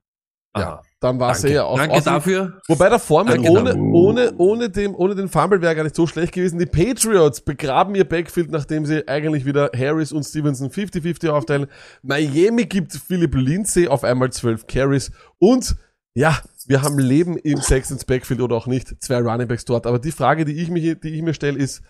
[0.55, 2.59] Ja, dann war es ja auch danke dafür.
[2.67, 6.07] Wobei der Foreman Danke, ohne, ohne, ohne, dem, ohne den Fumble wäre gar nicht so
[6.07, 6.57] schlecht gewesen.
[6.57, 11.67] Die Patriots begraben ihr Backfield, nachdem sie eigentlich wieder Harris und Stevenson 50-50 aufteilen.
[12.01, 15.75] Miami gibt Philip Lindsay auf einmal 12 Carries und
[16.15, 16.35] ja,
[16.65, 18.95] wir haben Leben im Texans Backfield oder auch nicht.
[19.03, 19.85] Zwei Runningbacks dort.
[19.85, 21.83] Aber die Frage, die ich, mich, die ich mir stelle, ist,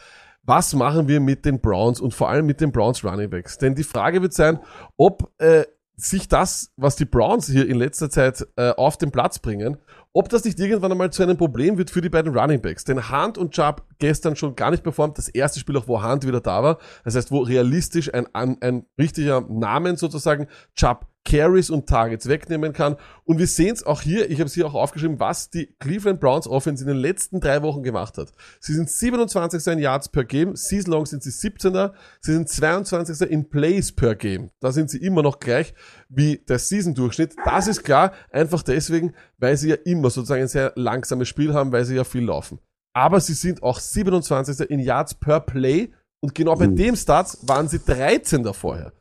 [0.44, 3.58] was machen wir mit den Browns und vor allem mit den Browns Runningbacks?
[3.58, 4.60] Denn die Frage wird sein,
[4.98, 5.64] ob äh,
[6.00, 9.78] sich das, was die Browns hier in letzter Zeit äh, auf den Platz bringen,
[10.14, 12.84] ob das nicht irgendwann einmal zu einem Problem wird für die beiden Running Backs.
[12.84, 15.18] Denn Hunt und Chubb gestern schon gar nicht performt.
[15.18, 16.78] Das erste Spiel auch, wo Hunt wieder da war.
[17.04, 22.72] Das heißt, wo realistisch ein, ein, ein richtiger Namen sozusagen Chubb Carries und Targets wegnehmen
[22.72, 22.96] kann.
[23.26, 26.22] Und wir sehen es auch hier, ich habe es hier auch aufgeschrieben, was die Cleveland
[26.22, 28.32] Browns Offense in den letzten drei Wochen gemacht hat.
[28.62, 29.68] Sie sind 27.
[29.74, 31.90] in Yards per Game, Season Long sind sie 17.
[32.22, 33.30] Sie sind 22.
[33.30, 34.52] in Plays per Game.
[34.62, 35.74] Da sind sie immer noch gleich
[36.08, 37.36] wie der Season-Durchschnitt.
[37.44, 41.74] Das ist klar, einfach deswegen, weil sie ja immer sozusagen ein sehr langsames Spiel haben,
[41.74, 42.60] weil sie ja viel laufen.
[42.94, 44.70] Aber sie sind auch 27.
[44.70, 45.92] in Yards per Play
[46.22, 48.54] und genau bei dem Stats waren sie 13.
[48.54, 48.92] vorher.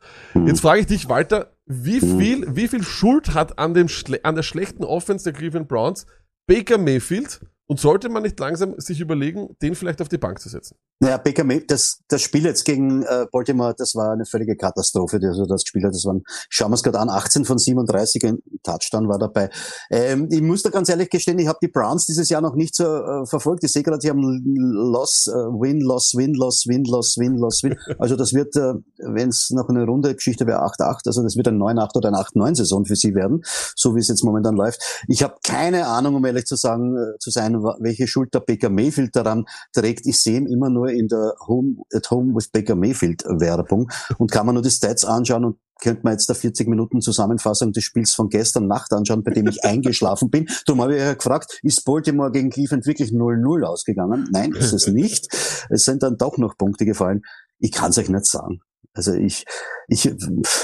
[0.45, 3.87] Jetzt frage ich dich, Walter, wie viel, wie viel Schuld hat an, dem,
[4.23, 6.05] an der schlechten Offense der Cleveland Browns
[6.47, 10.47] Baker Mayfield und sollte man nicht langsam sich überlegen, den vielleicht auf die Bank zu
[10.47, 10.77] setzen?
[10.99, 15.19] Naja, Baker das, das Spiel jetzt gegen äh, Baltimore, das war eine völlige Katastrophe.
[15.21, 19.07] Also das Spiel, das waren, schauen wir es gerade an, 18 von 37, ein Touchdown
[19.07, 19.49] war dabei.
[19.91, 22.73] Ähm, ich muss da ganz ehrlich gestehen, ich habe die Browns dieses Jahr noch nicht
[22.73, 23.63] so äh, verfolgt.
[23.63, 27.63] Ich sehe gerade, sie haben Loss, äh, Win, Loss, Win, Loss, Win, Loss, Win, Loss,
[27.63, 27.75] Win.
[27.99, 31.47] Also das wird, äh, wenn es noch eine runde Geschichte wäre, 8-8, also das wird
[31.47, 33.41] ein 9-8 oder ein 8-9-Saison für sie werden,
[33.75, 34.81] so wie es jetzt momentan läuft.
[35.07, 38.69] Ich habe keine Ahnung, um ehrlich zu sagen, äh, zu sein, welche Schuld der Baker
[38.69, 40.05] Mayfield daran trägt.
[40.05, 44.31] Ich sehe ihn immer nur in der Home at Home with Baker Mayfield Werbung und
[44.31, 47.83] kann man nur die Stats anschauen und könnte man jetzt da 40 Minuten Zusammenfassung des
[47.83, 50.47] Spiels von gestern Nacht anschauen, bei dem ich eingeschlafen bin.
[50.65, 54.27] Darum habe ich ja gefragt, ist Baltimore gegen Cleveland wirklich 0-0 ausgegangen?
[54.31, 55.27] Nein, ist es nicht.
[55.69, 57.21] Es sind dann doch noch Punkte gefallen.
[57.59, 58.59] Ich kann es euch nicht sagen.
[58.93, 59.45] Also ich,
[59.87, 60.11] ich,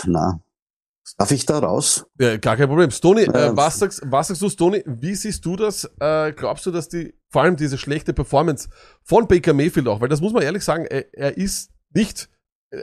[0.06, 0.40] na,
[1.18, 2.06] Darf ich da raus?
[2.20, 2.90] Ja, gar kein Problem.
[2.92, 4.84] Stony, äh, was, sagst, was sagst du, Stony?
[4.86, 5.84] Wie siehst du das?
[6.00, 8.70] Äh, glaubst du, dass die, vor allem diese schlechte Performance
[9.04, 12.30] von Baker Mayfield auch, weil das muss man ehrlich sagen, er, er ist nicht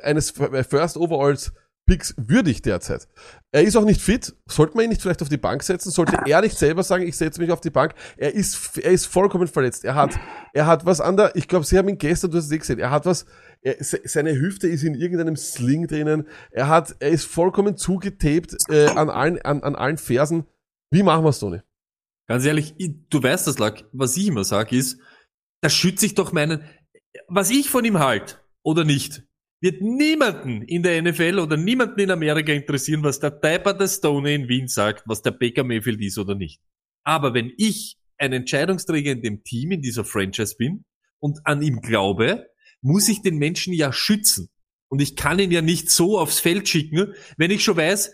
[0.03, 1.53] eines First Overalls
[1.91, 3.09] Picks würdig derzeit.
[3.51, 4.37] Er ist auch nicht fit.
[4.47, 5.91] Sollte man ihn nicht vielleicht auf die Bank setzen?
[5.91, 7.95] Sollte er nicht selber sagen, ich setze mich auf die Bank?
[8.17, 9.85] Er ist, er ist vollkommen verletzt.
[9.85, 10.17] Er hat,
[10.53, 12.59] er hat was an der, ich glaube, Sie haben ihn gestern, du hast es eh
[12.59, 13.27] gesehen, er hat was,
[13.61, 16.29] er, seine Hüfte ist in irgendeinem Sling drinnen.
[16.53, 20.47] Er hat, er ist vollkommen zugetaped äh, an allen, an, an allen Fersen.
[20.93, 21.59] Wie machen wir es, Toni?
[22.29, 23.85] Ganz ehrlich, du weißt das, Lack.
[23.91, 25.01] Was ich immer sage ist,
[25.61, 26.63] da schütze ich doch meinen,
[27.27, 29.25] was ich von ihm halt oder nicht,
[29.61, 34.33] wird niemanden in der NFL oder niemanden in Amerika interessieren, was der Typer der Stone
[34.33, 36.61] in Wien sagt, was der Baker Mayfield ist oder nicht.
[37.05, 40.85] Aber wenn ich ein Entscheidungsträger in dem Team, in dieser Franchise bin
[41.19, 42.47] und an ihm glaube,
[42.83, 44.49] muss ich den Menschen ja schützen.
[44.89, 48.13] Und ich kann ihn ja nicht so aufs Feld schicken, wenn ich schon weiß,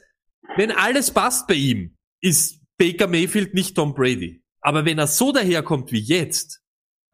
[0.56, 4.42] wenn alles passt bei ihm, ist Baker Mayfield nicht Tom Brady.
[4.60, 6.60] Aber wenn er so daherkommt wie jetzt,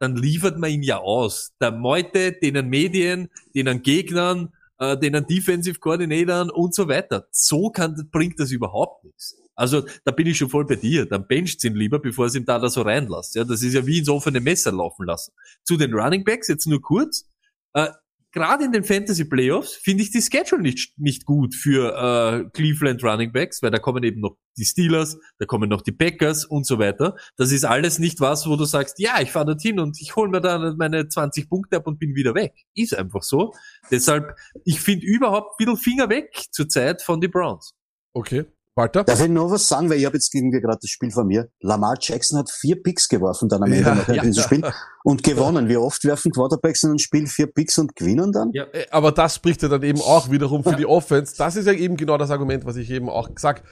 [0.03, 1.53] dann liefert man ihn ja aus.
[1.61, 7.27] Der Meute, denen Medien, denen Gegnern, äh, denen Defensive Coordinatoren und so weiter.
[7.31, 9.37] So kann, bringt das überhaupt nichts.
[9.55, 11.05] Also da bin ich schon voll bei dir.
[11.05, 13.35] Dann bencht ihn lieber, bevor es ihm da, da so reinlässt.
[13.35, 15.31] Ja, das ist ja wie ins offene Messer laufen lassen.
[15.63, 17.25] Zu den Running Backs jetzt nur kurz.
[17.73, 17.87] Äh,
[18.33, 23.03] Gerade in den Fantasy Playoffs finde ich die Schedule nicht, nicht gut für äh, Cleveland
[23.03, 26.65] Running Backs, weil da kommen eben noch die Steelers, da kommen noch die Packers und
[26.65, 27.15] so weiter.
[27.37, 30.31] Das ist alles nicht was, wo du sagst, ja, ich fahre dorthin und ich hole
[30.31, 32.53] mir da meine 20 Punkte ab und bin wieder weg.
[32.73, 33.53] Ist einfach so.
[33.91, 37.75] Deshalb, ich finde überhaupt ein bisschen Finger weg zur Zeit von die Browns.
[38.13, 38.45] Okay.
[38.75, 39.03] Walter?
[39.03, 41.49] Darf ich noch was sagen, weil ich habe jetzt gegen gerade das Spiel von mir.
[41.61, 44.43] Lamar Jackson hat vier Picks geworfen dann am Ende ja, ja, diesem ja.
[44.43, 45.69] Spiel und gewonnen.
[45.69, 48.49] Wie oft werfen Quarterbacks in ein Spiel vier Picks und gewinnen dann?
[48.53, 51.35] Ja, äh, aber das spricht ja dann eben auch wiederum für die Offense.
[51.37, 53.63] Das ist ja eben genau das Argument, was ich eben auch gesagt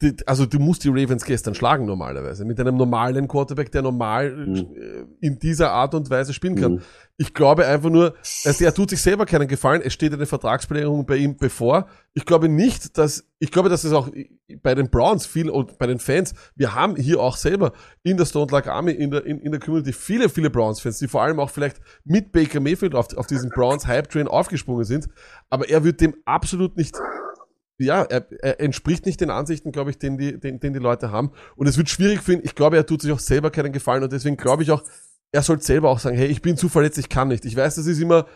[0.00, 2.44] die, also du musst die Ravens gestern schlagen normalerweise.
[2.44, 5.16] Mit einem normalen Quarterback, der normal mhm.
[5.20, 6.72] in dieser Art und Weise spielen kann.
[6.74, 6.82] Mhm.
[7.16, 9.82] Ich glaube einfach nur, also er tut sich selber keinen Gefallen.
[9.82, 11.88] Es steht eine Vertragsverlängerung bei ihm bevor.
[12.14, 14.08] Ich glaube nicht, dass, ich glaube, dass es auch
[14.62, 17.72] bei den Browns viel und bei den Fans, wir haben hier auch selber
[18.04, 21.08] in der Stone Luck Army, in der, in, in der Community viele, viele Browns-Fans, die
[21.08, 25.08] vor allem auch vielleicht mit Baker Mayfield auf, auf diesen Browns Hype Train aufgesprungen sind.
[25.50, 26.96] Aber er wird dem absolut nicht
[27.78, 31.10] ja, er, er entspricht nicht den Ansichten, glaube ich, den die, den, den die Leute
[31.10, 31.30] haben.
[31.56, 32.40] Und es wird schwierig für ihn.
[32.42, 34.82] Ich glaube, er tut sich auch selber keinen Gefallen und deswegen glaube ich auch,
[35.32, 37.44] er sollte selber auch sagen, hey, ich bin zu verletzt, ich kann nicht.
[37.44, 38.26] Ich weiß, das ist immer,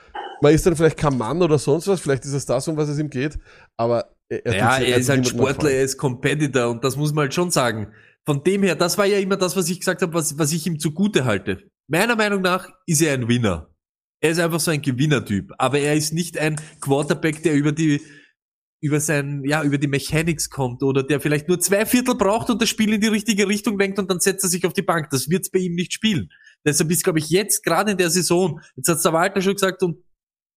[0.41, 2.89] man ist dann vielleicht kein Mann oder sonst was, vielleicht ist es das, um was
[2.89, 3.39] es ihm geht,
[3.77, 7.23] aber er, er, ja, er ist halt Sportler, er ist Competitor und das muss man
[7.23, 7.93] halt schon sagen.
[8.25, 10.67] Von dem her, das war ja immer das, was ich gesagt habe, was, was ich
[10.67, 11.65] ihm zugute halte.
[11.89, 13.69] Meiner Meinung nach ist er ein Winner.
[14.21, 18.01] Er ist einfach so ein Gewinnertyp, aber er ist nicht ein Quarterback, der über die
[18.83, 22.61] über sein, ja, über die Mechanics kommt oder der vielleicht nur zwei Viertel braucht und
[22.61, 25.09] das Spiel in die richtige Richtung lenkt und dann setzt er sich auf die Bank.
[25.11, 26.31] Das wird's bei ihm nicht spielen.
[26.67, 29.85] Deshalb ist, glaube ich, jetzt, gerade in der Saison, jetzt hat's der Walter schon gesagt
[29.85, 29.99] und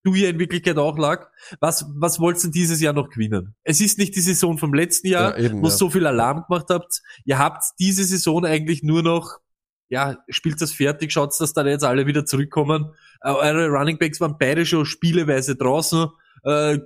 [0.04, 1.30] du ja in Wirklichkeit auch lag.
[1.60, 3.54] Was, was wolltest du dieses Jahr noch gewinnen?
[3.64, 5.72] Es ist nicht die Saison vom letzten Jahr, Ja, eben, wo ja.
[5.72, 7.04] so viel Alarm gemacht habt.
[7.26, 9.38] Ihr habt diese Saison eigentlich nur noch,
[9.88, 12.92] ja, spielt das fertig, schaut, dass dann jetzt alle wieder zurückkommen.
[13.22, 16.08] Äh, eure Running Backs waren beide schon spieleweise draußen.
[16.44, 16.80] Äh,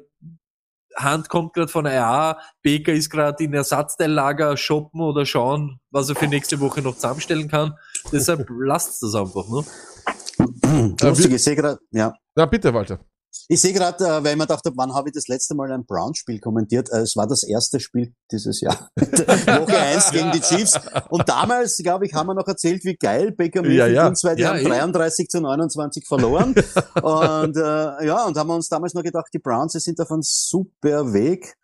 [0.99, 6.15] Hand kommt gerade von RA, Baker ist gerade in Ersatzteillager shoppen oder schauen, was er
[6.15, 7.75] für nächste Woche noch zusammenstellen kann.
[8.11, 10.95] Deshalb lasst das einfach, ne?
[11.01, 12.13] Lustig, ich sehe gerade, ja.
[12.35, 12.99] Na bitte, Walter.
[13.47, 15.85] Ich sehe gerade, äh, weil ich mir dachte, wann habe ich das letzte Mal ein
[15.85, 16.89] Brown-Spiel kommentiert?
[16.91, 18.89] Äh, es war das erste Spiel dieses Jahr.
[18.95, 20.79] Woche 1 gegen die Chiefs.
[21.09, 24.07] Und damals, glaube ich, haben wir noch erzählt, wie geil Baker Mayfield Ja, ja.
[24.07, 24.63] uns, weil die Ja, haben eh.
[24.65, 26.53] 33 zu 29 verloren.
[27.01, 30.11] und äh, ja, und haben wir uns damals noch gedacht, die Browns, die sind auf
[30.11, 31.55] einem super Weg.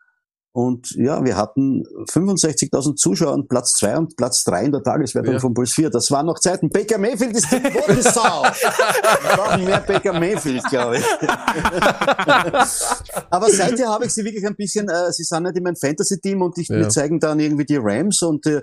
[0.56, 1.84] Und ja, wir hatten
[2.14, 5.39] 65.000 Zuschauer und Platz zwei und Platz drei in der Tageswertung Ja.
[5.39, 5.89] von Puls 4.
[5.89, 6.70] Das waren noch Zeiten.
[6.70, 8.43] Baker Mayfield ist die Bodensau.
[8.43, 11.03] Wir brauchen mehr Baker Mayfield, glaube ich.
[13.30, 16.41] Aber seither habe ich sie wirklich ein bisschen, äh, sie sind nicht in meinem Fantasy-Team
[16.41, 16.78] und ich, Ja.
[16.78, 18.62] mir zeigen dann irgendwie die Rams und äh,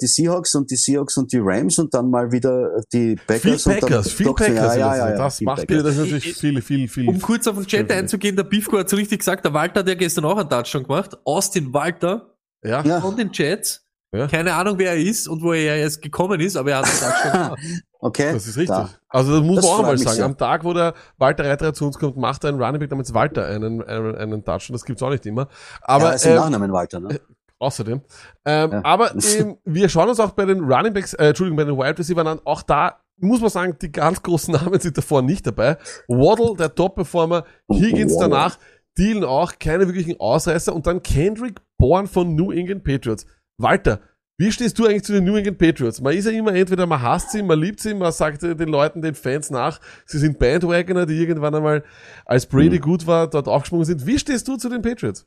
[0.00, 3.66] die Seahawks und die Seahawks und die Rams und dann mal wieder die Viel Packers.
[3.66, 4.56] und dann Packers, viel doch- Packers.
[4.56, 5.76] Ja, ja, das ja, ja, das viel macht Packers.
[5.76, 7.08] mir das natürlich viel, viel, viel.
[7.08, 9.88] Um kurz auf den Chat einzugehen, der Bifko hat so richtig gesagt, der Walter hat
[9.88, 11.16] ja gestern auch einen Touchdown gemacht.
[11.36, 13.00] Austin Walter Ja, Ja.
[13.00, 13.86] von den Chats.
[14.12, 14.26] Ja.
[14.26, 16.98] Keine Ahnung, wer er ist und wo er jetzt gekommen ist, aber er hat einen
[17.00, 17.62] Touchdown gemacht.
[18.02, 18.32] Okay.
[18.32, 18.74] das ist richtig.
[18.74, 18.88] Da.
[19.10, 20.16] Also das muss Das man auch mich sagen.
[20.16, 20.24] sehr.
[20.24, 23.44] Am Tag, wo der Walter Reiter zu uns kommt, macht ein Running Back namens Walter
[23.44, 25.48] einen, einen, einen Touch und das gibt's auch nicht immer.
[25.82, 27.20] Aber ja, ist im ähm, Nachnamen Walter, ne?
[27.58, 28.00] Außerdem.
[28.46, 28.80] Ähm, Ja.
[28.84, 31.98] Aber ähm, wir schauen uns auch bei den Running Backs, äh, Entschuldigung, bei den Wide
[31.98, 32.40] Receivers an.
[32.46, 35.76] Auch da muss man sagen, die ganz großen Namen sind davor nicht dabei.
[36.08, 38.30] Waddle, der Top-Performer, Higgins Waddle.
[38.30, 38.58] danach,
[38.96, 43.26] Thielen auch, keine wirklichen Ausreißer und dann Kendrick Bourne von New England Patriots.
[43.58, 44.00] Walter,
[44.38, 46.00] wie stehst du eigentlich zu den New England Patriots?
[46.00, 49.02] Man ist ja immer entweder man hasst sie, man liebt sie, man sagt den Leuten,
[49.02, 51.84] den Fans nach, sie sind Bandwagoner, die irgendwann einmal,
[52.24, 52.82] als Brady Mhm.
[52.82, 54.06] gut war, dort aufgesprungen sind.
[54.06, 55.26] Wie stehst du zu den Patriots?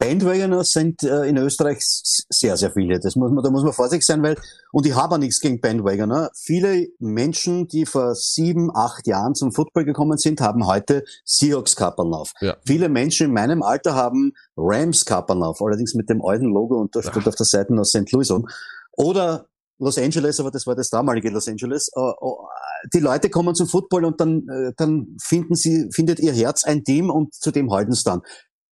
[0.00, 2.98] Bandwagoner sind äh, in Österreich sehr, sehr viele.
[2.98, 4.36] Das muss man, da muss man vorsichtig sein, weil,
[4.72, 6.30] und ich habe auch nichts gegen Bandwagoner.
[6.34, 12.12] Viele Menschen, die vor sieben, acht Jahren zum Football gekommen sind, haben heute Seahawks Kappern
[12.12, 12.32] auf.
[12.40, 12.56] Ja.
[12.66, 16.94] Viele Menschen in meinem Alter haben Rams Kappern auf, allerdings mit dem alten Logo und
[16.96, 18.10] da steht auf der Seite noch St.
[18.12, 18.48] Louis um.
[18.92, 19.46] Oder
[19.78, 21.90] Los Angeles, aber das war das damalige Los Angeles.
[21.94, 22.46] Äh, oh,
[22.94, 26.82] Die Leute kommen zum Football und dann, äh, dann finden sie, findet ihr Herz ein
[26.82, 28.22] Team und zu dem halten sie dann.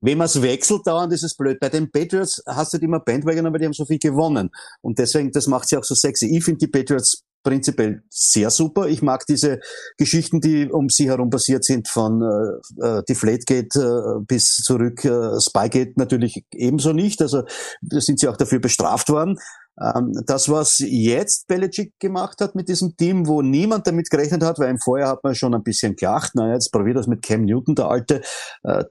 [0.04, 1.58] Wenn man es wechselt dauernd, ist es blöd.
[1.58, 4.50] Bei den Patriots hast du halt immer Bandwagon, aber die haben so viel gewonnen.
[4.82, 6.26] Und deswegen, das macht sie auch so sexy.
[6.36, 8.86] Ich finde die Patriots prinzipiell sehr super.
[8.86, 9.60] Ich mag diese
[9.96, 15.40] Geschichten, die um sie herum passiert sind, von äh, äh, Deflategate äh, bis zurück äh,
[15.40, 17.22] Spygate natürlich ebenso nicht.
[17.22, 17.44] Also
[17.80, 19.38] da sind sie auch dafür bestraft worden.
[19.80, 24.58] Ähm, das, was jetzt Belichick gemacht hat mit diesem Team, wo niemand damit gerechnet hat,
[24.58, 27.44] weil im Vorjahr hat man schon ein bisschen gelacht, na jetzt probiert das mit Cam
[27.44, 28.20] Newton, der Alte.
[28.62, 28.84] Äh,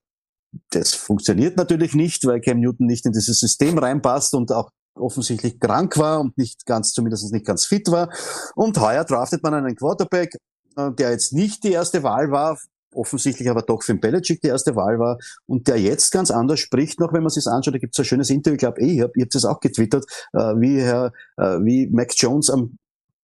[0.71, 5.59] das funktioniert natürlich nicht, weil Cam Newton nicht in dieses System reinpasst und auch offensichtlich
[5.59, 8.09] krank war und nicht ganz, zumindest nicht ganz fit war.
[8.55, 10.35] Und heuer draftet man einen Quarterback,
[10.77, 12.59] äh, der jetzt nicht die erste Wahl war,
[12.95, 16.59] offensichtlich aber doch für den Belichick die erste Wahl war und der jetzt ganz anders
[16.59, 18.95] spricht, noch wenn man sich anschaut, da gibt es ein schönes Interview, ich glaube, eh,
[18.95, 22.77] ich habe ich hab das auch getwittert, äh, wie Herr, äh, wie Mac Jones am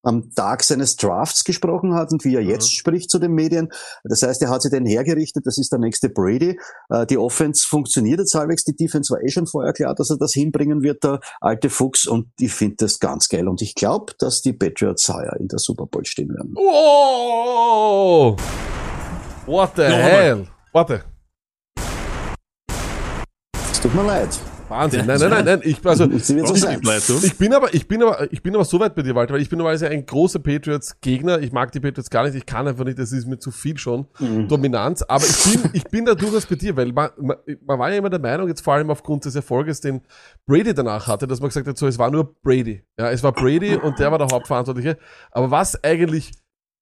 [0.04, 3.70] am Tag seines Drafts gesprochen hat und wie er jetzt spricht zu den Medien.
[4.04, 6.60] Das heißt, er hat sich den hergerichtet, das ist der nächste Brady.
[6.89, 10.18] Äh, Die Offense funktioniert jetzt halbwegs, die Defense war eh schon vorher klar, dass er
[10.18, 13.47] das hinbringen wird, der alte Fuchs, und ich finde das ganz geil.
[13.47, 16.54] Und ich glaube, dass die Patriots heuer in der Super Bowl stehen werden.
[16.58, 18.36] Oh!
[19.45, 20.47] What the Noch hell?
[20.74, 21.04] Warte.
[23.72, 24.30] Es tut mir leid.
[24.70, 25.05] Wahnsinn.
[25.05, 25.61] Nein, nein, nein, nein.
[25.63, 29.15] Ich, also, ich bin aber, ich bin aber, ich bin aber so weit bei dir,
[29.15, 31.39] Walter, weil ich bin normalerweise ein großer Patriots-Gegner.
[31.39, 32.36] Ich mag die Patriots gar nicht.
[32.36, 32.99] Ich kann einfach nicht.
[32.99, 34.07] Das ist mir zu viel schon.
[34.20, 34.47] Mhm.
[34.47, 35.01] Dominanz.
[35.03, 37.97] Aber ich bin, ich bin da durchaus bei dir, weil man, man, man war ja
[37.97, 40.01] immer der Meinung, jetzt vor allem aufgrund des Erfolges, den
[40.45, 42.84] Brady danach hatte, dass man gesagt hat, so, es war nur Brady.
[42.97, 44.97] Ja, es war Brady und der war der Hauptverantwortliche.
[45.32, 46.32] Aber was eigentlich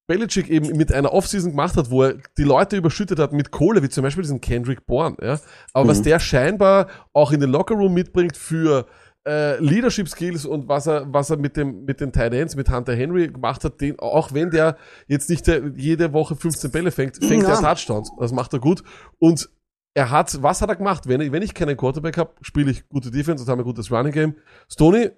[0.08, 3.84] Belichick eben mit einer Offseason gemacht hat, wo er die Leute überschüttet hat mit Kohle,
[3.84, 5.40] wie zum Beispiel diesen Kendrick Bourne, ja.
[5.74, 6.04] Aber was Mhm.
[6.04, 8.86] der scheinbar auch in den Lockerroom mitbringt für
[9.28, 12.70] äh, Leadership Skills und was er, was er mit dem, mit den Tight Ends, mit
[12.72, 14.78] Hunter Henry gemacht hat, den, auch wenn der
[15.08, 17.50] jetzt nicht der, jede Woche 15 Bälle fängt, fängt Ja.
[17.50, 18.10] er Touchdowns.
[18.18, 18.84] Das macht er gut.
[19.20, 19.50] Und
[19.94, 21.08] er hat, was hat er gemacht?
[21.10, 23.92] Wenn, ich- wenn ich keinen Quarterback habe, spiele ich gute Defense und habe ein gutes
[23.92, 24.36] Running Game.
[24.72, 25.10] Stoney,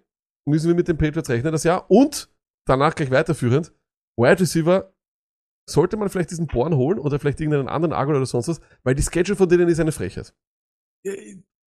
[0.48, 1.86] müssen wir mit den Patriots rechnen das Jahr.
[1.92, 2.30] Und
[2.66, 3.72] danach gleich weiterführend,
[4.20, 4.94] Wide Receiver,
[5.70, 8.96] sollte man vielleicht diesen Born holen oder vielleicht irgendeinen anderen Argon oder sonst was, weil
[8.96, 10.34] die Schedule von denen ist eine Frechheit.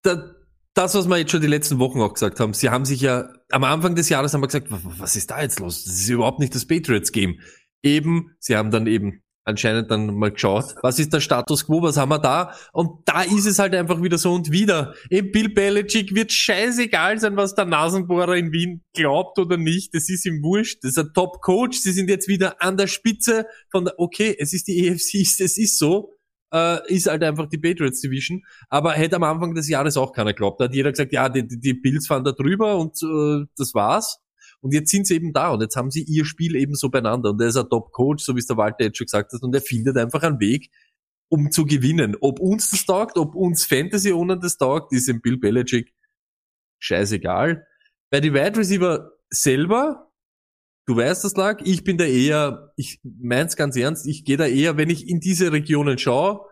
[0.03, 0.35] Da,
[0.73, 3.29] das, was wir jetzt schon die letzten Wochen auch gesagt haben, sie haben sich ja,
[3.49, 5.85] am Anfang des Jahres haben wir gesagt, wa- was ist da jetzt los?
[5.85, 7.39] Das ist überhaupt nicht das Patriots-Game.
[7.81, 10.75] Eben, sie haben dann eben anscheinend dann mal geschaut.
[10.81, 11.81] Was ist der Status quo?
[11.81, 12.53] Was haben wir da?
[12.71, 14.93] Und da ist es halt einfach wieder so und wieder.
[15.09, 19.93] Eben Bill Belichick wird scheißegal sein, was der Nasenbohrer in Wien glaubt oder nicht.
[19.93, 20.83] Das ist ihm wurscht.
[20.83, 21.77] Das ist ein Top-Coach.
[21.79, 25.57] Sie sind jetzt wieder an der Spitze von der, okay, es ist die EFC, es
[25.57, 26.13] ist so.
[26.53, 28.43] Äh, ist halt einfach die Patriots Division.
[28.69, 30.61] Aber hätte am Anfang des Jahres auch keiner geglaubt.
[30.61, 34.22] Da hat jeder gesagt, ja, die, die Bills fahren da drüber und äh, das war's.
[34.63, 37.31] Und jetzt sind sie eben da und jetzt haben sie ihr Spiel eben so beieinander.
[37.31, 39.53] Und er ist ein Top-Coach, so wie es der Walter jetzt schon gesagt hat, und
[39.53, 40.71] er findet einfach einen Weg,
[41.27, 42.15] um zu gewinnen.
[42.21, 45.93] Ob uns das taugt, ob uns Fantasy ohne das taugt, ist im Bill Belichick
[46.79, 47.67] scheißegal.
[48.09, 50.11] Bei die Wide Receiver selber,
[50.85, 54.47] du weißt das lag, ich bin da eher, ich mein's ganz ernst, ich gehe da
[54.47, 56.45] eher, wenn ich in diese Regionen schaue,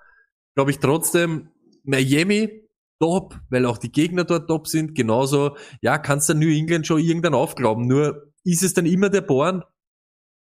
[0.56, 1.50] glaube ich trotzdem,
[1.84, 2.68] Miami
[3.02, 4.96] top, weil auch die Gegner dort top sind.
[4.96, 7.88] Genauso, ja, kannst du New England schon irgendwann aufglauben.
[7.88, 9.64] Nur ist es dann immer der Born?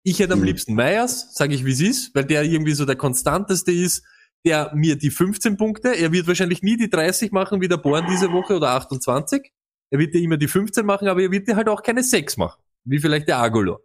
[0.03, 0.45] Ich hätte am mhm.
[0.45, 4.03] liebsten Myers, sage ich wie es ist, weil der irgendwie so der konstanteste ist,
[4.45, 8.05] der mir die 15 Punkte, er wird wahrscheinlich nie die 30 machen wie der Born
[8.09, 9.51] diese Woche oder 28.
[9.89, 12.37] Er wird dir immer die 15 machen, aber er wird dir halt auch keine 6
[12.37, 13.79] machen, wie vielleicht der Agolo.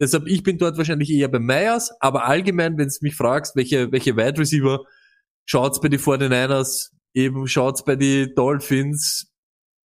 [0.00, 3.92] Deshalb, ich bin dort wahrscheinlich eher bei Myers, aber allgemein, wenn du mich fragst, welche,
[3.92, 4.84] welche Wide Receiver
[5.44, 9.32] schaut's bei den 49ers, eben schaut's bei die Dolphins.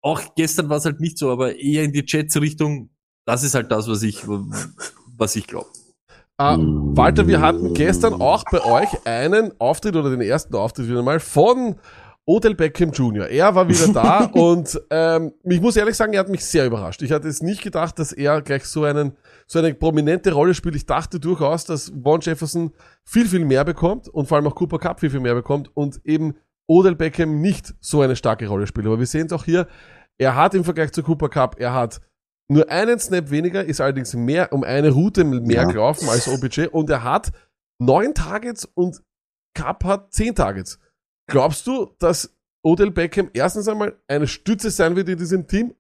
[0.02, 2.90] Auch gestern war es halt nicht so, aber eher in die Jets Richtung.
[3.26, 4.24] Das ist halt das, was ich,
[5.18, 5.70] was ich glaube.
[6.41, 6.58] Uh,
[6.95, 11.20] Walter, wir hatten gestern auch bei euch einen Auftritt oder den ersten Auftritt wieder mal
[11.20, 11.76] von
[12.26, 13.28] Odell Beckham Jr.
[13.28, 17.02] Er war wieder da und ähm, ich muss ehrlich sagen, er hat mich sehr überrascht.
[17.02, 20.76] Ich hatte es nicht gedacht, dass er gleich so einen so eine prominente Rolle spielt.
[20.76, 22.72] Ich dachte durchaus, dass Von Jefferson
[23.04, 26.00] viel viel mehr bekommt und vor allem auch Cooper Cup viel viel mehr bekommt und
[26.06, 26.36] eben
[26.68, 28.88] Odell Beckham nicht so eine starke Rolle spielt.
[28.88, 29.68] Aber wir sehen es auch hier,
[30.18, 32.02] er hat im Vergleich zu Cooper Cup, er hat
[32.49, 35.65] nur einen Snap weniger, ist allerdings mehr um eine Route mehr ja.
[35.65, 37.31] gelaufen als OBJ und er hat
[37.81, 39.02] neun Targets und
[39.56, 40.80] Cup hat zehn Targets.
[41.27, 45.73] Glaubst du, dass Odell Beckham erstens einmal eine Stütze sein wird in diesem Team?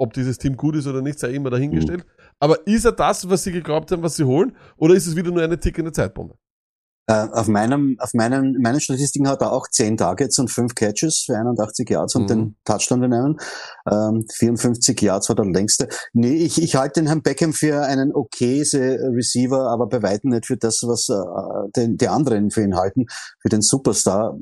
[0.00, 2.06] Ob dieses Team gut ist oder nicht, sei immer dahingestellt.
[2.06, 2.10] Mhm.
[2.40, 4.56] Aber ist er das, was sie geglaubt haben, was sie holen?
[4.76, 6.36] Oder ist es wieder nur eine tickende Zeitbombe?
[7.10, 11.24] Äh, auf meinem, auf meinen, meinen Statistiken hat er auch 10 Targets und 5 Catches
[11.24, 12.28] für 81 Yards und mhm.
[12.28, 13.40] den Touchdown nehmen.
[13.90, 15.88] Ähm, 54 Yards war der längste.
[16.12, 20.44] Nee, ich, ich halte den Herrn Beckham für einen okayse Receiver, aber bei weitem nicht
[20.44, 23.06] für das, was äh, den, die anderen für ihn halten,
[23.40, 24.36] für den Superstar.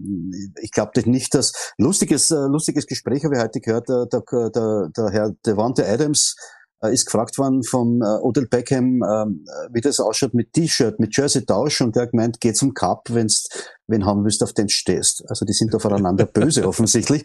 [0.61, 4.89] Ich glaube nicht, dass lustiges, äh, lustiges Gespräch habe ich heute gehört, der, der, der,
[4.89, 10.01] der Herr Devante Adams äh, ist gefragt worden vom äh, Odell Beckham, ähm, wie das
[10.01, 13.49] ausschaut mit T-Shirt, mit Jersey-Tausch und der hat gemeint, geh zum Cup, wenn's
[13.89, 15.25] wen haben willst, auf den stehst.
[15.29, 17.23] Also die sind da voneinander böse offensichtlich.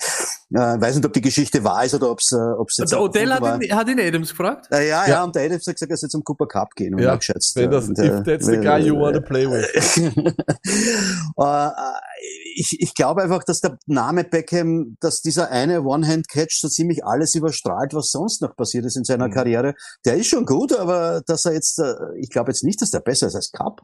[0.53, 3.31] Äh, weiß nicht, ob die Geschichte wahr ist oder ob's, äh, ob's jetzt Der Odell
[3.31, 4.67] hat ihn, hat ihn Adams gefragt?
[4.71, 6.93] Äh, ja, ja, ja, und der Adams hat gesagt, er soll zum Cooper Cup gehen.
[6.93, 9.49] Und ja, geschätzt, wenn das, und, if äh, that's the guy you want to play
[9.49, 9.65] with.
[11.37, 11.69] äh,
[12.55, 17.33] ich, ich glaube einfach, dass der Name Beckham, dass dieser eine One-Hand-Catch so ziemlich alles
[17.35, 19.33] überstrahlt, was sonst noch passiert ist in seiner mhm.
[19.33, 19.73] Karriere.
[20.05, 22.99] Der ist schon gut, aber dass er jetzt, äh, ich glaube jetzt nicht, dass der
[22.99, 23.81] besser ist als Cup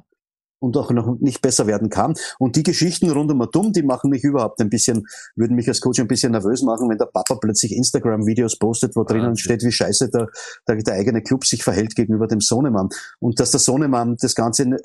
[0.60, 2.16] und auch noch nicht besser werden kann.
[2.40, 5.06] Und die Geschichten rund um Atom, die machen mich überhaupt ein bisschen,
[5.36, 9.04] würden mich als Coach ein bisschen nervös machen, wenn der Papa plötzlich Instagram-Videos postet, wo
[9.04, 9.42] drinnen okay.
[9.42, 10.28] steht, wie scheiße der,
[10.68, 12.90] der, der, eigene Club sich verhält gegenüber dem Sohnemann.
[13.20, 14.78] Und dass der Sohnemann das Ganze äh,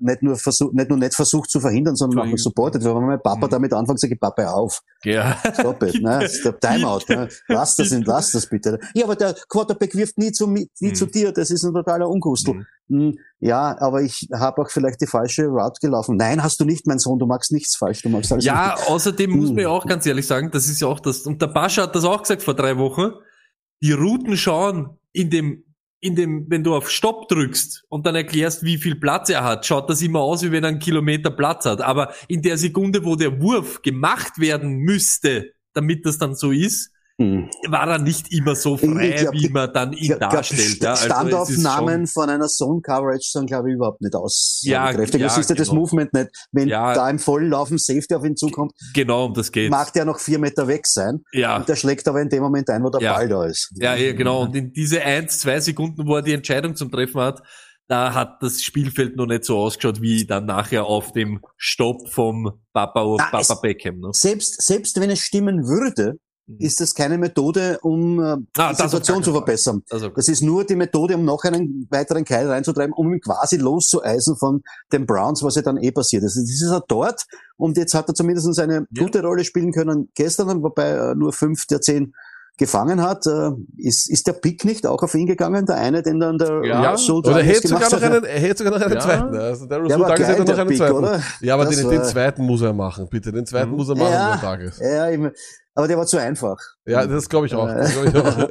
[0.00, 2.84] nicht nur versucht, nicht nur nicht versucht zu verhindern, sondern auch supportet.
[2.84, 3.50] Weil wenn mein Papa mhm.
[3.50, 4.82] damit anfängt, sage ich, Papa, auf.
[5.04, 5.38] Ja.
[5.52, 6.28] Stop it, ne?
[6.44, 7.28] Der Timeout, ne?
[7.48, 8.78] Lass das, lass das bitte.
[8.94, 10.94] Ja, aber der Quarterback wirft nie zu, nie mhm.
[10.94, 12.54] zu dir, das ist ein totaler Ungustel.
[12.54, 12.66] Mhm.
[12.88, 16.16] Hm, ja, aber ich habe auch vielleicht die falsche Route gelaufen.
[16.16, 18.90] Nein, hast du nicht, mein Sohn, du magst nichts falsch, du magst alles Ja, richtig.
[18.90, 19.40] außerdem hm.
[19.40, 21.82] muss man ja auch ganz ehrlich sagen, das ist ja auch das, und der Pascha
[21.82, 23.12] hat das auch gesagt vor drei Wochen,
[23.82, 25.64] die Routen schauen in dem,
[26.00, 29.64] in dem, wenn du auf Stopp drückst und dann erklärst, wie viel Platz er hat,
[29.64, 31.80] schaut das immer aus, wie wenn er einen Kilometer Platz hat.
[31.80, 36.90] Aber in der Sekunde, wo der Wurf gemacht werden müsste, damit das dann so ist,
[37.20, 37.48] hm.
[37.68, 40.82] war er nicht immer so frei, glaub, wie man dann ihn glaub, darstellt.
[40.82, 45.20] Ja, also Standaufnahmen von einer Zone-Coverage sind, glaube ich, überhaupt nicht aussagekräftig.
[45.20, 45.82] Ja, ja, du siehst ja das genau.
[45.82, 46.30] Movement nicht.
[46.50, 49.70] Wenn ja, da im vollen Laufen Safety auf ihn zukommt, genau, um das geht.
[49.70, 51.20] mag der noch vier Meter weg sein.
[51.32, 51.56] Ja.
[51.56, 53.14] Und der schlägt aber in dem Moment ein, wo der ja.
[53.14, 53.70] Ball da ist.
[53.76, 54.42] Ja, ja, genau.
[54.42, 57.42] Und in diese eins, zwei Sekunden, wo er die Entscheidung zum Treffen hat,
[57.86, 62.50] da hat das Spielfeld noch nicht so ausgeschaut wie dann nachher auf dem Stopp vom
[62.72, 64.00] Papa, da Papa Beckham.
[64.00, 64.08] Ne?
[64.12, 66.23] Selbst, selbst wenn es stimmen würde, Mhm.
[66.58, 69.82] Ist das keine Methode, um äh, ah, die Situation zu verbessern.
[69.90, 73.56] Also, das ist nur die Methode, um noch einen weiteren Keil reinzutreiben, um ihn quasi
[73.56, 74.62] loszueisen von
[74.92, 76.36] den Browns, was ja dann eh passiert ist.
[76.36, 77.24] Das ist er dort
[77.56, 79.02] und jetzt hat er zumindest eine ja.
[79.04, 82.12] gute Rolle spielen können gestern, wobei äh, nur fünf der zehn
[82.56, 83.26] gefangen hat.
[83.26, 85.66] Äh, ist, ist der Pick nicht auch auf ihn gegangen?
[85.66, 86.82] Der eine, den dann der Ja.
[86.82, 88.02] Rasul Oder er hätte sogar noch hat?
[88.02, 89.00] einen, er hätte sogar noch einen Ja.
[89.00, 89.36] zweiten.
[89.36, 90.94] Also der war Douglas hätte noch einen Pick, zweiten.
[90.94, 91.22] oder?
[91.40, 93.32] Ja, aber den, den zweiten muss er machen, bitte.
[93.32, 93.76] Den zweiten Mhm.
[93.76, 94.54] muss er machen, Ja.
[94.54, 94.80] ist.
[94.80, 95.32] Ja, ich-
[95.74, 96.58] aber der war zu einfach.
[96.86, 97.66] Ja, das glaube ich auch.
[97.66, 98.48] Glaub ich auch.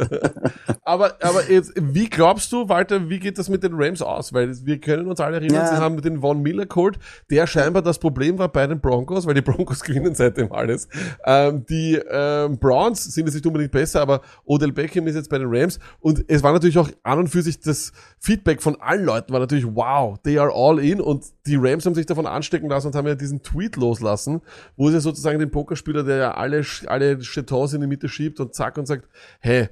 [0.82, 4.34] aber, aber jetzt, wie glaubst du, Walter, wie geht das mit den Rams aus?
[4.34, 5.68] Weil wir können uns alle erinnern, Ja.
[5.68, 6.98] sie haben den Von Miller geholt,
[7.30, 10.88] der scheinbar das Problem war bei den Broncos, weil die Broncos gewinnen seitdem alles.
[11.26, 15.38] Ähm, die ähm, Browns sind jetzt nicht unbedingt besser, aber Odell Beckham ist jetzt bei
[15.38, 19.06] den Rams und es war natürlich auch an und für sich das Feedback von allen
[19.06, 22.68] Leuten war natürlich, wow, they are all in und die Rams haben sich davon anstecken
[22.70, 24.42] lassen und haben ja diesen Tweet loslassen,
[24.76, 28.54] wo sie sozusagen den Pokerspieler, der ja alle, alle Jetons in die Mitte schiebt und
[28.56, 29.08] zack und sagt,
[29.40, 29.70] hey,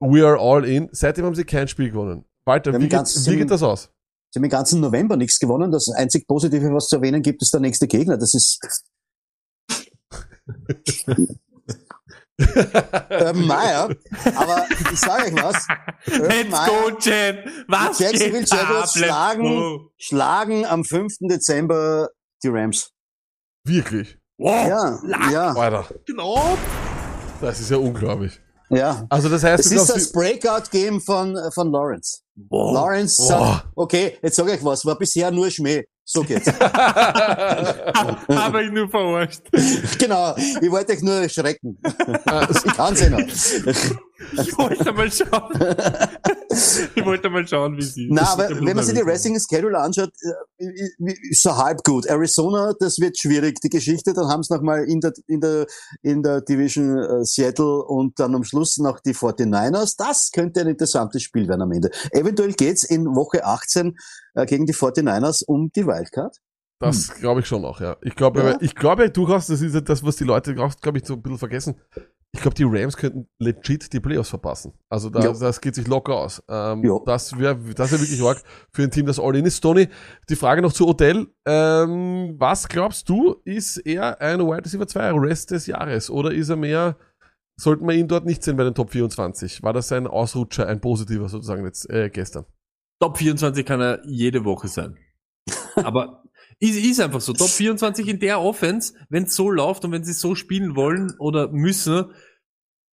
[0.00, 0.88] we are all in.
[0.92, 2.24] Seitdem haben sie kein Spiel gewonnen.
[2.44, 3.90] Walter, wie, geht, ganz- wie geht das aus?
[4.30, 5.70] Sie haben im ganzen November nichts gewonnen.
[5.72, 8.18] Das einzig Positive, was zu erwähnen gibt, ist der nächste Gegner.
[8.18, 8.60] Das ist
[12.38, 13.88] Urban Meyer.
[14.36, 15.66] Aber ich sage euch was.
[16.06, 17.38] Urban Let's Meyer go, Jen!
[17.68, 18.58] Was Jacksonville geht ab?
[18.60, 19.88] Jaguars schlagen.
[19.98, 21.14] schlagen am 5.
[21.22, 22.10] Dezember
[22.42, 22.92] die Rams.
[23.64, 24.18] Wirklich?
[24.38, 24.98] Wow, Ja,
[25.30, 26.56] ja, Alter, genau.
[27.40, 28.40] das ist ja unglaublich.
[28.70, 29.04] ja.
[29.10, 32.20] Also das heißt, Es ist das Breakout-Game von, von Lawrence.
[32.48, 32.72] Wow.
[32.74, 33.26] Lawrence Boah.
[33.26, 35.84] sagt, okay, jetzt sage ich was, war bisher nur Schmäh.
[36.04, 36.46] So geht's.
[36.60, 39.40] Habe ich nur verarscht.
[39.98, 41.76] genau, ich wollte euch nur schrecken.
[41.84, 43.18] ich kann's eh noch.
[44.32, 45.52] Ich wollte mal schauen.
[46.96, 48.08] Ich wollte mal schauen, wie sie.
[48.10, 50.10] Na, aber wenn man sich die Racing Schedule anschaut,
[50.58, 52.06] äh, ist so halb gut.
[52.06, 54.12] Arizona, das wird schwierig, die Geschichte.
[54.14, 55.66] Dann haben sie nochmal in der, in der,
[56.02, 59.94] in der Division äh, Seattle und dann am Schluss noch die 49ers.
[59.98, 61.90] Das könnte ein interessantes Spiel werden am Ende.
[62.10, 63.96] Eventuell geht's in Woche 18
[64.34, 66.38] äh, gegen die 49ers um die Wildcard.
[66.80, 67.96] Das glaube ich schon auch, ja.
[68.02, 68.56] Ich glaube, Ja.
[68.60, 71.38] ich glaube durchaus, das ist ja das, was die Leute, glaube ich, so ein bisschen
[71.38, 71.80] vergessen.
[72.34, 74.74] Ich glaube, die Rams könnten legit die Playoffs verpassen.
[74.90, 75.32] Also da, Ja.
[75.32, 76.42] das geht sich locker aus.
[76.48, 76.98] Ähm, Ja.
[77.06, 79.60] Das wäre das wär wirklich arg für ein Team, das all in ist.
[79.60, 79.88] Tony,
[80.28, 81.26] die Frage noch zu Odell.
[81.46, 86.10] Ähm, was glaubst du, ist er ein Wide Receiver 2 Rest des Jahres?
[86.10, 86.96] Oder ist er mehr,
[87.58, 89.62] sollten wir ihn dort nicht sehen bei den Top 24?
[89.62, 92.44] War das ein Ausrutscher, ein positiver sozusagen jetzt äh, gestern?
[93.00, 94.98] Top 24 kann er jede Woche sein.
[95.76, 96.24] Aber
[96.60, 97.32] ist, ist einfach so.
[97.32, 101.14] Top 24 in der Offense, wenn es so läuft und wenn sie so spielen wollen
[101.18, 102.12] oder müssen,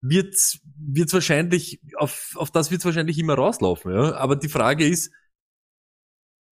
[0.01, 3.93] wird's wird's wahrscheinlich, auf, auf das wird's wahrscheinlich immer rauslaufen.
[3.93, 4.15] Ja?
[4.15, 5.11] Aber die Frage ist,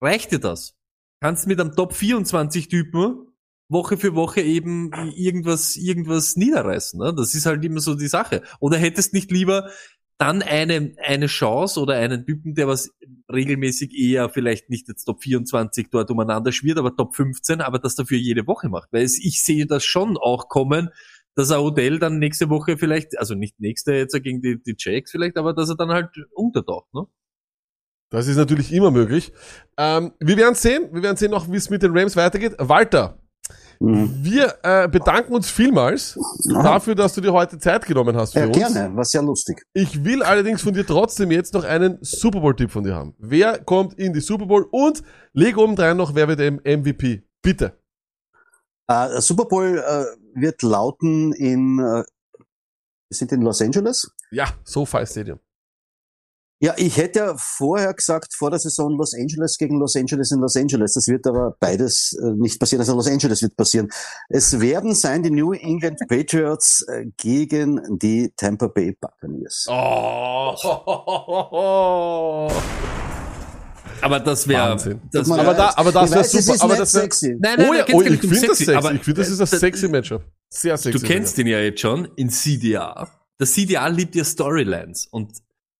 [0.02, 0.76] reicht dir das?
[1.22, 3.27] Kannst du mit einem Top 24 Typen
[3.69, 6.99] Woche für Woche eben irgendwas, irgendwas niederreißen.
[6.99, 7.14] Ne?
[7.15, 8.44] Das ist halt immer so die Sache.
[8.60, 9.69] Oder hättest nicht lieber
[10.23, 12.91] dann eine, eine Chance oder einen Typen, der was
[13.29, 17.95] regelmäßig eher vielleicht nicht jetzt Top 24 dort umeinander schwirrt, aber Top 15, aber das
[17.95, 18.87] dafür jede Woche macht.
[18.93, 20.91] Weil es, ich sehe das schon auch kommen,
[21.35, 25.11] dass er Odell dann nächste Woche vielleicht, also nicht nächste jetzt gegen die, die Jacks
[25.11, 26.93] vielleicht, aber dass er dann halt untertaucht.
[26.93, 27.05] Ne?
[28.09, 29.33] Das ist natürlich immer möglich.
[29.75, 32.55] Ähm, wir werden sehen, wir werden sehen noch, wie es mit den Rams weitergeht.
[32.59, 33.19] Walter.
[33.85, 38.45] Wir äh, bedanken uns vielmals dafür, dass du dir heute Zeit genommen hast für Ja,
[38.45, 38.55] uns.
[38.57, 39.61] gerne, war sehr lustig.
[39.73, 43.14] Ich will allerdings von dir trotzdem jetzt noch einen Super Bowl-Tipp von dir haben.
[43.19, 45.03] Wer kommt in die Super Bowl und
[45.34, 47.23] leg obendrein noch, wer wird der MVP?
[47.41, 47.77] Bitte.
[48.88, 50.05] Äh, Super Bowl äh,
[50.39, 52.05] wird lauten in, wir
[53.11, 54.10] sind in Los Angeles.
[54.31, 55.39] Ja, SoFi Stadium.
[56.59, 60.39] Ja, ich hätte ja vorher gesagt, vor der Saison Los Angeles gegen Los Angeles in
[60.39, 60.93] Los Angeles.
[60.93, 62.80] Das wird aber beides äh, nicht passieren.
[62.81, 63.89] Also Los Angeles wird passieren.
[64.30, 69.67] Es werden sein die New England Patriots äh, gegen die Tampa Bay Buccaneers.
[69.69, 70.53] Oh.
[74.01, 75.01] Aber das wäre, Wahnsinn.
[75.11, 77.01] das wär, Aber da- aber das Ich wär weiß, es super, ist aber das wär-
[77.01, 77.35] sexy.
[77.39, 79.39] nein, nein, oh ja, oh, ich um finde das sexy, aber Ich finde, das ist
[79.41, 80.23] ein sexy Matchup.
[80.49, 80.99] Sehr sexy.
[80.99, 83.07] Du kennst den ja jetzt schon in CDA.
[83.39, 85.31] Der CDA liebt ja Storylines und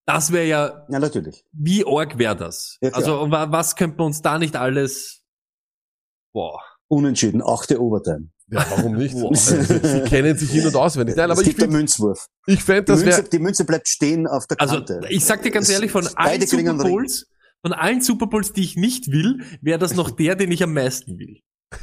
[0.06, 1.44] das wäre ja, Ja, natürlich.
[1.52, 2.78] wie arg wäre das?
[2.82, 5.22] Ja, also was könnte man uns da nicht alles,
[6.34, 6.60] boah.
[6.88, 8.30] Unentschieden, achte Overtime.
[8.52, 9.16] Ja, warum nicht?
[9.18, 9.32] Wow.
[9.32, 11.16] Also, sie, kennen sich hin und auswendig.
[11.16, 12.28] Nein, es aber ich gibt einen finde, Münzwurf.
[12.46, 15.02] ich fänd, Die das Münze, wäre, die Münze bleibt stehen auf der Also Kante.
[15.10, 16.74] ich sag dir ganz Es- ehrlich, von allen Super.
[16.76, 17.26] Bowls,
[17.62, 20.74] von allen Super Bowls, die ich nicht will, wäre das noch der, den ich am
[20.74, 21.40] meisten will.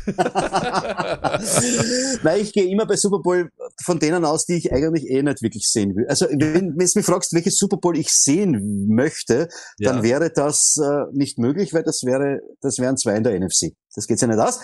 [2.22, 3.50] Nein, ich gehe immer bei Super Bowl
[3.84, 6.06] von denen aus, die ich eigentlich eh nicht wirklich sehen will.
[6.08, 9.48] Also wenn, wenn du mich fragst, welches Super Bowl ich sehen möchte,
[9.78, 10.02] dann Ja.
[10.02, 13.72] wäre das äh, nicht möglich, weil das wäre, das wären zwei in der NFC.
[13.94, 14.60] Das geht ja nicht aus.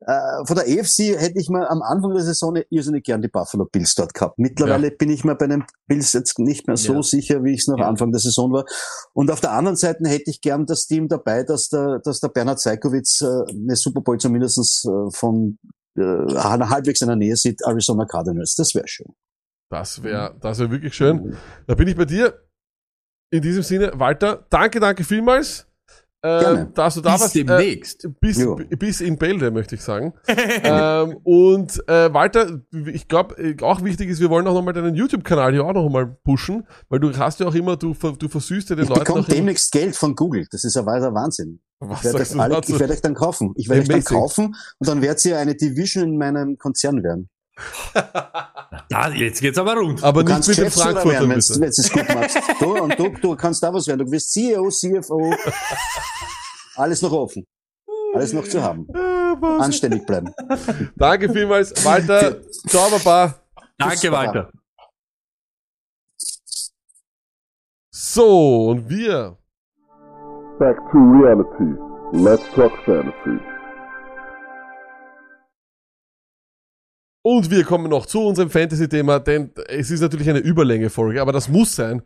[0.00, 3.64] Äh, von der AFC hätte ich mal am Anfang der Saison irrsinnig gern die Buffalo
[3.64, 4.38] Bills dort gehabt.
[4.38, 7.02] Mittlerweile bin ich mir bei den Bills jetzt nicht mehr so Ja.
[7.02, 7.88] sicher, wie ich es noch Ja.
[7.88, 8.64] Anfang der Saison war.
[9.14, 12.28] Und auf der anderen Seite hätte ich gern das Team dabei, dass der, dass der
[12.28, 15.58] Bernhard Zeikowitz äh, eine Super Bowl zumindest äh, von
[15.96, 18.54] äh, halbwegs in der Nähe sieht, Arizona Cardinals.
[18.54, 19.12] Das wäre schön.
[19.70, 21.36] Das wäre das wär wirklich schön.
[21.66, 22.40] Da bin ich bei dir.
[23.30, 25.67] In diesem Sinne, Walter, danke, danke vielmals.
[26.22, 26.66] Äh,
[26.96, 27.36] du da Bis warst.
[27.36, 28.08] Äh, demnächst.
[28.20, 28.56] bis, Jo.
[28.56, 30.14] bis in Bälde, möchte ich sagen.
[30.26, 35.52] ähm, und äh, Walter, ich glaube, auch wichtig ist, wir wollen auch nochmal deinen YouTube-Kanal
[35.52, 38.84] hier auch nochmal pushen, weil du hast ja auch immer, du, du versüßt ja den
[38.84, 40.46] Ich Leuten bekomme auch immer, demnächst Geld von Google.
[40.50, 41.60] Das ist ein weiter Wahnsinn.
[41.80, 42.36] Was Ich werde sagst
[42.72, 43.52] euch, ich dann kaufen.
[43.56, 47.28] Ich werde euch dann kaufen und dann werdet ihr eine Division in meinem Konzern werden.
[48.90, 50.02] Ja, jetzt geht's aber rund.
[50.02, 52.38] Aber Du nicht kannst mit dem Frankfurter werden, wenn du es gut machst.
[52.58, 54.06] Du, und du, du kannst da was werden.
[54.06, 55.34] Du wirst CEO, CFO.
[56.76, 57.46] Alles noch offen.
[58.14, 58.86] Alles noch zu haben.
[58.94, 59.46] Äh?
[59.58, 60.32] Anständig bleiben.
[60.96, 62.40] Danke vielmals, Walter.
[62.66, 63.34] Ciao, Baba.
[63.76, 64.10] Danke.
[64.10, 64.50] Walter.
[67.90, 69.36] So, und wir
[70.58, 71.76] Back to reality.
[72.12, 73.38] Let's talk fantasy.
[77.30, 81.46] Und wir kommen noch zu unserem Fantasy-Thema, denn es ist natürlich eine Überlänge-Folge, aber das
[81.50, 82.00] muss sein.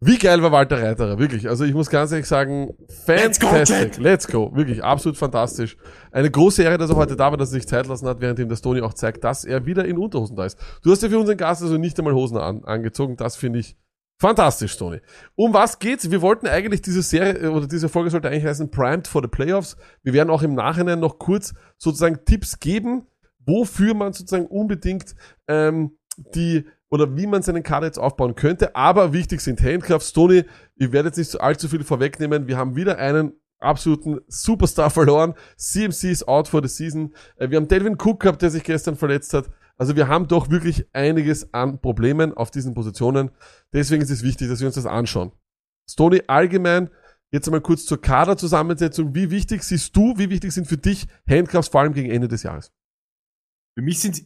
[0.00, 1.48] Wie geil war Walter Reiterer, wirklich.
[1.48, 2.74] Also ich muss ganz ehrlich sagen,
[3.06, 3.98] Let's go, fantastic.
[3.98, 4.50] Let's go.
[4.52, 5.76] Wirklich, absolut fantastisch.
[6.10, 8.40] Eine große Ehre, dass er heute da war, dass er sich Zeit lassen hat, während
[8.40, 10.58] ihm das Tony auch zeigt, dass er wieder in Unterhosen da ist.
[10.82, 13.16] Du hast ja für unseren Gast also nicht einmal Hosen an, angezogen.
[13.16, 13.76] Das finde ich
[14.20, 14.98] fantastisch, Tony.
[15.36, 16.10] Um was geht's?
[16.10, 19.28] Wir wollten eigentlich diese Serie, äh, oder diese Folge sollte eigentlich heißen Primed for the
[19.28, 19.76] Playoffs.
[20.02, 23.06] Wir werden auch im Nachhinein noch kurz sozusagen Tipps geben,
[23.46, 25.14] wofür man sozusagen unbedingt
[25.48, 25.98] ähm,
[26.34, 28.76] die oder wie man seinen Kader jetzt aufbauen könnte.
[28.76, 30.12] Aber wichtig sind Handcuffs.
[30.12, 30.44] Tony,
[30.76, 32.46] ich werde jetzt nicht allzu viel vorwegnehmen.
[32.46, 35.34] Wir haben wieder einen absoluten Superstar verloren.
[35.56, 37.14] CMC ist out for the season.
[37.36, 39.50] Äh, Wir haben Delvin Cook gehabt, der sich gestern verletzt hat.
[39.76, 43.30] Also wir haben doch wirklich einiges an Problemen auf diesen Positionen.
[43.72, 45.32] Deswegen ist es wichtig, dass wir uns das anschauen.
[45.90, 46.90] Stoney, allgemein,
[47.32, 49.14] jetzt einmal kurz zur Kaderzusammensetzung.
[49.14, 52.44] Wie wichtig siehst du, wie wichtig sind für dich Handcuffs vor allem gegen Ende des
[52.44, 52.72] Jahres?
[53.74, 54.22] Für mich sind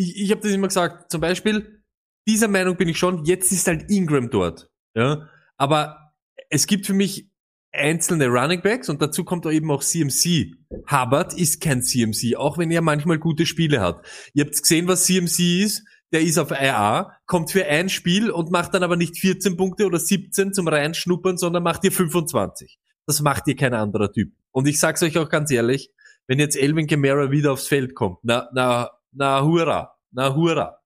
[0.00, 1.82] ich, ich habe das immer gesagt, zum Beispiel,
[2.26, 4.70] dieser Meinung bin ich schon, jetzt ist halt Ingram dort.
[4.94, 5.28] Ja?
[5.56, 6.12] Aber
[6.48, 7.28] es gibt für mich
[7.72, 10.54] einzelne Running Backs und dazu kommt auch eben auch CMC.
[10.90, 14.04] Hubbard ist kein CMC, auch wenn er manchmal gute Spiele hat.
[14.34, 15.84] Ihr habt gesehen, was CMC ist.
[16.12, 19.86] Der ist auf IA, kommt für ein Spiel und macht dann aber nicht 14 Punkte
[19.86, 22.80] oder 17 zum Reinschnuppern, sondern macht ihr 25.
[23.06, 24.32] Das macht ihr kein anderer Typ.
[24.50, 25.92] Und ich sag's euch auch ganz ehrlich,
[26.30, 30.78] wenn jetzt Elvin Kamara wieder aufs Feld kommt, na, na, na hurra, na hurra.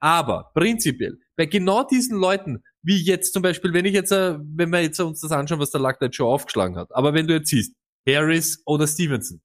[0.00, 4.70] Aber prinzipiell, bei genau diesen Leuten, wie jetzt zum Beispiel, wenn ich jetzt, äh, wenn
[4.70, 7.34] wir jetzt uns das anschauen, was der Lack jetzt schon aufgeschlagen hat, aber wenn du
[7.34, 7.76] jetzt siehst,
[8.08, 9.40] Harris oder Stevenson,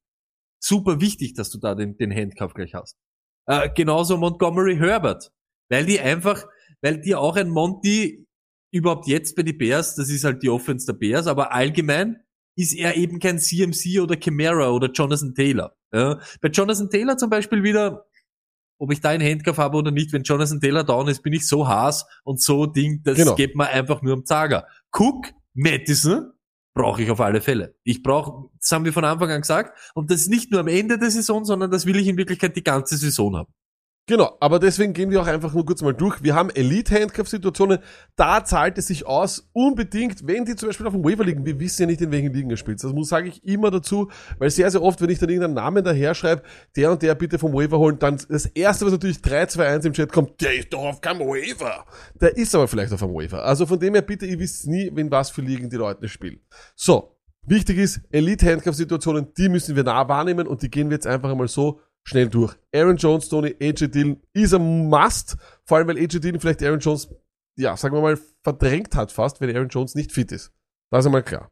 [0.60, 2.98] super wichtig, dass du da den, den Handcuff gleich hast.
[3.46, 5.32] Äh, genauso Montgomery Herbert,
[5.70, 6.48] weil die einfach,
[6.82, 8.26] weil die auch ein Monty
[8.72, 12.24] überhaupt jetzt bei die Bears, das ist halt die Offense der Bears, aber allgemein
[12.56, 15.76] ist er eben kein CMC oder Chimera oder Jonathan Taylor.
[15.92, 16.20] Ja.
[16.42, 18.06] Bei Jonathan Taylor zum Beispiel wieder,
[18.78, 21.48] ob ich da einen Handcuff habe oder nicht, wenn Jonathan Taylor down ist, bin ich
[21.48, 23.36] so Haas und so Ding, das Genau.
[23.36, 24.68] geht mir einfach nur am Zager.
[24.92, 26.32] Cook, Madison,
[26.74, 27.76] brauche ich auf alle Fälle.
[27.84, 30.68] Ich brauche, das haben wir von Anfang an gesagt, und das ist nicht nur am
[30.68, 33.54] Ende der Saison, sondern das will ich in Wirklichkeit die ganze Saison haben.
[34.06, 36.22] Genau, aber deswegen gehen wir auch einfach nur kurz mal durch.
[36.22, 37.80] Wir haben Elite-Handcuff-Situationen.
[38.18, 41.46] Da zahlt es sich aus, unbedingt, wenn die zum Beispiel auf dem Waiver liegen.
[41.46, 42.84] Wir wissen ja nicht, in welchen Ligen er spielt.
[42.84, 45.86] Das muss, sage ich immer dazu, weil sehr, sehr oft, wenn ich dann irgendeinen Namen
[45.86, 46.44] daher schreibe,
[46.76, 49.86] der und der bitte vom Waiver holen, dann das erste, was natürlich 3, 2, 1
[49.86, 51.86] im Chat kommt, der ist doch auf keinem Waiver.
[52.20, 53.46] Der ist aber vielleicht auf einem Waiver.
[53.46, 56.42] Also von dem her bitte, ihr wisst nie, in was für Ligen die Leute spielen.
[56.76, 57.16] So.
[57.46, 61.50] Wichtig ist, Elite-Handcuff-Situationen, die müssen wir nah wahrnehmen und die gehen wir jetzt einfach einmal
[61.50, 62.56] so schnell durch.
[62.74, 66.80] Aaron Jones, Tony, AJ Dillon ist ein Must, vor allem weil AJ Dillon vielleicht Aaron
[66.80, 67.10] Jones,
[67.58, 70.52] ja, sagen wir mal, verdrängt hat fast, wenn Aaron Jones nicht fit ist.
[70.92, 71.52] Das ist einmal klar.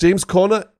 [0.00, 0.72] James Conner,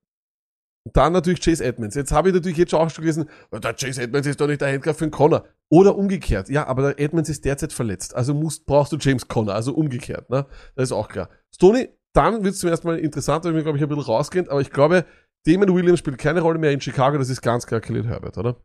[0.92, 1.94] dann natürlich Chase Edmonds.
[1.94, 4.46] Jetzt habe ich natürlich jetzt schon auch schon gelesen, "Oh, der Chase Edmonds ist doch
[4.46, 5.44] nicht der Handcuff für den Conner.
[5.70, 6.50] Oder umgekehrt.
[6.50, 8.14] Ja, aber der Edmonds ist derzeit verletzt.
[8.14, 9.54] Also musst, brauchst du James Conner.
[9.54, 10.28] Also umgekehrt.
[10.28, 10.46] Ne?
[10.74, 11.30] Das ist auch klar.
[11.54, 14.48] Stoney, dann wird es zum ersten Mal interessant, weil wir, glaube ich, ein bisschen rausgehen.
[14.48, 15.06] Aber ich glaube,
[15.46, 17.18] Damon Williams spielt keine Rolle mehr in Chicago.
[17.18, 18.56] Das ist ganz klar Khalil Herbert, oder?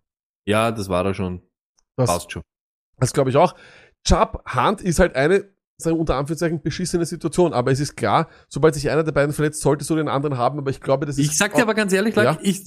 [0.46, 1.42] Ja, das war er schon.
[1.98, 2.42] Das, Passt schon.
[2.98, 3.56] das glaube ich auch.
[4.08, 5.40] Chubb Hunt ist halt eine,
[5.78, 7.52] sagen wir unter Anführungszeichen, beschissene Situation.
[7.54, 10.58] Aber es ist klar, sobald sich einer der beiden verletzt, solltest du den anderen haben.
[10.60, 11.26] Aber ich glaube, das ist.
[11.32, 12.38] Ich sag dir aber ganz ehrlich, Ja.
[12.42, 12.64] ich,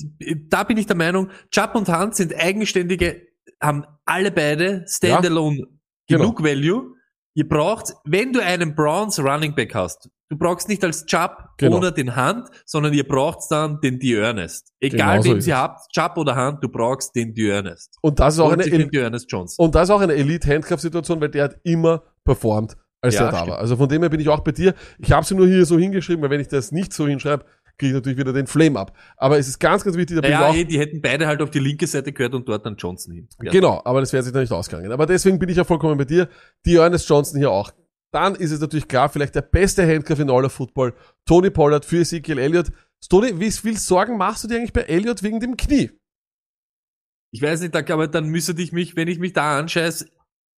[0.49, 3.23] da bin ich der Meinung, Chubb und Hunt sind eigenständige,
[3.61, 5.67] haben alle beide Standalone
[6.09, 6.25] Genau.
[6.25, 6.95] genug Value.
[7.35, 11.77] Ihr braucht, wenn du einen Browns Running Back hast, du brauchst nicht als Chubb Genau.
[11.77, 14.73] oder den Hunt, sondern ihr braucht dann den Dearnest.
[14.81, 15.57] Egal Genau so sie es.
[15.57, 17.97] habt, Chubb oder Hunt, du brauchst den Dearnest.
[18.01, 19.65] und das ist auch Und eine, Dearnest Johnson.
[19.65, 23.37] Und das ist auch eine Elite-Handcuff-Situation, weil der hat immer performt, als Ja, er da
[23.39, 23.51] stimmt.
[23.53, 23.59] war.
[23.59, 24.75] Also von dem her bin ich auch bei dir.
[24.99, 27.45] Ich habe sie nur hier so hingeschrieben, weil wenn ich das nicht so hinschreibe,
[27.79, 28.97] kriege ich natürlich wieder den Flame ab.
[29.17, 31.27] Aber es ist ganz, ganz wichtig, da bin ich Ja, auch eh, die hätten beide
[31.27, 33.29] halt auf die linke Seite gehört und dort dann Johnson hin.
[33.43, 33.51] Ja.
[33.51, 34.93] Genau, aber das wäre sich da nicht ausgegangen.
[34.93, 36.29] Aber deswegen bin ich ja vollkommen bei dir.
[36.67, 37.73] Die Ernest Johnson hier auch.
[38.13, 40.95] Dann ist es natürlich klar, vielleicht der beste Handcuff in all of Football,
[41.27, 42.71] Tony Pollard für Ezekiel Elliott.
[43.09, 45.91] Tony, wie viel Sorgen machst du dir eigentlich bei Elliott wegen dem Knie?
[47.33, 50.07] Ich weiß nicht, aber dann müsste ich mich, wenn ich mich da anscheiß,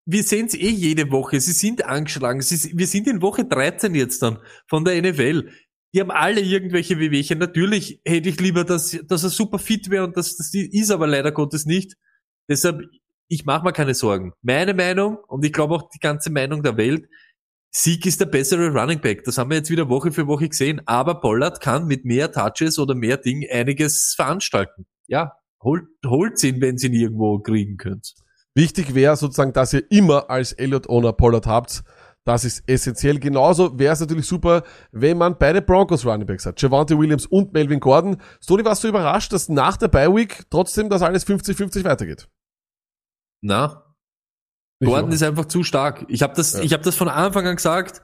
[0.06, 1.40] wir sehen es eh jede Woche.
[1.40, 2.42] Sie sind angeschlagen.
[2.42, 5.50] Sie, wir sind in Woche 13 jetzt dann von der NFL.
[5.94, 7.38] Die haben alle irgendwelche Wehwehchen.
[7.38, 11.06] Natürlich hätte ich lieber, dass, dass er super fit wäre und das, das ist aber
[11.06, 11.94] leider Gottes nicht.
[12.50, 12.82] Deshalb,
[13.28, 14.32] ich mache mir keine Sorgen.
[14.42, 17.08] Meine Meinung und ich glaube auch die ganze Meinung der Welt,
[17.76, 19.24] Sieg ist der bessere Running Back.
[19.24, 20.80] Das haben wir jetzt wieder Woche für Woche gesehen.
[20.86, 24.86] Aber Pollard kann mit mehr Touches oder mehr Ding einiges veranstalten.
[25.08, 28.14] Ja, holt, holt ihn, wenn sie ihn irgendwo kriegen könnt.
[28.54, 31.82] Wichtig wäre sozusagen, dass ihr immer als Elliott-Owner Pollard habt.
[32.24, 33.18] Das ist essentiell.
[33.18, 36.62] Genauso wäre es natürlich super, wenn man beide Broncos Running Backs hat.
[36.62, 38.18] Javante Williams und Melvin Gordon.
[38.40, 42.28] Stoney, warst du überrascht, dass nach der Bye Week trotzdem das alles 50-50 weitergeht?
[43.42, 43.83] Na,
[44.84, 46.04] Gordon ist einfach zu stark.
[46.08, 46.62] Ich habe das, Ja.
[46.62, 48.02] ich habe das von Anfang an gesagt.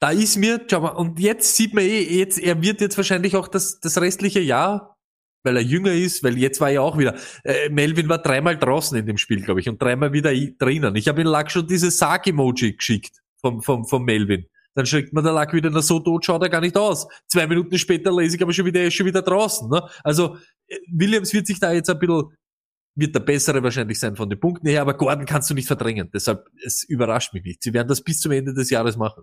[0.00, 3.34] Da ist mir, schau mal, und jetzt sieht man eh, jetzt, er wird jetzt wahrscheinlich
[3.34, 4.96] auch das, das restliche Jahr,
[5.44, 8.96] weil er jünger ist, weil jetzt war er auch wieder, äh, Melvin war dreimal draußen
[8.96, 10.94] in dem Spiel, glaube ich, und dreimal wieder drinnen.
[10.94, 14.46] Ich habe ihm Lack schon dieses Sarg-Emoji geschickt vom, vom, vom Melvin.
[14.74, 17.08] Dann schreckt man der Lack wieder, na so tot schaut er gar nicht aus.
[17.26, 19.68] Zwei Minuten später lese ich aber schon wieder, er ist schon wieder draußen.
[19.68, 19.82] Ne?
[20.04, 20.36] Also
[20.68, 22.24] äh, Williams wird sich da jetzt ein bisschen
[22.98, 26.10] wird der bessere wahrscheinlich sein von den Punkten her, aber Gordon kannst du nicht verdrängen.
[26.12, 27.62] Deshalb, es überrascht mich nicht.
[27.62, 29.22] Sie werden das bis zum Ende des Jahres machen.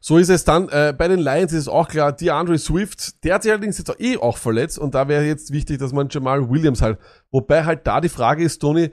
[0.00, 0.68] So ist es dann.
[0.68, 3.90] Äh, bei den Lions ist es auch klar, DeAndre Swift, der hat sich allerdings jetzt
[3.90, 6.98] auch eh auch verletzt und da wäre jetzt wichtig, dass man Jamal Williams halt,
[7.30, 8.90] wobei halt da die Frage ist, Tony,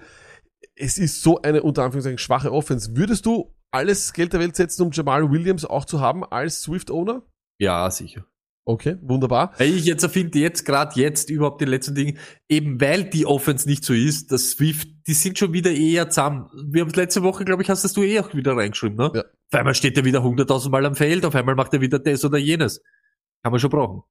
[0.76, 2.96] es ist so eine unter Anführungszeichen schwache Offense.
[2.96, 7.24] Würdest du alles Geld der Welt setzen, um Jamal Williams auch zu haben als Swift-Owner?
[7.60, 8.26] Ja, sicher.
[8.68, 9.54] Okay, wunderbar.
[9.60, 12.16] Weil ich jetzt finde, jetzt, gerade jetzt, überhaupt die letzten Dinge,
[12.50, 16.50] eben weil die Offense nicht so ist, das Swift, die sind schon wieder eher zusammen.
[16.66, 19.12] Wir haben letzte Woche, glaube ich, hast das du eh auch wieder reingeschrieben, ne?
[19.14, 19.22] Ja.
[19.22, 22.26] Auf einmal steht er wieder hunderttausend Mal am Feld, auf einmal macht er wieder das
[22.26, 22.82] oder jenes.
[23.44, 24.02] Kann man schon brauchen.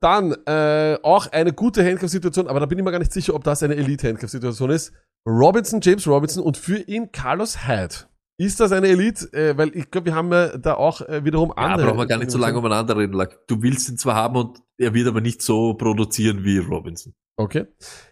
[0.00, 3.42] Dann äh, auch eine gute Handcuff-Situation, aber da bin ich mir gar nicht sicher, ob
[3.42, 4.92] das eine Elite-Handcuff-Situation ist.
[5.26, 8.07] Robinson, James Robinson und für ihn Carlos Hyde.
[8.40, 9.32] Ist das eine Elite?
[9.32, 11.88] Äh, weil ich glaube, wir haben ja da auch äh, wiederum Ja, andere.
[11.88, 13.12] brauchen wir gar nicht so lange umeinander reden.
[13.12, 13.46] Lack.
[13.48, 17.14] Du willst ihn zwar haben und er wird aber nicht so produzieren wie Robinson.
[17.36, 17.66] Okay.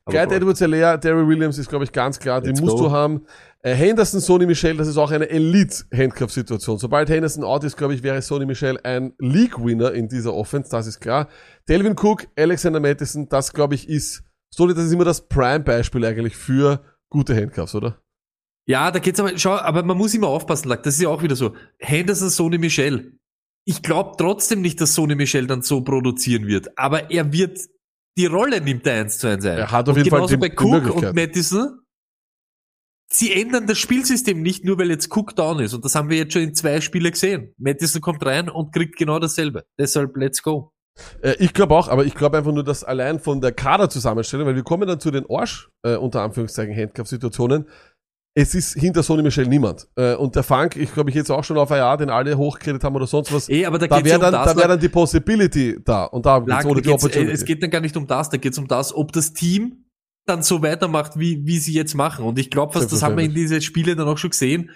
[0.05, 2.85] Aber braucht- Edwards Alea, Derry Williams ist, glaube ich, ganz klar, die Let's musst go.
[2.85, 3.24] du haben.
[3.62, 6.78] Äh, Henderson, Sony Michel, das ist auch eine Elite-Handcuff-Situation.
[6.78, 10.86] Sobald Henderson out ist, glaube ich, wäre Sony Michel ein League-Winner in dieser Offense, das
[10.86, 11.28] ist klar.
[11.69, 16.36] Delvin Cook, Alexander Madison, das, glaube ich, ist, Sony, das ist immer das Prime-Beispiel eigentlich
[16.36, 16.81] für
[17.11, 17.98] gute Handcuffs, oder?
[18.68, 20.82] Ja, da geht's aber, schau, aber man muss immer aufpassen, Lack.
[20.82, 21.55] Das ist ja auch wieder so.
[21.78, 23.18] Henderson, Sony Michel.
[23.64, 26.76] Ich glaube trotzdem nicht, dass Sony Michel dann so produzieren wird.
[26.78, 27.60] Aber er wird,
[28.18, 29.59] die Rolle nimmt er eins zu eins ein.
[29.59, 31.80] Er hat auf und jeden Fall die- bei Cook und Madison.
[33.09, 35.74] Sie ändern das Spielsystem nicht nur, weil jetzt Cook down ist.
[35.74, 37.55] Und das haben wir jetzt schon in zwei Spiele gesehen.
[37.56, 39.64] Madison kommt rein und kriegt genau dasselbe.
[39.78, 40.72] Deshalb, let's go.
[41.22, 44.56] Äh, ich glaube auch, aber ich glaube einfach nur, dass allein von der Kaderzusammenstellung, weil
[44.56, 47.68] wir kommen dann zu den Arsch, äh, unter Anführungszeichen, Handcuff-Situationen,
[48.39, 49.89] es ist hinter Sony Michel niemand.
[49.97, 52.85] Äh, und der Funk, ich glaube, ich jetzt auch schon auf Jahr, den alle hochgeredet
[52.85, 54.69] haben oder sonst was, Eh, aber da, da wäre um dann, das, da wär Lack.
[54.69, 56.05] dann die Possibility da.
[56.05, 57.33] Und da geht's ohne da die geht's, äh, Opportunity.
[57.33, 59.87] es geht dann gar nicht um das, da geht's um das, ob das Team
[60.27, 62.27] dann so weitermacht, wie, wie sie jetzt machen.
[62.27, 64.71] Und ich glaube fast, das haben wir in diese Spiele dann auch schon gesehen.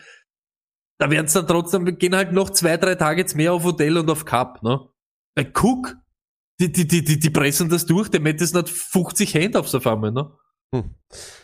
[0.98, 3.64] Da werden es dann trotzdem, wir gehen halt noch zwei, drei Tage jetzt mehr auf
[3.64, 4.80] Hotel und auf Cup, ne?
[5.34, 5.96] Bei Cook,
[6.60, 10.12] die, die, die, die, die pressen das durch, der Madison hat 50 Handoffs auf einmal,
[10.12, 10.30] ne?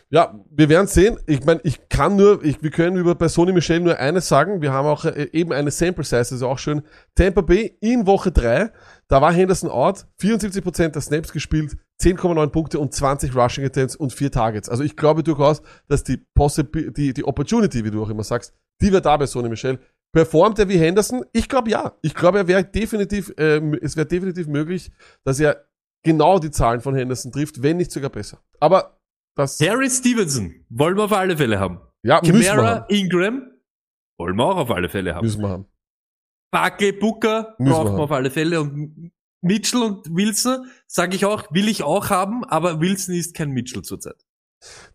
[0.09, 1.19] Ja, wir werden sehen.
[1.27, 4.61] Ich meine, ich kann nur, ich, wir können über bei Sony Michel nur eines sagen.
[4.61, 6.83] Wir haben auch äh, eben eine Sample Size, das ist auch schön.
[7.15, 8.71] Tampa Bay in Woche 3,
[9.09, 14.13] da war Henderson out, 74% der Snaps gespielt, 10,9 Punkte und 20 Rushing Attempts und
[14.13, 14.69] 4 Targets.
[14.69, 18.53] Also ich glaube durchaus, dass die Possibility, die, die Opportunity, wie du auch immer sagst,
[18.81, 19.79] die wird da bei Sony Michel.
[20.13, 21.25] Performt er wie Henderson?
[21.33, 21.97] Ich glaube ja.
[22.01, 24.89] Ich glaube, er wäre definitiv, ähm, es wäre definitiv möglich,
[25.25, 25.65] dass er
[26.03, 28.39] genau die Zahlen von Henderson trifft, wenn nicht sogar besser.
[28.61, 28.96] Aber
[29.37, 31.79] das, Harry Stevenson wollen wir auf alle Fälle haben.
[32.03, 32.85] ja, müssen wir Kamara, haben.
[32.89, 33.51] Ingram
[34.17, 35.25] wollen wir auch auf alle Fälle haben.
[35.25, 35.65] Müssen wir haben.
[36.51, 39.11] Barkley, Booker Müssen brauchen wir auf alle Fälle und
[39.41, 43.83] Mitchell und Wilson, sage ich auch, will ich auch haben, aber Wilson ist kein Mitchell
[43.83, 44.25] zurzeit.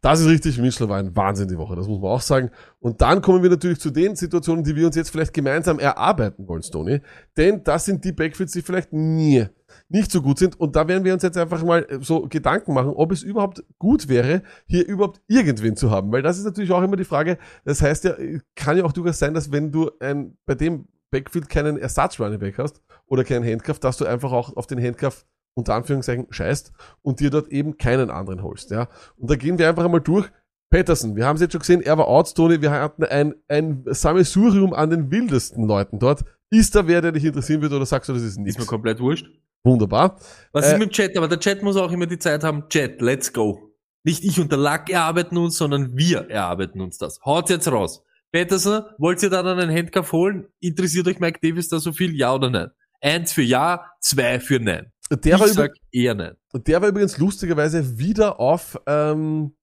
[0.01, 0.59] Das ist richtig.
[0.59, 2.51] Mitchell war ein Wahnsinn die Woche, das muss man auch sagen.
[2.81, 6.49] Und dann kommen wir natürlich zu den Situationen, die wir uns jetzt vielleicht gemeinsam erarbeiten
[6.49, 7.01] wollen, Stoney.
[7.37, 9.47] Denn das sind die Backfields, die vielleicht nie
[9.89, 10.59] nicht so gut sind.
[10.59, 14.09] Und da werden wir uns jetzt einfach mal so Gedanken machen, ob es überhaupt gut
[14.09, 16.13] wäre, hier überhaupt irgendwen zu haben.
[16.13, 17.39] Weil das ist natürlich auch immer die Frage.
[17.65, 18.15] Das heißt ja,
[18.55, 22.59] kann ja auch durchaus sein, dass wenn du ein, bei dem Backfield keinen Ersatz Back
[22.59, 26.73] hast oder keinen Handcuff, dass du einfach auch auf den Handcuff unter Anführungszeichen scheißt
[27.03, 28.71] und dir dort eben keinen anderen holst.
[28.71, 28.89] Ja?
[29.17, 30.31] Und da gehen wir einfach einmal durch.
[30.71, 33.85] Peterson, wir haben es jetzt schon gesehen, er war out, Tony, wir hatten ein, ein
[33.87, 36.25] Sammelsurium an den wildesten Leuten dort.
[36.49, 38.67] Ist da wer, der dich interessieren wird oder sagst du, das ist Ist mir nichts?
[38.67, 39.31] komplett wurscht.
[39.65, 40.19] Wunderbar.
[40.53, 41.17] Was Äh, ist mit dem Chat?
[41.17, 42.69] Aber der Chat muss auch immer die Zeit haben.
[42.69, 43.71] Chat, let's go.
[44.05, 47.21] Nicht ich und der Lack erarbeiten uns, sondern wir erarbeiten uns das.
[47.25, 48.03] Haut's jetzt raus.
[48.33, 50.47] Peterson, wollt ihr da dann einen Handcuff holen?
[50.61, 52.17] Interessiert euch Mike Davis da so viel?
[52.17, 52.69] Ja oder nein?
[53.01, 54.91] Eins für Ja, zwei für Nein.
[55.11, 56.35] Der war, ich über, sag eher Nein.
[56.55, 59.55] der war übrigens lustigerweise wieder auf ähm,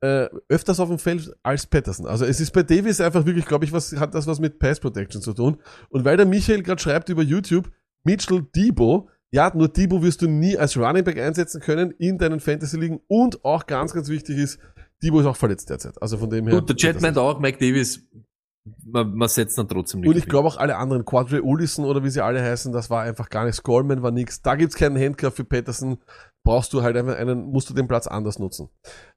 [0.00, 2.06] äh, öfters auf dem Feld als Patterson.
[2.06, 4.80] Also es ist bei Davis einfach wirklich, glaube ich, was hat das was mit Pass
[4.80, 5.58] Protection zu tun.
[5.90, 7.70] Und weil der Michael gerade schreibt über YouTube,
[8.04, 12.40] Mitchell Debo, ja, nur Debo wirst du nie als Running Back einsetzen können in deinen
[12.40, 14.58] Fantasy-Ligen und auch ganz, ganz wichtig ist,
[15.02, 16.00] Debo ist auch verletzt derzeit.
[16.02, 16.58] Also von dem her.
[16.58, 18.06] Gut, der Chat meint auch, Mike Davis,
[18.84, 20.08] man, man setzt dann trotzdem nicht.
[20.08, 23.02] Und ich glaube auch alle anderen, Quadre Ullison oder wie sie alle heißen, das war
[23.02, 23.62] einfach gar nichts.
[23.62, 24.42] Goldman war nix.
[24.42, 25.98] Da gibt's keinen Handcuff für Patterson.
[26.44, 28.68] Brauchst du halt einfach einen, musst du den Platz anders nutzen.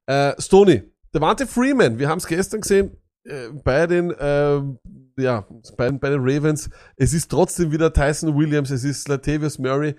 [0.05, 0.83] Äh, Stoney,
[1.13, 4.61] Devante Freeman, wir haben es gestern gesehen, äh, bei den, äh,
[5.21, 5.45] ja,
[5.77, 6.69] bei, bei den Ravens.
[6.95, 9.95] Es ist trotzdem wieder Tyson Williams, es ist Latavius Murray.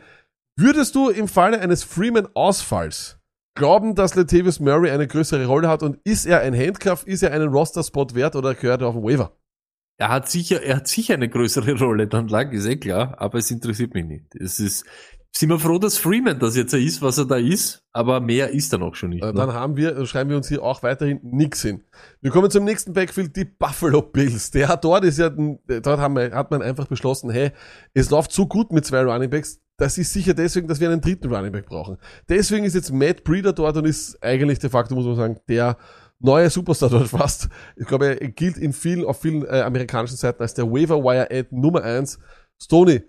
[0.57, 3.19] Würdest du im Falle eines Freeman-Ausfalls
[3.55, 7.32] glauben, dass Latavius Murray eine größere Rolle hat und ist er ein Handcuff, ist er
[7.32, 9.36] einen Roster-Spot wert oder gehört er auf den Waiver?
[9.99, 13.39] Er hat sicher, er hat sicher eine größere Rolle, dann lag, ist eh klar, aber
[13.39, 14.35] es interessiert mich nicht.
[14.35, 14.85] Es ist,
[15.35, 18.73] sind wir froh, dass Freeman das jetzt ist, was er da ist, aber mehr ist
[18.73, 19.23] er noch schon nicht.
[19.23, 19.33] Äh, ne?
[19.33, 21.83] Dann haben wir, äh, schreiben wir uns hier auch weiterhin nix hin.
[22.21, 24.51] Wir kommen zum nächsten Backfield, die Buffalo Bills.
[24.51, 27.51] Der hat dort ist ja, äh, dort haben wir, hat man einfach beschlossen, hey,
[27.95, 31.01] es läuft so gut mit zwei Running Backs, das ist sicher deswegen, dass wir einen
[31.01, 31.97] dritten Running Back brauchen.
[32.29, 35.79] Deswegen ist jetzt Matt Breeder dort und ist eigentlich de facto, muss man sagen, der
[36.21, 37.49] neue Superstar dort fast.
[37.77, 41.29] Ich glaube, er gilt in vielen, auf vielen äh, amerikanischen Seiten als der Waiver Wire
[41.31, 42.19] Ad Nummer eins.
[42.63, 43.03] Stoney,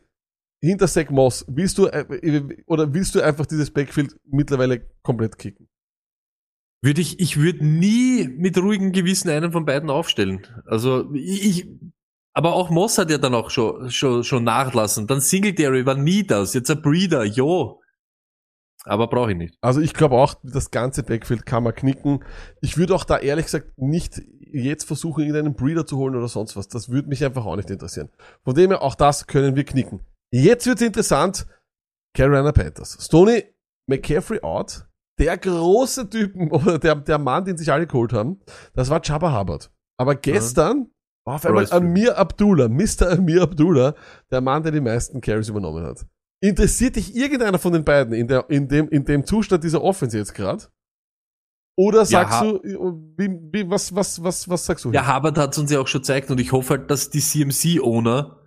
[0.67, 5.67] hinter Zach Moss, willst du, äh, oder willst du einfach dieses Backfield mittlerweile komplett kicken?
[6.81, 10.47] Würde ich, ich würde nie mit ruhigem Gewissen einen von beiden aufstellen.
[10.65, 11.67] Also ich, ich
[12.33, 15.05] aber auch Moss hat ja dann auch schon, schon, schon nachlassen.
[15.05, 16.53] Dann Singletary war nie das.
[16.53, 17.79] Jetzt ein Breeder, jo.
[18.85, 19.55] Aber brauche ich nicht.
[19.61, 22.23] Also ich glaube auch, das ganze Backfield kann man knicken.
[22.59, 26.55] Ich würde auch da ehrlich gesagt nicht jetzt versuchen, irgendeinen Breeder zu holen oder sonst
[26.55, 26.67] was.
[26.67, 28.09] Das würde mich einfach auch nicht interessieren.
[28.43, 30.01] Von dem her, auch das können wir knicken.
[30.33, 31.45] Jetzt wird's interessant.
[32.15, 32.97] Carolina Panthers.
[32.99, 33.43] Stoney
[33.87, 34.87] McCaffrey out.
[35.19, 38.39] Der große Typen, oder der, der Mann, den sich alle geholt haben,
[38.73, 39.71] das war Chaba Hubbard.
[39.99, 40.89] Aber gestern
[41.23, 41.71] war auf einmal.
[41.71, 43.11] Amir Abdullah, Mr.
[43.11, 43.93] Amir Abdullah,
[44.31, 46.05] der Mann, der die meisten Carries übernommen hat.
[46.41, 50.17] Interessiert dich irgendeiner von den beiden in, der, in, dem, in dem Zustand dieser Offense
[50.17, 50.65] jetzt gerade?
[51.77, 54.91] Oder sagst ha- du, wie, wie, was, was, was, was sagst du?
[54.91, 58.42] Ja, Hubbard hat uns ja auch schon gezeigt und ich hoffe halt, dass die CMC-Owner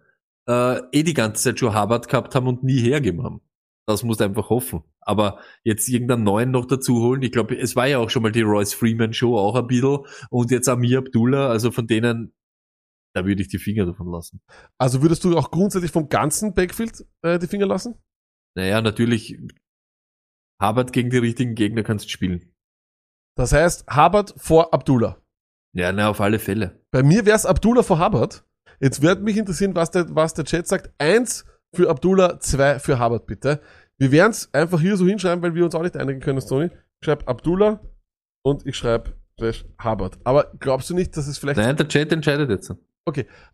[0.48, 3.40] äh, eh die ganze Zeit schon Hubbard gehabt haben und nie hergeben haben.
[3.86, 4.82] Das musst du einfach hoffen.
[5.00, 8.32] Aber jetzt irgendeinen neuen noch dazu holen, ich glaube, es war ja auch schon mal
[8.32, 9.98] die Royce Freeman Show, auch ein bisschen.
[10.30, 12.34] Und jetzt Amir Abdullah, also von denen,
[13.14, 14.40] da würde ich die Finger davon lassen.
[14.78, 17.94] Also würdest du auch grundsätzlich vom ganzen Backfield äh, die Finger lassen?
[18.56, 19.38] Naja, natürlich,
[20.60, 22.52] Hubbard gegen die richtigen Gegner kannst spielen.
[23.36, 25.22] Das heißt, Hubbard vor Abdullah.
[25.74, 26.82] Ja, na, auf alle Fälle.
[26.90, 28.44] Bei mir wär's Abdullah vor Hubbard.
[28.80, 30.90] Jetzt wird mich interessieren, was der, was der Chat sagt.
[30.98, 31.44] Eins
[31.74, 33.60] für Abdullah, zwei für Hubbard, bitte.
[33.98, 36.66] Wir werden's einfach hier so hinschreiben, weil wir uns auch nicht einigen können, Tony.
[36.66, 37.80] Ich schreib Abdullah
[38.44, 40.18] und ich schreib slash Hubbard.
[40.24, 42.72] Aber glaubst du nicht, dass es vielleicht, Nein, der Chat entscheidet jetzt.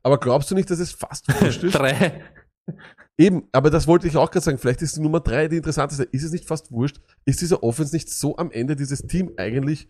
[0.03, 1.75] aber glaubst du nicht, dass es fast wurscht ist?
[1.79, 2.23] Drei.
[3.19, 4.59] Eben, aber das wollte ich auch gerade sagen.
[4.59, 6.05] Vielleicht ist die Nummer drei die interessanteste.
[6.05, 7.01] Ist es nicht fast wurscht?
[7.25, 9.89] Ist dieser Offense nicht so am Ende dieses Team eigentlich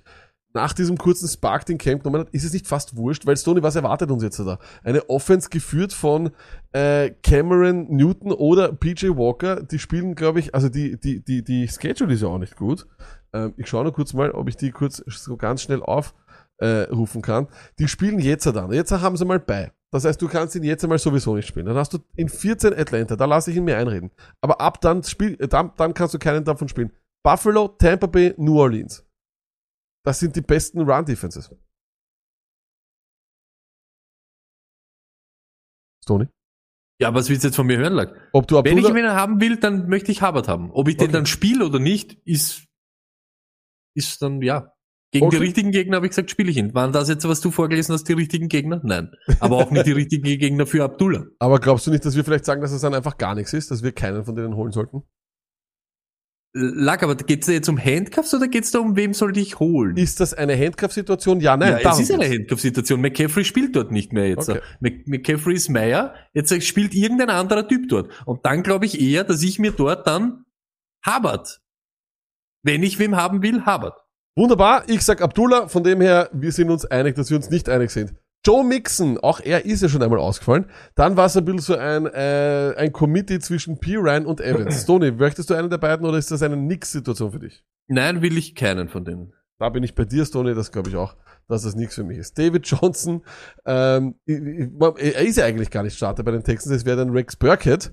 [0.54, 3.26] nach diesem kurzen Spark, den Camp genommen hat, ist es nicht fast wurscht?
[3.26, 4.58] Weil Stoney, was erwartet uns jetzt da?
[4.82, 6.30] Eine Offense geführt von
[6.72, 9.62] äh, Cameron Newton oder PJ Walker.
[9.62, 12.86] Die spielen, glaube ich, also die, die, die, die Schedule ist ja auch nicht gut.
[13.32, 17.22] Ähm, ich schaue nur kurz mal, ob ich die kurz so ganz schnell aufrufen äh,
[17.22, 17.48] kann.
[17.78, 18.72] Die spielen jetzt dann.
[18.72, 19.72] Jetzt haben sie mal bei.
[19.90, 21.66] Das heißt, du kannst ihn jetzt einmal sowieso nicht spielen.
[21.66, 24.10] Dann hast du in 14 Atlanta, da lasse ich ihn mir einreden.
[24.40, 26.90] Aber ab dann spiel, dann, dann kannst du keinen davon spielen.
[27.22, 29.04] Buffalo, Tampa Bay, New Orleans.
[30.04, 31.54] Das sind die besten Run-Defenses.
[36.02, 36.26] Stoney?
[37.00, 38.14] Ja, was willst du jetzt von mir hören, Lack?
[38.32, 40.70] Ob du Wenn ich ihn haben will, dann möchte ich Hubbard haben.
[40.72, 41.12] Ob ich den Okay.
[41.12, 42.66] dann spiele oder nicht, ist,
[43.96, 44.72] ist dann, ja.
[45.12, 45.36] Gegen Okay.
[45.36, 46.74] die richtigen Gegner habe ich gesagt, spiele ich ihn.
[46.74, 48.80] Waren das jetzt, was du vorgelesen hast, die richtigen Gegner?
[48.82, 49.12] Nein.
[49.40, 51.24] Aber auch nicht die richtigen Gegner für Abdullah.
[51.38, 53.70] aber glaubst du nicht, dass wir vielleicht sagen, dass es dann einfach gar nichts ist,
[53.70, 55.02] dass wir keinen von denen holen sollten?
[56.54, 59.96] Lack, aber geht's da jetzt um Handcuffs oder geht's da um, wem sollte ich holen?
[59.96, 61.40] Ist das eine Handcuff-Situation?
[61.40, 61.78] Ja, nein.
[61.82, 62.28] ja, es ist eine.
[62.28, 63.00] Handcuff-Situation.
[63.00, 64.50] McCaffrey spielt dort nicht mehr jetzt.
[64.50, 64.60] Okay.
[64.80, 68.10] Mc- McCaffrey ist Meier, jetzt spielt irgendein anderer Typ dort.
[68.26, 70.44] Und dann glaube ich eher, dass ich mir dort dann
[71.04, 71.60] Habert.
[72.62, 73.98] Wenn ich wem haben will, Habert.
[74.36, 77.68] Wunderbar, ich sag Abdullah, von dem her, wir sind uns einig, dass wir uns nicht
[77.70, 78.14] einig sind.
[78.44, 80.66] Joe Mixon, auch er ist ja schon einmal ausgefallen.
[80.94, 83.96] Dann war es ein bisschen so ein, äh, ein Committee zwischen P.
[83.96, 84.84] Ryan und Evans.
[84.86, 87.64] Tony, möchtest du einen der beiden oder ist das eine Nix-Situation für dich?
[87.86, 89.32] Nein, will ich keinen von denen.
[89.58, 91.14] Da bin ich bei dir, Stoney, das glaube ich auch,
[91.46, 92.36] dass das nichts für mich ist.
[92.36, 93.22] David Johnson,
[93.64, 97.36] ähm, er ist ja eigentlich gar nicht Starter bei den Texans, es wäre dann Rex
[97.36, 97.92] Burkhead.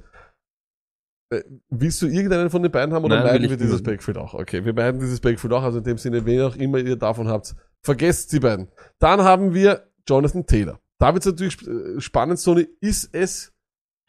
[1.32, 3.84] Äh, willst du irgendeinen von den beiden haben oder Nein, meiden wir dieses.
[3.84, 4.34] Backfield auch?
[4.34, 7.28] Okay, wir meiden dieses Backfield auch, also in dem Sinne, wen auch immer ihr davon
[7.28, 7.54] habt,
[7.84, 8.70] vergesst die beiden.
[8.98, 10.80] Dann haben wir Jonathan Taylor.
[11.00, 13.54] Da wird es natürlich äh, spannend, Sony, ist es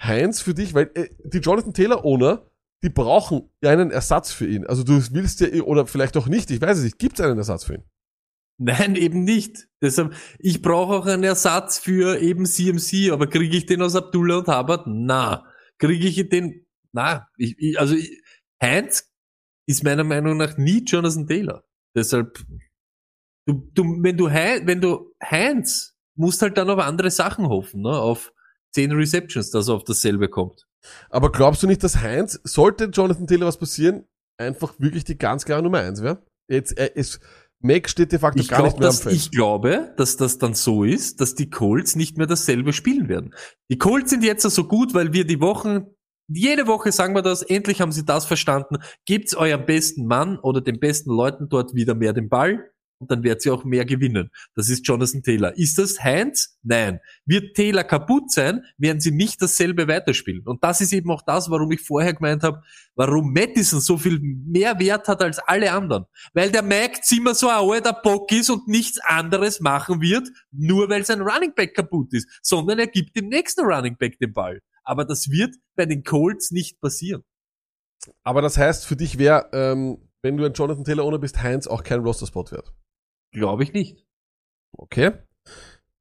[0.03, 2.51] Heinz für dich, weil äh, die Jonathan Taylor Owner,
[2.83, 4.67] die brauchen einen Ersatz für ihn.
[4.67, 7.39] Also du willst ja, oder vielleicht auch nicht, ich weiß es nicht, gibt es einen
[7.39, 7.85] Ersatz für ihn?
[8.59, 9.69] Nein, eben nicht.
[9.83, 14.39] Deshalb, ich brauche auch einen Ersatz für eben CMC, aber kriege ich den aus Abdullah
[14.39, 14.87] und Habert?
[14.87, 15.47] Na.
[15.79, 16.67] Kriege ich den?
[16.93, 17.29] Na.
[17.39, 18.23] Ich, ich, also ich,
[18.63, 19.11] Heinz
[19.67, 21.65] ist meiner Meinung nach nie Jonathan Taylor.
[21.97, 22.45] Deshalb,
[23.47, 25.90] du, du, wenn du wenn du Heinz,
[26.21, 27.91] musst halt dann auf andere Sachen hoffen, ne?
[27.91, 28.33] Auf
[28.75, 30.67] 10 Receptions, dass er auf dasselbe kommt.
[31.09, 34.05] Aber glaubst du nicht, dass Heinz, sollte Jonathan Taylor was passieren,
[34.39, 36.23] einfach wirklich die ganz klare Nummer eins wäre?
[36.49, 37.21] Jetzt, er ist,
[37.61, 39.17] Mac steht de facto Ich, gar nicht glaub, mehr am dass, Feld.
[39.17, 43.35] ich glaube, dass das dann so ist, dass die Colts nicht mehr dasselbe spielen werden.
[43.71, 45.87] Die Colts sind jetzt so gut, weil wir die Wochen,
[46.29, 48.77] jede Woche sagen wir das, endlich haben sie das verstanden.
[49.07, 52.71] Gebt's eurem besten Mann oder den besten Leuten dort wieder mehr den Ball
[53.01, 54.31] und dann werdet ihr auch mehr gewinnen.
[54.55, 55.57] Das ist Jonathan Taylor.
[55.57, 56.59] Ist das Heinz?
[56.63, 57.01] Nein.
[57.25, 60.43] Wird Taylor kaputt sein, werden sie nicht dasselbe weiterspielen.
[60.47, 62.63] Und das ist eben auch das, warum ich vorher gemeint habe,
[62.95, 66.05] warum Madison so viel mehr Wert hat als alle anderen.
[66.35, 70.91] Weil der Mike Zimmer so ein alter Bock ist und nichts anderes machen wird, nur
[70.91, 74.61] weil sein Running Back kaputt ist, sondern er gibt dem nächsten Running Back den Ball.
[74.85, 77.23] Aber das wird bei den Colts nicht passieren.
[78.25, 81.67] Aber das heißt, für dich wäre, ähm, wenn du ein Jonathan Taylor Owner bist, Heinz
[81.67, 82.75] auch kein Roster-Spot wert.
[83.33, 84.07] Glaube ich nicht.
[84.73, 85.13] Okay.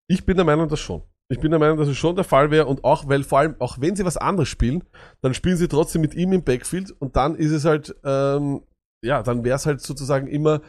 [0.07, 1.03] Ich bin der Meinung, dass schon.
[1.31, 3.55] Ich bin der Meinung, dass es schon der Fall wäre und auch, weil vor allem,
[3.59, 4.83] auch wenn sie was anderes spielen,
[5.21, 8.63] dann spielen sie trotzdem mit ihm im Backfield und dann ist es halt, ähm,
[9.03, 10.61] ja, dann wäre es halt sozusagen immer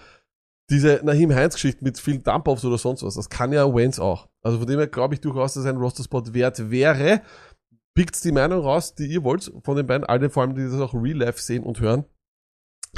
[0.68, 3.14] diese Nahim Heinz-Geschichte mit vielen Dump-Offs oder sonst was.
[3.14, 4.28] Das kann ja Wentz auch.
[4.42, 7.22] Also von dem her glaube ich durchaus, dass ein Roster-Spot wert wäre.
[7.94, 10.80] Pickt die Meinung raus, die ihr wollt, von den beiden, alle vor allem, die das
[10.80, 12.04] auch real life sehen und hören.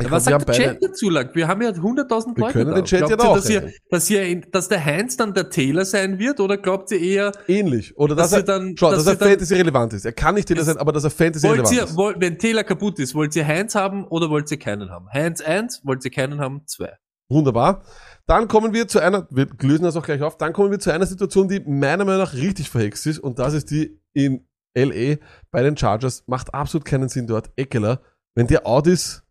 [0.01, 1.31] Ich Was glaub, sagt der Chat dazu, Lang?
[1.35, 2.75] Wir haben ja 100.000 Wir Leute können da.
[2.77, 5.51] den Chat ja glaubt ihr, auch dass, ihr, dass, ihr, dass der Heinz dann der
[5.51, 7.95] Taylor sein wird oder glaubt ihr eher, ähnlich.
[7.99, 10.07] Oder dass, Dass er, dann- schau, dass dass, er dann- Fantasy relevant ist.
[10.07, 11.97] Er kann nicht Taylor sein, aber dass er Fantasy wollt relevant ihr, ist.
[11.97, 15.09] wollt, wenn Taylor kaputt ist, wollt ihr Heinz haben oder wollt ihr keinen haben?
[15.13, 16.63] Heinz 1, wollt ihr keinen haben?
[16.67, 16.91] 2.
[17.29, 17.83] Wunderbar.
[18.27, 20.91] Dann kommen wir zu einer, wir lösen das auch gleich auf, dann kommen wir zu
[20.91, 25.17] einer Situation, die meiner Meinung nach richtig verhext ist und das ist die in LA
[25.51, 26.25] bei den Chargers.
[26.27, 27.51] Macht absolut keinen Sinn dort.
[27.57, 28.01] Eckler,
[28.35, 29.23] wenn der out ist,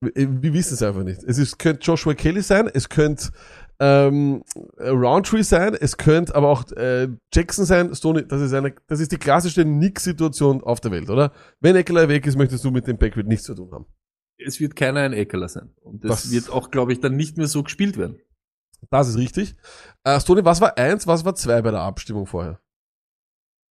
[0.00, 1.22] wir wir wissen es einfach nicht.
[1.24, 3.30] Es ist, könnte Joshua Kelly sein, es könnte
[3.80, 4.42] ähm,
[4.78, 7.94] Roundtree sein, es könnte aber auch äh, Jackson sein.
[7.94, 11.32] Stoney, das ist eine, das ist die klassischste Nick-Situation auf der Welt, oder?
[11.60, 13.86] Wenn Eckler weg ist, möchtest du mit dem Backfield nichts zu tun haben.
[14.38, 15.74] Es wird keiner ein Eckler sein.
[15.80, 18.18] Und das, Das- wird auch, glaube ich, dann nicht mehr so gespielt werden.
[18.90, 19.56] Das ist richtig.
[20.04, 22.60] Äh, Stoney, was war eins, was war zwei bei der Abstimmung vorher?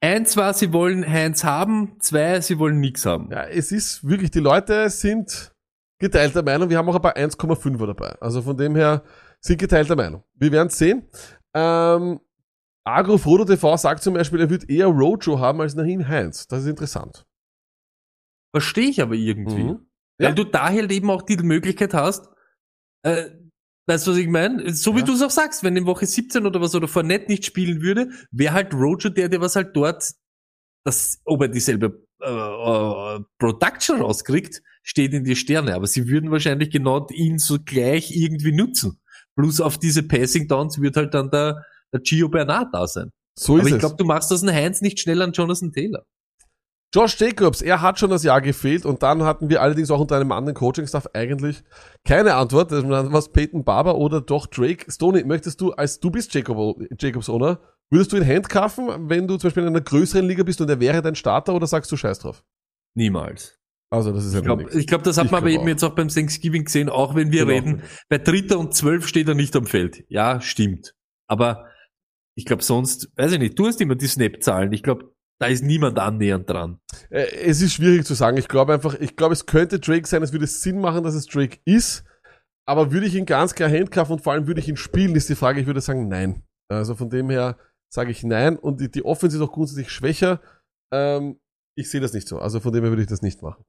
[0.03, 3.31] Eins war, sie wollen Heinz haben, zwei, sie wollen nix haben.
[3.31, 5.54] Ja, es ist wirklich, die Leute sind
[6.05, 6.69] geteilter Meinung.
[6.71, 8.11] Wir haben auch ein paar 1,5er dabei.
[8.21, 9.03] Also von dem her
[9.41, 10.23] sind geteilter Meinung.
[10.35, 11.09] Wir werden es sehen.
[11.55, 12.21] Ähm,
[12.87, 16.47] Agrofrodo TV sagt zum Beispiel, er wird eher Rojo haben als Nahim Heinz.
[16.47, 17.25] Das ist interessant.
[18.55, 19.65] Verstehe ich aber irgendwie.
[19.65, 19.87] Mhm.
[20.21, 20.29] Ja.
[20.29, 22.29] Weil du da halt eben auch die Möglichkeit hast,
[23.05, 23.31] äh,
[23.89, 24.73] weißt du, was ich meine?
[24.75, 25.07] So wie Ja.
[25.07, 28.11] du es auch sagst, wenn in Woche 17 oder was oder Fournette nicht spielen würde,
[28.31, 30.13] wäre halt Rojo der, der was halt dort,
[30.87, 35.75] das, ob er dieselbe äh, äh, Production rauskriegt, steht in die Sterne.
[35.75, 39.01] Aber sie würden wahrscheinlich genau ihn so gleich irgendwie nutzen.
[39.37, 43.11] Plus auf diese Passing Downs wird halt dann der, der Gio Bernard da sein.
[43.39, 43.79] So Aber ist ich es.
[43.81, 46.05] glaube, du machst das einen Heinz nicht schneller an Jonathan Taylor.
[46.95, 50.15] Josh Jacobs, er hat schon das Jahr gefehlt und dann hatten wir allerdings auch unter
[50.15, 51.65] einem anderen Coaching-Staff eigentlich
[52.05, 52.71] keine Antwort.
[52.71, 54.89] War was Peyton Barber oder doch Drake.
[54.89, 57.59] Stoney, möchtest du, als du bist Jacob, Jacobs Owner,
[57.91, 60.81] würdest du ihn handcuffen, wenn du zum Beispiel in einer größeren Liga bist und er
[60.81, 62.45] wäre dein Starter oder sagst du Scheiß drauf?
[62.97, 63.59] Niemals.
[63.91, 65.69] Also das ist ja Ich glaube, glaub, das hat Ich man aber eben auch.
[65.69, 67.53] jetzt auch beim Thanksgiving gesehen, auch wenn wir Genau.
[67.53, 70.05] reden, bei Dritter und Zwölf steht er nicht am Feld.
[70.09, 70.95] Ja, stimmt.
[71.29, 71.69] Aber
[72.37, 74.73] ich glaube sonst, weiß ich nicht, du hast immer die Snap-Zahlen.
[74.73, 76.81] Ich glaube, da ist niemand annähernd dran.
[77.11, 78.37] Äh, Es ist schwierig zu sagen.
[78.37, 80.23] Ich glaube einfach, ich glaube, es könnte Drake sein.
[80.23, 82.05] Es würde Sinn machen, dass es Drake ist.
[82.67, 85.29] Aber würde ich ihn ganz klar handcuffen und vor allem würde ich ihn spielen, ist
[85.29, 85.61] die Frage.
[85.61, 86.43] Ich würde sagen, nein.
[86.69, 87.59] Also von dem her
[87.95, 88.57] sage ich nein.
[88.57, 90.41] Und die, die Offense ist auch grundsätzlich schwächer.
[90.93, 91.39] Ähm,
[91.77, 92.39] Ich sehe das nicht so.
[92.39, 93.65] Also von dem her würde ich das nicht machen.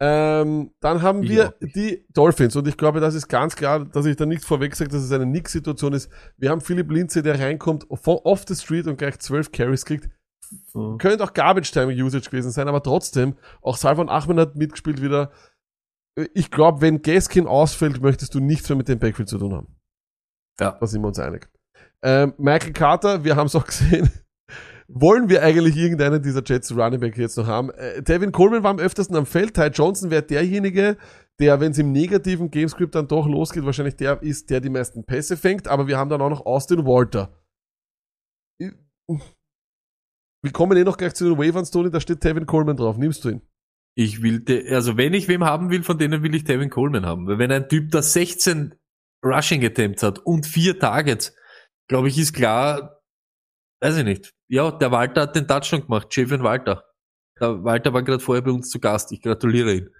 [0.00, 1.76] Ähm, dann haben wir nicht.
[1.76, 4.90] die Dolphins und ich glaube, das ist ganz klar, dass ich da nicht vorweg sage,
[4.90, 6.10] dass es eine Nix-Situation ist.
[6.36, 10.08] Wir haben Philipp Linze, der reinkommt, von off the street und gleich zwölf Carries kriegt.
[10.74, 10.98] Mhm.
[10.98, 15.30] Könnte auch Garbage Time Usage gewesen sein, aber trotzdem, auch Salvan Ahmed hat mitgespielt wieder.
[16.34, 19.76] Ich glaube, wenn Gaskin ausfällt, möchtest du nichts mehr mit dem Backfield zu tun haben.
[20.60, 20.72] Ja.
[20.78, 21.48] Da sind wir uns einig.
[22.04, 24.10] Ähm, Michael Carter, wir haben es auch gesehen.
[24.88, 27.70] Wollen wir eigentlich irgendeinen dieser Jets Running Back jetzt noch haben?
[27.70, 29.54] Äh, Devin Coleman war am öftesten am Feld.
[29.54, 30.98] Ty Johnson wäre derjenige,
[31.38, 35.04] der, wenn es im negativen Gamescript dann doch losgeht, wahrscheinlich der ist, der die meisten
[35.04, 35.68] Pässe fängt.
[35.68, 37.32] Aber wir haben dann auch noch Austin Walter.
[40.42, 41.90] Wir kommen eh noch gleich zu den Waivers, Tony.
[41.90, 42.98] Da steht Devin Coleman drauf.
[42.98, 43.42] Nimmst du ihn?
[43.94, 47.26] Ich will, also wenn ich wem haben will, von denen will ich Devin Coleman haben.
[47.26, 48.74] Weil wenn ein Typ da 16
[49.24, 51.34] Rushing Attempts hat und vier Targets,
[51.92, 53.02] glaube ich, ist klar,
[53.82, 54.32] weiß ich nicht.
[54.48, 56.86] Ja, der Walter hat den Touchdown gemacht, Chevin Walter.
[57.38, 59.12] Der Walter war gerade vorher bei uns zu Gast.
[59.12, 59.90] Ich gratuliere ihm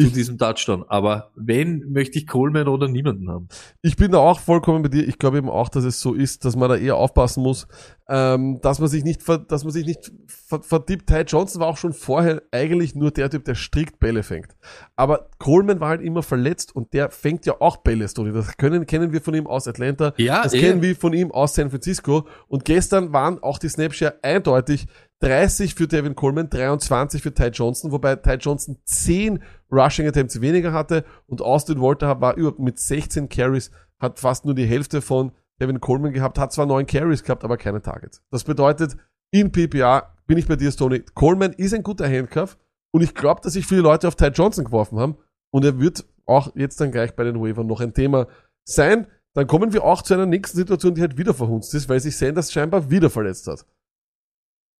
[0.00, 0.84] zu diesem Touchdown.
[0.88, 3.48] Aber wenn, möchte ich Coleman oder niemanden haben.
[3.82, 5.06] Ich bin da auch vollkommen bei dir.
[5.06, 7.66] Ich glaube eben auch, dass es so ist, dass man da eher aufpassen muss,
[8.08, 11.08] ähm, dass man sich nicht, dass man sich nicht ver verdippt.
[11.08, 14.56] Ty Johnson war auch schon vorher eigentlich nur der Typ, der strikt Bälle fängt.
[14.96, 18.32] Aber Coleman war halt immer verletzt und der fängt ja auch Bälle, Stoney.
[18.32, 20.14] Das können, kennen wir von ihm aus Atlanta.
[20.16, 20.60] Ja, das eh.
[20.60, 22.26] kennen wir von ihm aus San Francisco.
[22.48, 24.86] Und gestern waren auch die Snapshare eindeutig
[25.22, 29.40] 30 für Devin Coleman, 23 für Ty Johnson, wobei Ty Johnson 10
[29.70, 33.70] Rushing Attempts weniger hatte und Austin Walter war überhaupt mit 16 Carries,
[34.00, 35.30] hat fast nur die Hälfte von
[35.60, 38.20] Devin Coleman gehabt, hat zwar 9 Carries gehabt, aber keine Targets.
[38.32, 38.96] Das bedeutet,
[39.30, 41.04] in PPA bin ich bei dir, Stoney.
[41.14, 42.58] Coleman ist ein guter Handcuff
[42.90, 45.16] und ich glaube, dass sich viele Leute auf Ty Johnson geworfen haben
[45.52, 48.26] und er wird auch jetzt dann gleich bei den Waivern noch ein Thema
[48.64, 49.06] sein.
[49.34, 52.16] Dann kommen wir auch zu einer nächsten Situation, die halt wieder verhunzt ist, weil sich
[52.16, 53.64] Sanders scheinbar wieder verletzt hat.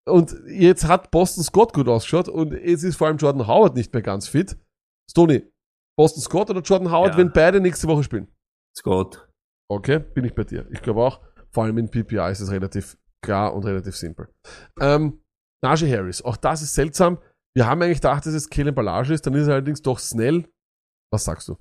[0.08, 3.92] Und jetzt hat Boston Scott gut ausgeschaut und jetzt ist vor allem Jordan Howard nicht
[3.92, 4.56] mehr ganz fit.
[5.10, 5.44] Stoney,
[5.96, 7.18] Boston Scott oder Jordan Howard, Ja.
[7.18, 8.28] wenn beide nächste Woche spielen?
[8.76, 9.28] Scott.
[9.70, 10.66] Okay, bin ich bei dir.
[10.70, 11.20] Ich glaube auch,
[11.50, 14.28] vor allem in PPI ist es relativ klar und relativ simpel.
[14.80, 15.22] Ähm,
[15.64, 17.18] Najee Harris, auch das ist seltsam.
[17.54, 20.48] Wir haben eigentlich gedacht, dass es Kellen Ballage ist, dann ist er allerdings doch schnell.
[21.12, 21.56] Was sagst du?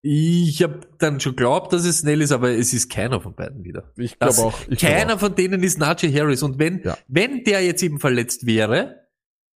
[0.00, 3.64] Ich habe dann schon glaubt, dass es schnell ist, aber es ist keiner von beiden
[3.64, 3.92] wieder.
[3.96, 4.60] Ich glaube auch.
[4.68, 5.20] Ich glaub Keiner auch.
[5.20, 6.42] von denen ist Najee Harris.
[6.42, 6.96] Und wenn, Ja.
[7.08, 8.94] wenn der jetzt eben verletzt wäre,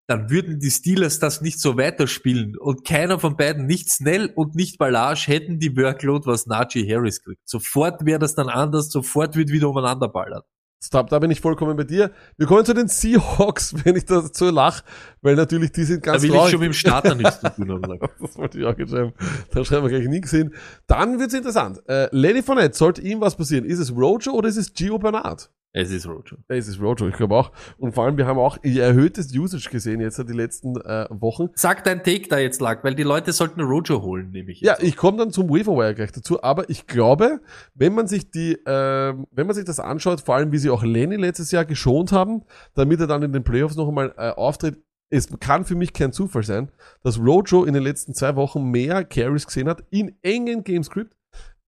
[0.09, 2.57] dann würden die Steelers das nicht so weiterspielen.
[2.59, 7.23] Und keiner von beiden, nicht Snell und nicht Ballage, hätten die Workload, was Najee Harris
[7.23, 7.49] kriegt.
[7.49, 10.45] Sofort wäre das dann anders, sofort wird wieder umeinander ballert.
[10.85, 12.11] Stop, da bin ich vollkommen bei dir.
[12.37, 14.83] Wir kommen zu den Seahawks, wenn ich dazu lach,
[15.21, 16.51] weil natürlich die sind Da ganz will ich traurig.
[16.51, 17.99] schon mit dem Starter nichts zu tun haben.
[18.21, 19.13] Das wollte ich auch jetzt schreiben.
[19.53, 20.53] Da schreiben wir gleich nichts hin.
[20.89, 21.81] Dann wird's interessant.
[21.89, 23.65] Äh, Lenny Fournette, sollte ihm was passieren?
[23.65, 25.51] Ist es Rojo oder ist es Gio Bernard?
[25.75, 26.37] Es ist Rojo.
[26.49, 27.51] Es ist Rojo, ich glaube auch.
[27.79, 31.49] Und vor allem, wir haben auch ihr erhöhtes Usage gesehen jetzt die letzten äh, Wochen.
[31.55, 34.61] Sag dein Take da jetzt lag, weil die Leute sollten Rojo holen, nehme ich.
[34.61, 34.83] Ja, jetzt.
[34.83, 37.41] ich komme dann zum Waiverwire gleich dazu, aber ich glaube,
[37.75, 40.83] wenn man sich die, ähm, wenn man sich das anschaut, vor allem wie sie auch
[40.83, 42.43] Lenny letztes Jahr geschont haben,
[42.75, 44.79] damit er dann in den Playoffs noch einmal äh, auftritt,
[45.09, 46.71] es kann für mich kein Zufall sein,
[47.03, 51.15] dass Rojo in den letzten zwei Wochen mehr Carries gesehen hat in engen Gamescript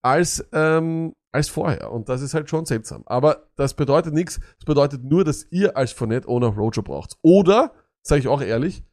[0.03, 1.91] als ähm, als vorher.
[1.91, 3.03] Und das ist halt schon seltsam.
[3.07, 4.39] Aber das bedeutet nichts.
[4.59, 7.17] Das bedeutet nur, dass ihr als Fournette-Owner Rojo braucht.
[7.23, 8.85] Oder, sage ich auch ehrlich,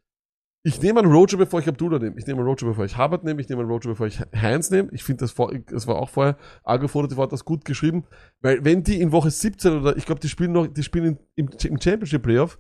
[0.63, 2.17] ich nehme einen Rojo, bevor ich Abdullah nehme.
[2.17, 3.41] Ich nehme einen Rojo, bevor ich Hubbard nehme.
[3.41, 4.89] Ich nehme einen Rojo, bevor ich Heinz nehme.
[4.91, 5.35] Ich finde, das,
[5.67, 6.87] das war auch vorher, Agro
[7.17, 8.05] hat das gut geschrieben.
[8.41, 11.49] Weil wenn die in Woche 17 oder ich glaube, die spielen noch, die spielen im,
[11.49, 12.57] im Championship Playoff,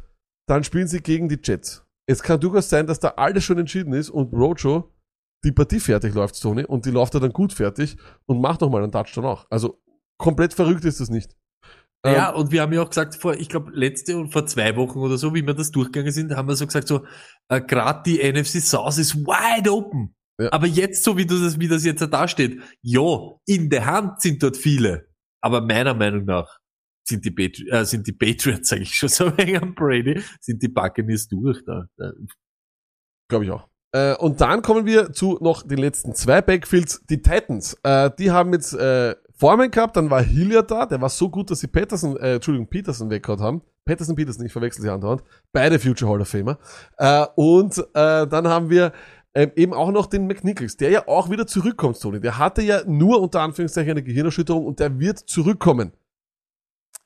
[0.47, 1.85] dann spielen sie gegen die Jets.
[2.07, 4.90] Es kann durchaus sein, dass da alles schon entschieden ist und Rojo
[5.43, 8.83] die Partie fertig läuft, Tony, und die läuft er dann gut fertig und macht nochmal
[8.83, 9.45] einen Touchdown auch.
[9.49, 9.81] Also
[10.17, 11.35] komplett verrückt ist das nicht.
[12.03, 14.75] Ähm, Ja, und wir haben ja auch gesagt, vor, ich glaube, letzte und vor zwei
[14.75, 17.05] Wochen oder so, wie wir das durchgegangen sind, haben wir so gesagt, so,
[17.49, 20.15] äh, gerade die NFC South ist wide open.
[20.39, 20.51] Ja.
[20.51, 24.41] Aber jetzt, so wie das, wie das jetzt da steht, ja, in der Hand sind
[24.41, 25.07] dort viele.
[25.41, 26.59] Aber meiner Meinung nach
[27.07, 30.61] sind die, Patri äh, sind die Patriots, sage ich schon so wegen am Brady, sind
[30.61, 31.85] die Buccaneers durch da.
[33.27, 33.70] Glaube ich auch.
[33.93, 37.03] Äh, und dann kommen wir zu noch den letzten zwei Backfields.
[37.09, 41.09] Die Titans, äh, die haben jetzt äh, Foreman gehabt, dann war Hilliard da, der war
[41.09, 43.61] so gut, dass sie Peterson, äh, Entschuldigung, Peterson weggehauen haben.
[43.85, 45.23] Peterson, Peterson, ich verwechsel sie andauernd.
[45.51, 46.59] Beide Future Hall of Famer.
[46.97, 48.93] Äh, und äh, dann haben wir
[49.33, 52.19] ähm, eben auch noch den McNichols, der ja auch wieder zurückkommt, Tony.
[52.19, 55.93] Der hatte ja nur unter Anführungszeichen eine Gehirnerschütterung und der wird zurückkommen.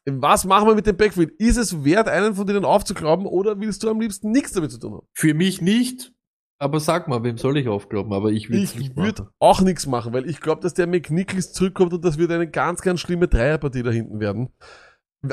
[0.08, 1.32] Was machen wir mit dem Backfield?
[1.40, 4.80] Ist es wert, einen von denen aufzuglauben oder willst du am liebsten nichts damit zu
[4.80, 5.08] tun haben?
[5.14, 6.14] Für mich nicht,
[6.58, 8.14] aber sag mal, wem soll ich aufglauben?
[8.14, 11.94] Aber ich will Ich würde auch nichts machen, weil ich glaube, dass der McNichols zurückkommt
[11.94, 14.50] und das wird eine ganz, ganz schlimme Dreierpartie da hinten werden.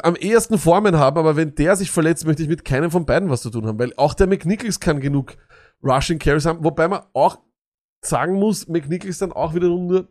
[0.02, 3.28] am ehesten Formen haben, aber wenn der sich verletzt, möchte ich mit keinem von beiden
[3.28, 5.36] was zu tun haben, weil auch der McNichols kann genug
[5.82, 7.38] Rushing Carries haben, wobei man auch
[8.04, 10.08] sagen muss, McNichols dann auch wiederum nur,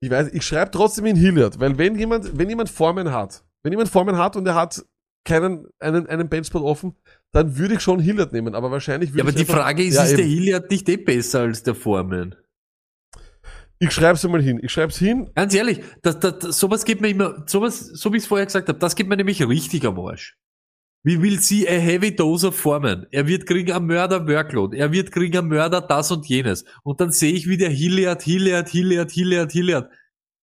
[0.00, 3.72] ich weiß, ich schreibe trotzdem in Hilliard, weil wenn jemand, wenn jemand Formen hat, wenn
[3.72, 4.84] jemand Formen hat und er hat
[5.24, 6.96] keinen, einen, einen Benchspot offen,
[7.32, 9.84] dann würde ich schon Hilliard nehmen, aber wahrscheinlich würde Ja, aber ich die einfach- Frage
[9.84, 10.28] ist, Ja, ist der eben.
[10.34, 12.34] Hilliard nicht eh besser als der Foreman?
[13.78, 14.60] Ich schreib's mal hin.
[14.62, 15.30] Ich schreib's hin.
[15.34, 18.46] Ganz ehrlich, das, das, das, sowas geht mir immer, sowas, so wie ich es vorher
[18.46, 20.36] gesagt habe, das geht mir nämlich richtig am Arsch.
[21.04, 23.06] Wie will sie a heavy dose of Formen?
[23.10, 24.76] Er wird kriegen am Mörder Workload.
[24.76, 26.64] Er wird kriegen am Mörder das und jenes.
[26.84, 29.90] Und dann sehe ich wieder Hilliard, Hilliard, Hilliard, Hilliard, Hilliard.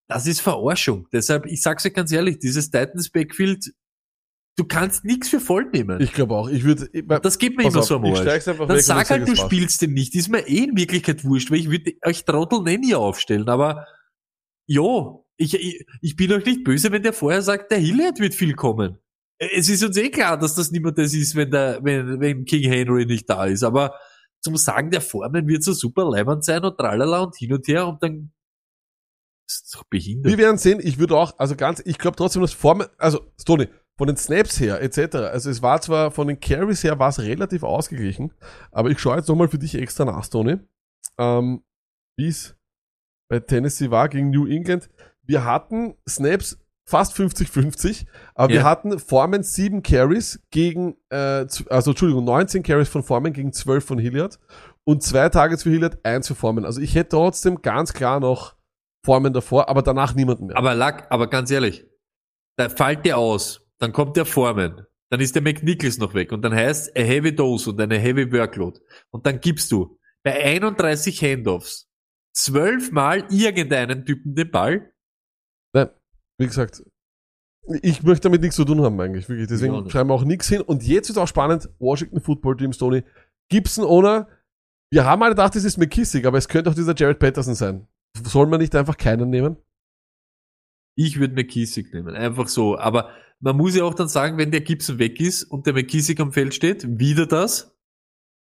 [0.06, 1.08] Das ist Verarschung.
[1.10, 3.72] Deshalb, ich sag's euch ganz ehrlich, dieses Titans Backfield,
[4.60, 6.00] du kannst nichts für voll nehmen.
[6.02, 6.48] Ich glaube auch.
[6.48, 6.88] Ich würde.
[7.20, 8.44] das geht mir immer auf, so am Arsch.
[8.44, 9.46] Dann weg sag halt, du es war's.
[9.46, 10.14] spielst den nicht.
[10.14, 13.86] Ist mir eh in Wirklichkeit wurscht, weil ich würde euch Trottel eh nie aufstellen, aber
[14.66, 18.34] jo, ich, ich, ich bin euch nicht böse, wenn der vorher sagt, der Hilliard wird
[18.34, 18.98] viel kommen.
[19.38, 22.70] Es ist uns eh klar, dass das niemand das ist, wenn der, wenn, wenn King
[22.70, 23.94] Henry nicht da ist, aber
[24.42, 27.86] zum Sagen, der Formen wird so super leibend sein und tralala und hin und her
[27.86, 28.32] und dann
[29.48, 30.30] ist doch behindert.
[30.30, 30.80] Wir werden sehen.
[30.82, 33.68] Ich würde auch, also ganz, ich glaube trotzdem, dass Formen, also Stoney,
[34.00, 35.16] von den Snaps her etc.
[35.16, 38.32] Also es war zwar von den Carries her war es relativ ausgeglichen,
[38.72, 40.56] aber ich schaue jetzt nochmal für dich extra nach, Stoney,
[41.18, 41.62] ähm,
[42.18, 42.56] wie es
[43.28, 44.88] bei Tennessee war gegen New England.
[45.22, 46.58] Wir hatten Snaps
[46.88, 48.64] fast 50-50, aber wir Ja.
[48.64, 53.98] hatten Foreman 7 Carries gegen, äh, also Entschuldigung, 19 Carries von Foreman gegen 12 von
[53.98, 54.40] Hilliard
[54.84, 56.64] und zwei Targets für Hilliard, eins für Foreman.
[56.64, 58.56] Also ich hätte trotzdem ganz klar noch
[59.04, 60.56] Foreman davor, aber danach niemanden mehr.
[60.56, 61.86] Aber Lack, aber ganz ehrlich,
[62.56, 66.42] da fällt der aus, dann kommt der Foreman, dann ist der McNichols noch weg und
[66.42, 68.78] dann heißt a heavy dose und eine heavy workload.
[69.10, 71.88] Und dann gibst du bei 31 Handoffs
[72.32, 74.92] zwölfmal irgendeinen Typen den Ball.
[75.74, 75.90] Nein,
[76.38, 76.82] wie gesagt,
[77.82, 79.48] ich möchte damit nichts zu tun haben eigentlich, wirklich.
[79.48, 79.92] Deswegen nicht.
[79.92, 80.60] schreiben wir auch nichts hin.
[80.60, 83.02] Und jetzt ist auch spannend, Washington Football Team, Stoney,
[83.48, 84.28] Gibson oder,
[84.92, 87.86] wir haben alle gedacht, es ist McKissick, aber es könnte auch dieser Jared Patterson sein.
[88.24, 89.56] Soll man nicht einfach keinen nehmen?
[91.00, 92.78] Ich würde McKissick nehmen, einfach so.
[92.78, 93.08] Aber
[93.38, 96.30] man muss ja auch dann sagen, wenn der Gibson weg ist und der McKissick am
[96.30, 97.74] Feld steht, wieder das,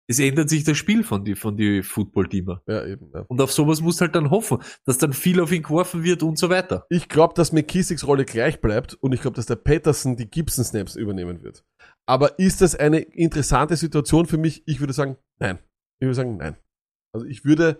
[0.07, 2.61] es ändert sich das Spiel von die, von die Football-Teamer.
[2.65, 3.11] Ja, eben.
[3.13, 3.25] Ja.
[3.27, 6.37] Und auf sowas musst halt dann hoffen, dass dann viel auf ihn geworfen wird und
[6.37, 6.85] so weiter.
[6.89, 10.63] Ich glaube, dass McKissicks Rolle gleich bleibt und ich glaube, dass der Patterson die Gibson
[10.63, 11.65] Snaps übernehmen wird.
[12.05, 14.63] Aber ist das eine interessante Situation für mich?
[14.65, 15.59] Ich würde sagen, nein.
[15.99, 16.55] Ich würde sagen, nein.
[17.11, 17.79] Also ich würde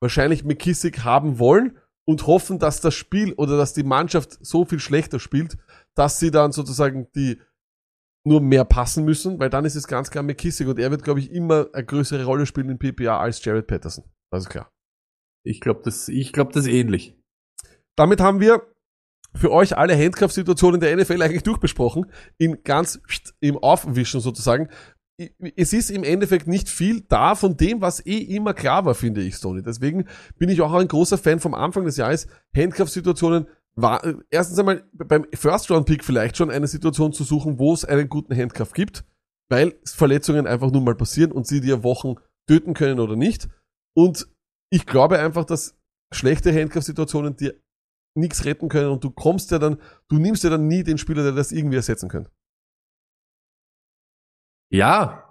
[0.00, 4.78] wahrscheinlich McKissick haben wollen und hoffen, dass das Spiel oder dass die Mannschaft so viel
[4.78, 5.58] schlechter spielt,
[5.94, 7.40] dass sie dann sozusagen die
[8.24, 11.20] nur mehr passen müssen, weil dann ist es ganz klar McKissick und er wird, glaube
[11.20, 14.04] ich, immer eine größere Rolle spielen in PPA als Jared Patterson.
[14.32, 14.72] Das ist klar.
[15.44, 17.16] Ich glaube, das, ich glaube, das ist ähnlich.
[17.96, 18.62] Damit haben wir
[19.32, 22.10] für euch alle Handcuff-Situationen der NFL eigentlich durchbesprochen.
[22.38, 23.00] In ganz
[23.40, 24.68] im Aufwischen sozusagen.
[25.56, 29.22] Es ist im Endeffekt nicht viel da von dem, was eh immer klar war, finde
[29.22, 29.62] ich, Stoney.
[29.62, 30.06] Deswegen
[30.36, 32.26] bin ich auch ein großer Fan vom Anfang des Jahres.
[32.54, 37.84] Handcuff-Situationen war, äh, erstens einmal beim First-Round-Pick vielleicht schon eine Situation zu suchen, wo es
[37.84, 39.04] einen guten Handcuff gibt,
[39.48, 42.16] weil Verletzungen einfach nur mal passieren und sie dir Wochen
[42.46, 43.48] töten können oder nicht.
[43.94, 44.28] Und
[44.70, 45.78] ich glaube einfach, dass
[46.12, 47.54] schlechte Handcuff-Situationen dir
[48.14, 49.78] nichts retten können und du kommst ja dann,
[50.08, 52.30] du nimmst ja dann nie den Spieler, der das irgendwie ersetzen könnte.
[54.70, 55.22] Ja,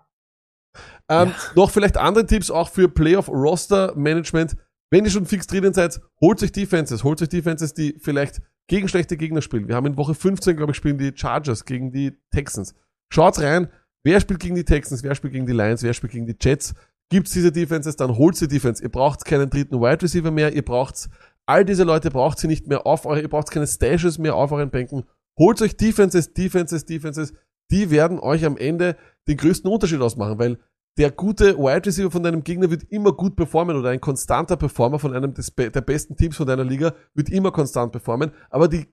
[1.07, 1.35] Ähm, Ja.
[1.55, 4.55] Noch vielleicht andere Tipps auch für Playoff-Roster-Management.
[4.91, 8.87] Wenn ihr schon fix drinnen seid, holt euch Defenses, holt euch Defenses, die vielleicht gegen
[8.87, 9.67] schlechte Gegner spielen.
[9.67, 12.73] Wir haben in Woche 15, glaube ich, spielen die Chargers gegen die Texans.
[13.13, 13.69] Schaut rein,
[14.03, 16.73] wer spielt gegen die Texans, wer spielt gegen die Lions, wer spielt gegen die Jets.
[17.11, 18.81] Gibt's diese Defenses, dann holt sie Defense.
[18.81, 21.07] Ihr braucht keinen dritten Wide Receiver mehr, ihr braucht
[21.47, 24.51] all diese Leute braucht sie nicht mehr auf eure, ihr braucht keine Stashes mehr auf
[24.51, 25.03] euren Bänken.
[25.37, 27.33] Holt euch Defenses, Defenses, Defenses.
[27.71, 28.95] Die werden euch am Ende
[29.27, 30.59] den größten Unterschied ausmachen, weil
[30.97, 34.99] der gute Wide Receiver von deinem Gegner wird immer gut performen oder ein konstanter Performer
[34.99, 38.87] von einem des, der besten Teams von deiner Liga wird immer konstant performen, aber die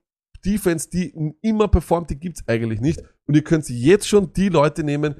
[0.44, 4.82] Defense, die immer performt, die gibt's eigentlich nicht und ihr könnt jetzt schon die Leute
[4.82, 5.14] nehmen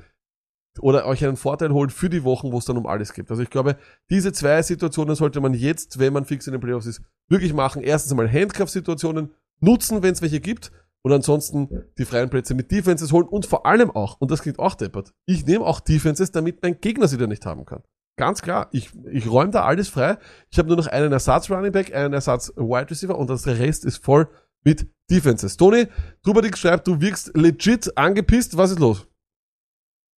[0.81, 3.31] oder euch einen Vorteil holen für die Wochen, wo es dann um alles geht.
[3.31, 3.77] Also ich glaube,
[4.11, 7.83] diese zwei Situationen sollte man jetzt, wenn man fix in den Playoffs ist, wirklich machen.
[7.83, 9.31] Erstens einmal Handcuff-Situationen
[9.61, 10.73] nutzen, wenn es welche gibt
[11.03, 11.69] und ansonsten
[11.99, 15.12] die freien Plätze mit Defenses holen und vor allem auch, und das klingt auch deppert,
[15.27, 17.83] ich nehme auch Defenses, damit mein Gegner sie dann nicht haben kann.
[18.16, 20.19] Ganz klar, ich, ich räume da alles frei.
[20.51, 23.85] Ich habe nur noch einen Ersatz Running Back, einen Ersatz Wide Receiver und das Rest
[23.85, 24.29] ist voll
[24.65, 25.57] mit Defenses.
[25.57, 25.87] Tony,
[26.23, 28.57] Trubadix schreibt, du wirkst legit angepisst.
[28.57, 29.07] Was ist los?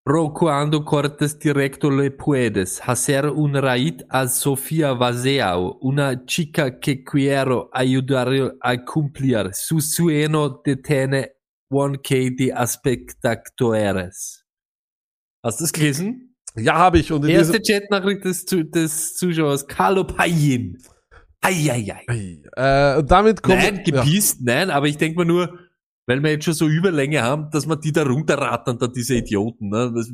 [0.06, 7.06] Bro, cuando cortes directo le puedes hacer un raid a Sofía Vazeao, una chica que
[7.06, 8.28] quiero ayudar
[8.60, 11.38] a cumplir su sueño de tener
[11.72, 14.44] 1K de Aspectactores.
[15.42, 16.36] Hast du das gelesen?
[16.58, 17.10] Ja, habe ich.
[17.14, 20.84] Und in Erste Chatnachricht des, des Zuschauers, Carlo Payin.
[21.40, 22.42] Eieiei.
[22.58, 23.58] äh, und damit kommt.
[23.58, 24.04] Nein, ja.
[24.04, 25.60] gepisst, nein, aber ich denke mal nur,
[26.06, 29.70] weil wir jetzt schon so Überlänge haben, dass man die da runterrattern, da diese Idioten.
[29.70, 29.92] Ne?
[29.96, 30.12] Das,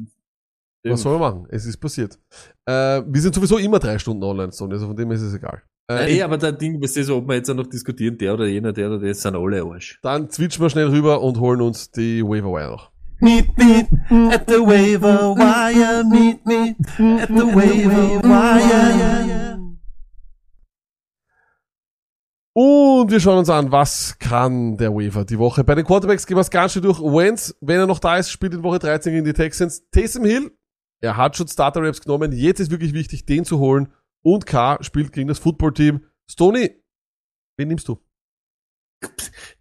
[0.83, 1.47] Was soll man machen?
[1.49, 2.17] Es ist passiert.
[2.65, 5.61] Äh, wir sind sowieso immer drei Stunden online, Sony, also von dem ist es egal.
[5.89, 8.35] Äh, Ey, aber der Ding, weißt du, so, ob wir jetzt auch noch diskutieren, der
[8.35, 9.99] oder jener, der oder der, sind alle Arsch.
[10.03, 12.91] Dann switchen wir schnell rüber und holen uns die Waiver Wire noch.
[13.21, 13.85] Meet me
[14.31, 16.05] at the waiver wire.
[16.05, 16.75] Meet me
[17.19, 19.38] at the waiver wire.
[22.61, 25.63] Und wir schauen uns an, was kann der Waiver die Woche.
[25.63, 26.99] Bei den Quarterbacks gehen wir es ganz schön durch.
[26.99, 29.89] Wentz, wenn er noch da ist, spielt in Woche 13 gegen die Texans.
[29.91, 30.51] Taysom Hill,
[30.99, 32.33] er hat schon Starter Raps genommen.
[32.33, 33.93] Jetzt ist wirklich wichtig, den zu holen.
[34.23, 36.03] Und K spielt gegen das Football-Team.
[36.29, 36.83] Stoney,
[37.55, 37.97] wen nimmst du?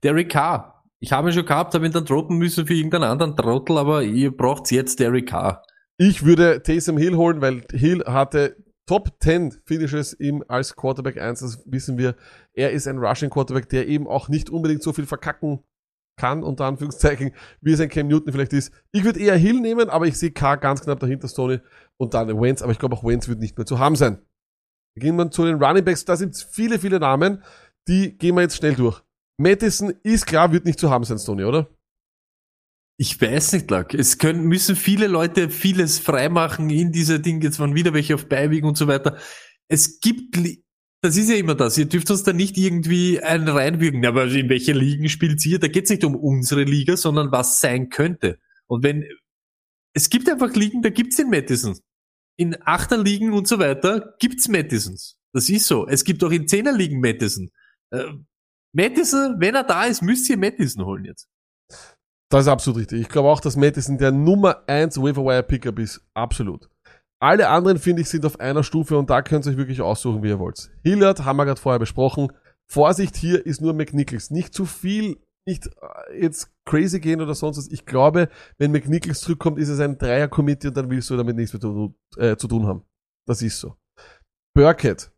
[0.03, 0.83] Derek Carr.
[0.99, 4.03] Ich habe ihn schon gehabt, habe ihn dann droppen müssen für irgendeinen anderen Trottel, aber
[4.03, 5.63] ihr braucht jetzt Derek Carr.
[5.99, 8.57] Ich würde Taysom Hill holen, weil Hill hatte
[8.89, 12.17] Top 10 Finishes im als Quarterback 1, das wissen wir.
[12.55, 15.63] Er ist ein Rushing Quarterback, der eben auch nicht unbedingt so viel verkacken
[16.19, 18.73] kann, unter Anführungszeichen, wie es ein Cam Newton vielleicht ist.
[18.91, 21.61] Ich würde eher Hill nehmen, aber ich sehe K ganz knapp dahinter, Stoney,
[21.99, 24.23] und dann Wentz, aber ich glaube auch Wentz wird nicht mehr zu haben sein.
[24.97, 27.45] Gehen wir zu den Running Backs, da sind viele, viele Namen,
[27.89, 29.03] die gehen wir jetzt schnell durch.
[29.39, 31.69] Madison ist klar, wird nicht zu haben sein, Stoney, oder?
[33.01, 33.95] Ich weiß nicht, Lack.
[33.95, 37.41] Es können, müssen viele Leute vieles freimachen in dieser Ding.
[37.41, 39.17] Jetzt waren wieder welche auf Beiweg und so weiter.
[39.69, 40.37] Es gibt,
[41.01, 41.79] das ist ja immer das.
[41.79, 44.05] Ihr dürft uns da nicht irgendwie einen reinwürgen.
[44.05, 45.61] Aber in welche Ligen spielt ihr?
[45.61, 48.41] Da geht es nicht um unsere Liga, sondern was sein könnte.
[48.67, 49.05] Und wenn,
[49.95, 51.79] es gibt einfach Ligen, da gibt's den Madison.
[52.37, 55.17] In Achterligen und so weiter gibt's Madisons.
[55.33, 55.87] Das ist so.
[55.87, 57.51] Es gibt auch in Zehnerligen Madison.
[57.91, 58.07] Äh,
[58.73, 61.29] Madison, wenn er da ist, müsst ihr Madison holen jetzt.
[62.31, 63.01] Das ist absolut richtig.
[63.01, 66.03] Ich glaube auch, dass Madison der Nummer 1 Waiver Pickup ist.
[66.15, 66.69] Absolut.
[67.21, 70.23] Alle anderen, finde ich, sind auf einer Stufe und da könnt ihr euch wirklich aussuchen,
[70.23, 70.71] wie ihr wollt.
[70.85, 72.33] Hilliard haben wir gerade vorher besprochen.
[72.67, 74.31] Vorsicht hier ist nur McNichols.
[74.31, 77.69] Nicht zu viel, nicht äh, jetzt crazy gehen oder sonst was.
[77.69, 78.29] Ich glaube,
[78.59, 81.95] wenn McNichols zurückkommt, ist es ein Dreier-Committee und dann willst du damit nichts mehr zu,
[82.17, 82.85] äh, zu tun haben.
[83.27, 83.75] Das ist so.
[84.55, 85.11] Burkett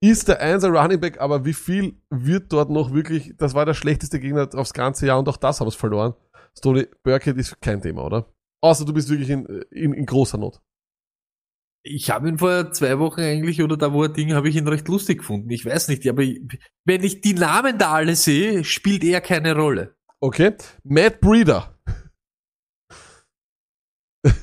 [0.00, 3.74] ist der Einser Running Back, aber wie viel wird dort noch wirklich, das war der
[3.74, 6.14] schlechteste Gegner aufs ganze Jahr und auch das haben wir verloren.
[6.56, 8.32] Stoney Burkett ist kein Thema, oder?
[8.62, 10.60] Außer du bist wirklich in, in, in großer Not.
[11.86, 14.66] Ich habe ihn vor zwei Wochen eigentlich, oder da wo er Ding, habe ich ihn
[14.66, 15.50] recht lustig gefunden.
[15.50, 16.22] Ich weiß nicht, aber
[16.86, 19.94] wenn ich die Namen da alle sehe, spielt er keine Rolle.
[20.20, 20.54] Okay.
[20.82, 21.78] Matt Breeder.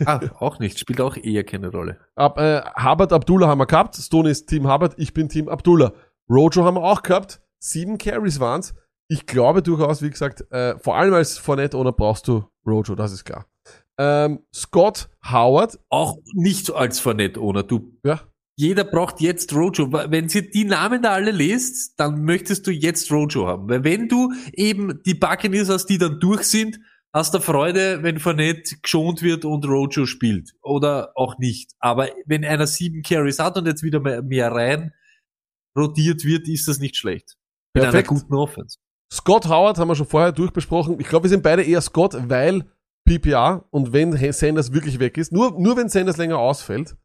[0.05, 1.99] Ah, auch nicht, spielt auch eher keine Rolle.
[2.13, 3.95] Ab, äh, Hubbard Abdullah haben wir gehabt.
[3.95, 5.93] Stoney ist Team Hubbard, ich bin Team Abdullah.
[6.29, 7.41] Rojo haben wir auch gehabt.
[7.57, 8.75] Sieben Carries waren's.
[9.11, 13.11] Ich glaube durchaus, wie gesagt, äh, vor allem als Fournette oder brauchst du Rojo, das
[13.11, 13.45] ist klar.
[13.97, 17.91] Ähm, Scott Howard, Auch nicht als Fournette, ohne du.
[18.05, 18.21] ja,
[18.55, 19.91] Jeder braucht jetzt Rojo.
[19.91, 23.67] Wenn ihr die Namen da alle lest, dann möchtest du jetzt Rojo haben.
[23.67, 26.79] Weil wenn du eben die Buccaneers hast, die dann durch sind,
[27.13, 30.53] hast du Freude, wenn Fournette geschont wird und Rojo spielt.
[30.61, 31.73] Oder auch nicht.
[31.79, 34.93] Aber wenn einer sieben Carries hat und jetzt wieder mehr, rein
[35.77, 37.35] rotiert wird, ist das nicht schlecht.
[37.73, 38.07] Mit einer Perfekt.
[38.09, 38.77] guten Offense.
[39.11, 40.99] Scott Howard haben wir schon vorher durchbesprochen.
[40.99, 42.65] Ich glaube, wir sind beide eher Scott, weil
[43.07, 46.95] PPR und wenn Sanders wirklich weg ist, nur, nur wenn Sanders länger ausfällt,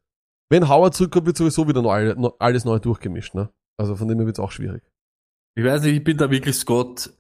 [0.51, 3.35] wenn Howard zurückkommt, wird sowieso wieder neu, alles neu durchgemischt.
[3.35, 3.51] Ne?
[3.79, 4.83] Also von dem her wird es auch schwierig.
[5.57, 7.11] Ich weiß nicht, ich bin da wirklich Scott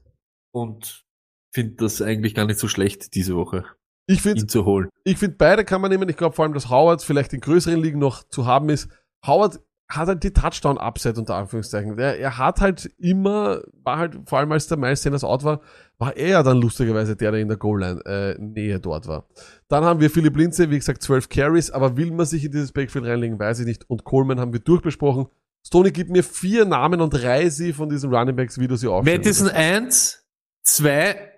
[0.54, 1.04] und
[1.52, 3.64] finde das eigentlich gar nicht so schlecht diese Woche,
[4.06, 4.88] Ich finde zu holen.
[5.04, 6.08] ich finde beide kann man nehmen.
[6.08, 8.88] Ich glaube vor allem, dass Howard vielleicht in größeren Ligen noch zu haben ist.
[9.26, 11.96] Howard hat halt die Touchdown-Upside unter Anführungszeichen.
[11.98, 15.60] Er, er hat halt immer, war halt, vor allem als der Miles Sanders out war,
[15.98, 19.28] war er ja dann lustigerweise der, der in der Goal-Line äh, dort war.
[19.68, 22.72] Dann haben wir Philipp Linze, wie gesagt, 12 Carries, aber will man sich in dieses
[22.72, 23.88] Backfield reinlegen, weiß ich nicht.
[23.88, 25.26] Und Coleman haben wir durchbesprochen.
[25.64, 28.88] Stoney gibt mir vier Namen und reihe sie von diesen Running Backs, wie du sie
[28.88, 29.24] aufstellst.
[29.24, 30.24] Madison 1,
[30.62, 31.32] 2,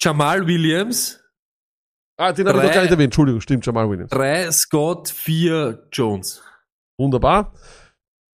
[0.00, 1.18] Jamal Williams,
[2.18, 3.06] Ah, den habe ich noch gar nicht erwähnt.
[3.06, 4.10] Entschuldigung, stimmt, Jamal Williams.
[4.10, 6.42] 3, Scott, 4, Jones.
[6.98, 7.52] Wunderbar.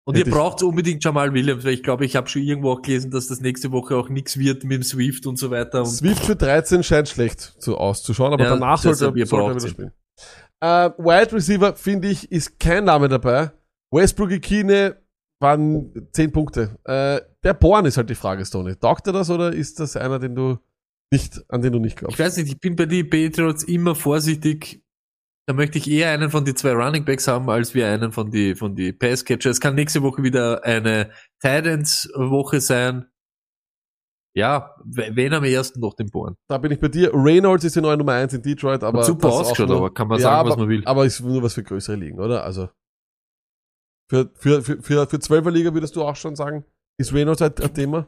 [0.08, 2.82] Und Hätte ihr braucht unbedingt Jamal Williams, weil ich glaube, ich habe schon irgendwo auch
[2.84, 5.80] gelesen, dass das nächste Woche auch nichts wird mit dem Swift und so weiter.
[5.80, 9.56] Und Swift für 13 scheint schlecht zu, auszuschauen, aber Ja, danach sollte, ihr sollte er
[9.56, 9.92] wieder spielen.
[10.62, 13.52] Äh, Wide Receiver, finde ich, ist kein Name dabei.
[13.92, 14.96] Westbrook Ikine
[15.40, 16.78] waren 10 Punkte.
[16.84, 18.76] Äh, der Born ist halt die Frage, Stoney.
[18.76, 20.60] Taugt er das oder ist das einer, den du
[21.12, 22.20] nicht, an den du nicht glaubst?
[22.20, 24.84] ich weiß nicht, ich bin bei den Patriots immer vorsichtig.
[25.48, 28.32] Da möchte ich eher einen von die zwei Running Backs haben, als wir einen von
[28.32, 29.52] die, von die Passcatcher.
[29.52, 33.06] Es kann nächste Woche wieder eine Titans Woche sein.
[34.36, 36.36] Ja, w- wenn am ersten noch den Born.
[36.50, 37.12] Da bin ich bei dir.
[37.14, 39.00] Reynolds ist die neue Nummer 1 in Detroit, aber.
[39.00, 40.82] Hat super ausgeschaut, aber kann man ja, sagen, aber, was man will.
[40.86, 42.44] Aber ist nur was für größere Ligen, oder?
[42.44, 42.70] Also.
[44.10, 46.66] Für, für, für, für, für 12er Liga würdest du auch schon sagen,
[47.00, 48.08] ist Reynolds ein, ein Thema?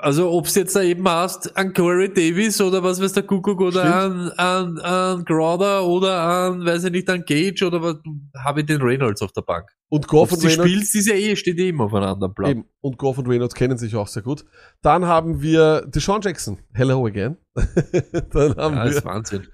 [0.00, 3.80] Also ob's jetzt da eben hast, an Corey Davis oder was weiß der Kuckuck oder
[3.80, 4.38] Stimmt.
[4.38, 7.96] an, an, an Crowder oder an, weiß ich nicht, an Gage oder was,
[8.44, 9.68] habe ich den Reynolds auf der Bank.
[9.88, 10.70] Und Goff Ob und Reynolds.
[10.70, 12.50] spielst, ist ja eh, steht eh immer auf einem anderen Blatt.
[12.50, 12.64] Eben.
[12.80, 14.44] Und Goff und Reynolds kennen sich auch sehr gut.
[14.82, 16.58] Dann haben wir Deshaun Jackson.
[16.72, 17.36] Hello again.
[17.54, 18.98] Dann haben Ja, das wir.
[18.98, 19.48] ist Wahnsinn.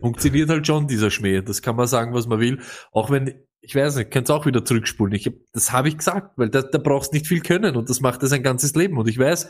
[0.00, 1.42] Funktioniert halt schon, dieser Schmäh.
[1.42, 2.60] Das kann man sagen, was man will.
[2.92, 5.14] Auch wenn, ich weiß nicht, könnt's auch wieder zurückspulen.
[5.14, 8.00] Ich hab, das habe ich gesagt, weil da, da brauchst nicht viel können und das
[8.00, 8.96] macht er sein ganzes Leben.
[8.98, 9.48] Und ich weiß,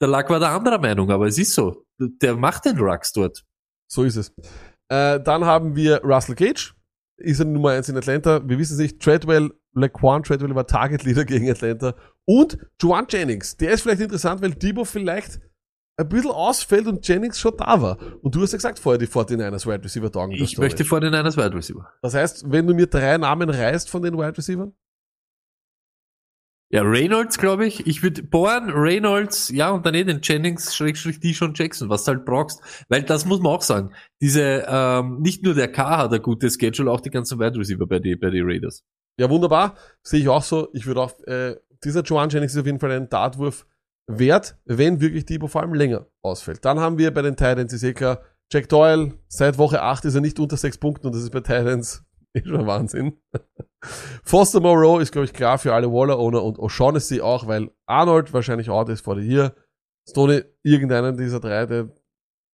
[0.00, 1.86] der Lack war der anderer Meinung, aber es ist so.
[1.98, 3.44] Der macht den Rucks dort.
[3.86, 4.34] So ist es.
[4.88, 6.72] Äh, dann haben wir Russell Gage.
[7.16, 8.46] Ist er Nummer 1 in Atlanta.
[8.46, 9.00] Wir wissen es nicht.
[9.00, 11.94] Treadwell, Laquan Treadwell war Target Leader gegen Atlanta.
[12.24, 13.56] Und Juwan Jennings.
[13.56, 15.40] Der ist vielleicht interessant, weil Debo vielleicht
[15.96, 17.98] ein bisschen ausfällt und Jennings schon da war.
[18.22, 21.00] Und du hast ja gesagt vorher, die 49ers Wide Receiver tagen das Ich möchte vor
[21.00, 21.88] den Niners Wide Receiver.
[22.02, 24.70] Das heißt, wenn du mir drei Namen reißt von den Wide Receivers,
[26.70, 27.86] Ja, Reynolds, glaube ich.
[27.86, 32.12] Ich würde Born, Reynolds, ja, und dann eh den Jennings, Schrägstrich, Deshaun Jackson, was du
[32.12, 32.60] halt brauchst.
[32.88, 33.92] Weil das muss man auch sagen.
[34.20, 37.86] Diese, ähm, nicht nur der K hat ein gutes Schedule, auch die ganzen Wide Receiver
[37.86, 38.82] bei die, bei die Raiders.
[39.16, 39.76] Ja, wunderbar.
[40.02, 40.68] Sehe ich auch so.
[40.72, 41.54] Ich würde auch, äh,
[41.84, 43.66] dieser Joan Jennings ist auf jeden Fall ein Dartwurf
[44.06, 46.64] wert, wenn wirklich Debo vor allem länger ausfällt.
[46.64, 48.20] Dann haben wir bei den Titans, ist eh klar,
[48.52, 51.40] Jack Doyle, seit Woche 8 ist er nicht unter 6 Punkten und das ist bei
[51.40, 52.04] Titans
[52.34, 53.18] eh schon Wahnsinn.
[54.24, 58.70] Foster Moreau ist, glaube ich, klar für alle Waller-Owner und O'Shaughnessy auch, weil Arnold wahrscheinlich
[58.70, 59.54] out ist vor der hier.
[60.08, 61.90] Stoney, irgendeinen dieser drei, der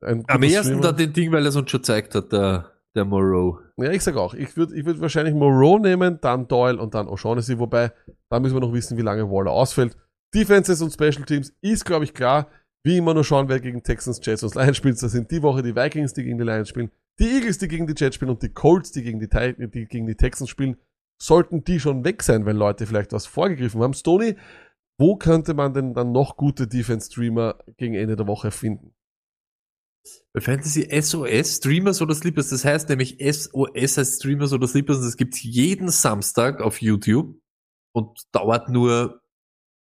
[0.03, 3.05] ein Am ersten da den Ding, weil er es uns schon gezeigt hat, der, der
[3.05, 3.59] Moreau.
[3.77, 7.07] Ja, ich sag auch, ich würde ich würd wahrscheinlich Moreau nehmen, dann Doyle und dann
[7.07, 7.93] O'Shaughnessy, wobei,
[8.29, 9.97] da müssen wir noch wissen, wie lange Waller ausfällt.
[10.35, 12.49] Defenses und Special Teams ist, glaube ich, klar.
[12.83, 15.03] Wie immer nur schauen, wer gegen Texans, Jets und Lions spielt.
[15.03, 17.87] Das sind die Woche die Vikings, die gegen die Lions spielen, die Eagles, die gegen
[17.87, 20.77] die Jets spielen und die Colts, die gegen die, die, gegen die Texans spielen.
[21.23, 23.93] Sollten die schon weg sein, wenn Leute vielleicht was vorgegriffen haben.
[23.93, 24.37] Stoney,
[24.99, 28.95] wo könnte man denn dann noch gute Defense-Streamer gegen Ende der Woche finden?
[30.39, 35.17] Fantasy SOS, Streamers oder Sleepers, das heißt nämlich SOS heißt Streamers oder Sleepers und das
[35.17, 37.39] gibt's jeden Samstag auf YouTube
[37.93, 39.20] und dauert nur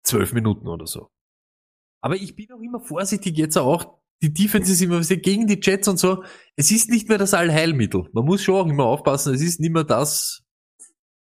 [0.04, 1.10] zwölf Minuten oder so.
[2.02, 5.88] Aber ich bin auch immer vorsichtig jetzt auch, die Defense ist immer gegen die Jets
[5.88, 6.24] und so.
[6.56, 8.10] Es ist nicht mehr das Allheilmittel.
[8.14, 10.44] Man muss schon auch immer aufpassen, es ist nicht mehr das,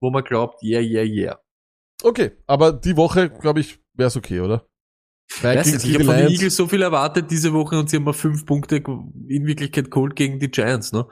[0.01, 1.39] wo man glaubt, yeah, yeah, yeah.
[2.03, 4.67] Okay, aber die Woche, glaube ich, wäre es okay, oder?
[5.41, 6.29] Weiß Vikings nicht, ich habe von den.
[6.29, 10.15] Eagles so viel erwartet diese Woche und sie haben mal fünf Punkte in Wirklichkeit geholt
[10.17, 11.07] gegen die Giants, ne?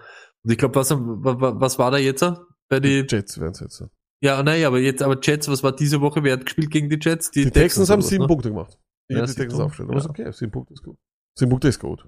[0.45, 2.23] Und ich glaube, was, wa- wa- was war da jetzt?
[2.69, 3.85] Bei die, Jets werden es jetzt.
[4.23, 6.23] Ja, nein, aber jetzt, aber Jets, was war diese Woche?
[6.23, 7.31] Wer hat gespielt gegen die Jets?
[7.31, 8.28] Die, Texans haben oder was, sieben ne?
[8.28, 8.78] Punkte gemacht.
[9.09, 9.90] Ich Ja, die sieben Texans aufgestellt.
[9.90, 10.11] Aber ist Ja.
[10.11, 10.97] okay, sieben Punkte ist gut.
[11.39, 12.07] Sieben Punkte ist gut.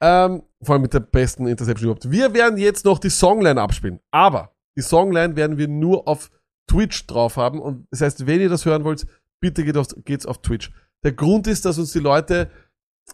[0.00, 2.10] Ähm, vor allem mit der besten Interception überhaupt.
[2.10, 4.00] Wir werden jetzt noch die Songline abspielen.
[4.10, 6.30] Aber die Songline werden wir nur auf
[6.70, 7.60] Twitch drauf haben.
[7.60, 9.06] Und das heißt, wenn ihr das hören wollt,
[9.40, 10.70] bitte geht auf, geht's auf Twitch.
[11.04, 12.50] Der Grund ist, dass uns die Leute,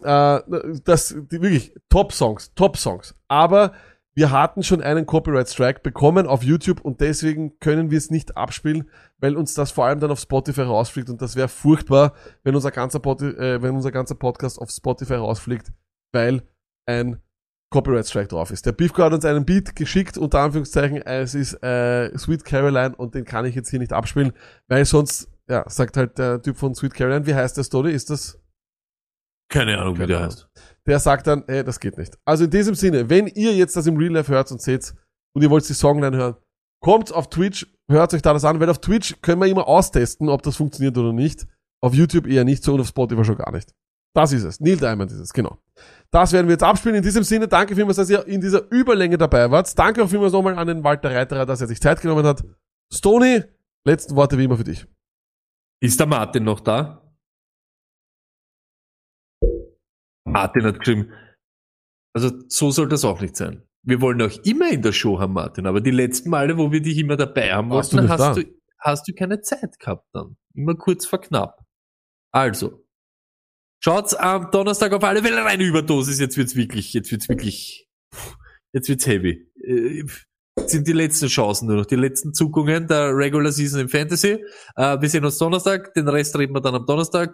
[0.03, 0.39] äh,
[0.83, 3.15] das, die wirklich Top-Songs, Top-Songs.
[3.27, 3.73] Aber
[4.19, 8.35] wir hatten schon einen Copyright Strike bekommen auf YouTube und deswegen können wir es nicht
[8.35, 8.89] abspielen,
[9.19, 12.13] weil uns das vor allem dann auf Spotify rausfliegt und das wäre furchtbar,
[12.43, 15.71] wenn unser ganzer, Pod äh, wenn unser ganzer Podcast auf Spotify rausfliegt,
[16.11, 16.43] weil
[16.85, 17.21] ein
[17.69, 18.65] Copyright Strike drauf ist.
[18.65, 23.15] Der Beefco hat uns einen Beat geschickt, unter Anführungszeichen, es ist äh, Sweet Caroline und
[23.15, 24.33] den kann ich jetzt hier nicht abspielen,
[24.67, 27.93] weil sonst, ja, sagt halt der Typ von Sweet Caroline, wie heißt der Story?
[27.93, 28.37] Ist das
[29.47, 30.29] Keine Ahnung, wie Keine der Ahnung.
[30.31, 30.49] heißt.
[30.89, 32.17] Der sagt dann, hey, das geht nicht.
[32.25, 34.93] Also in diesem Sinne, wenn ihr jetzt das im Real Life hört und seht
[35.33, 36.35] und ihr wollt die Songline hören,
[36.81, 40.29] kommt auf Twitch, hört euch da das an, weil auf Twitch können wir immer austesten,
[40.29, 41.45] ob das funktioniert oder nicht.
[41.81, 43.71] Auf YouTube eher nicht so und auf Spotify schon gar nicht.
[44.15, 44.59] Das ist es.
[44.59, 45.59] Neil Diamond ist es, genau.
[46.09, 46.95] Das werden wir jetzt abspielen.
[46.95, 49.77] In diesem Sinne, danke vielmals, dass ihr in dieser Überlänge dabei wart.
[49.77, 52.43] Danke auch vielmals nochmal an den Walter Reiterer, dass er sich Zeit genommen hat.
[52.91, 53.43] Stony,
[53.85, 54.87] letzten Worte wie immer für dich.
[55.81, 57.08] Ist der Martin noch da?
[60.31, 61.11] Martin hat geschrieben,
[62.13, 63.63] also so soll das auch nicht sein.
[63.83, 66.81] Wir wollen auch immer in der Show haben, Martin, aber die letzten Male, wo wir
[66.81, 68.33] dich immer dabei haben wollten, hast da?
[68.33, 68.43] du,
[68.79, 70.37] hast du keine Zeit gehabt dann.
[70.53, 71.59] Immer kurz vor knapp.
[72.31, 72.85] Also,
[73.81, 77.87] schaut's am Donnerstag auf alle Fälle rein, Überdosis, jetzt wird's wirklich, jetzt wird's wirklich,
[78.73, 79.49] jetzt wird's heavy.
[79.63, 80.03] Äh,
[80.59, 84.43] Jetzt sind die letzten Chancen nur noch, die letzten Zuckungen der Regular Season im Fantasy.
[84.75, 87.33] Äh, wir sehen uns Donnerstag, den Rest reden wir dann am Donnerstag.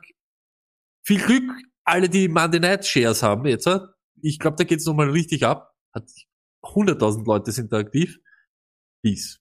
[1.03, 1.51] Viel Glück,
[1.85, 3.67] alle, die Monday Night Shares haben jetzt.
[3.67, 3.79] äh.
[4.21, 5.73] Ich glaube, da geht's nochmal richtig ab.
[5.93, 6.09] Hat
[6.63, 8.19] 100.000 Leute sind da aktiv.
[9.03, 9.39] Peace.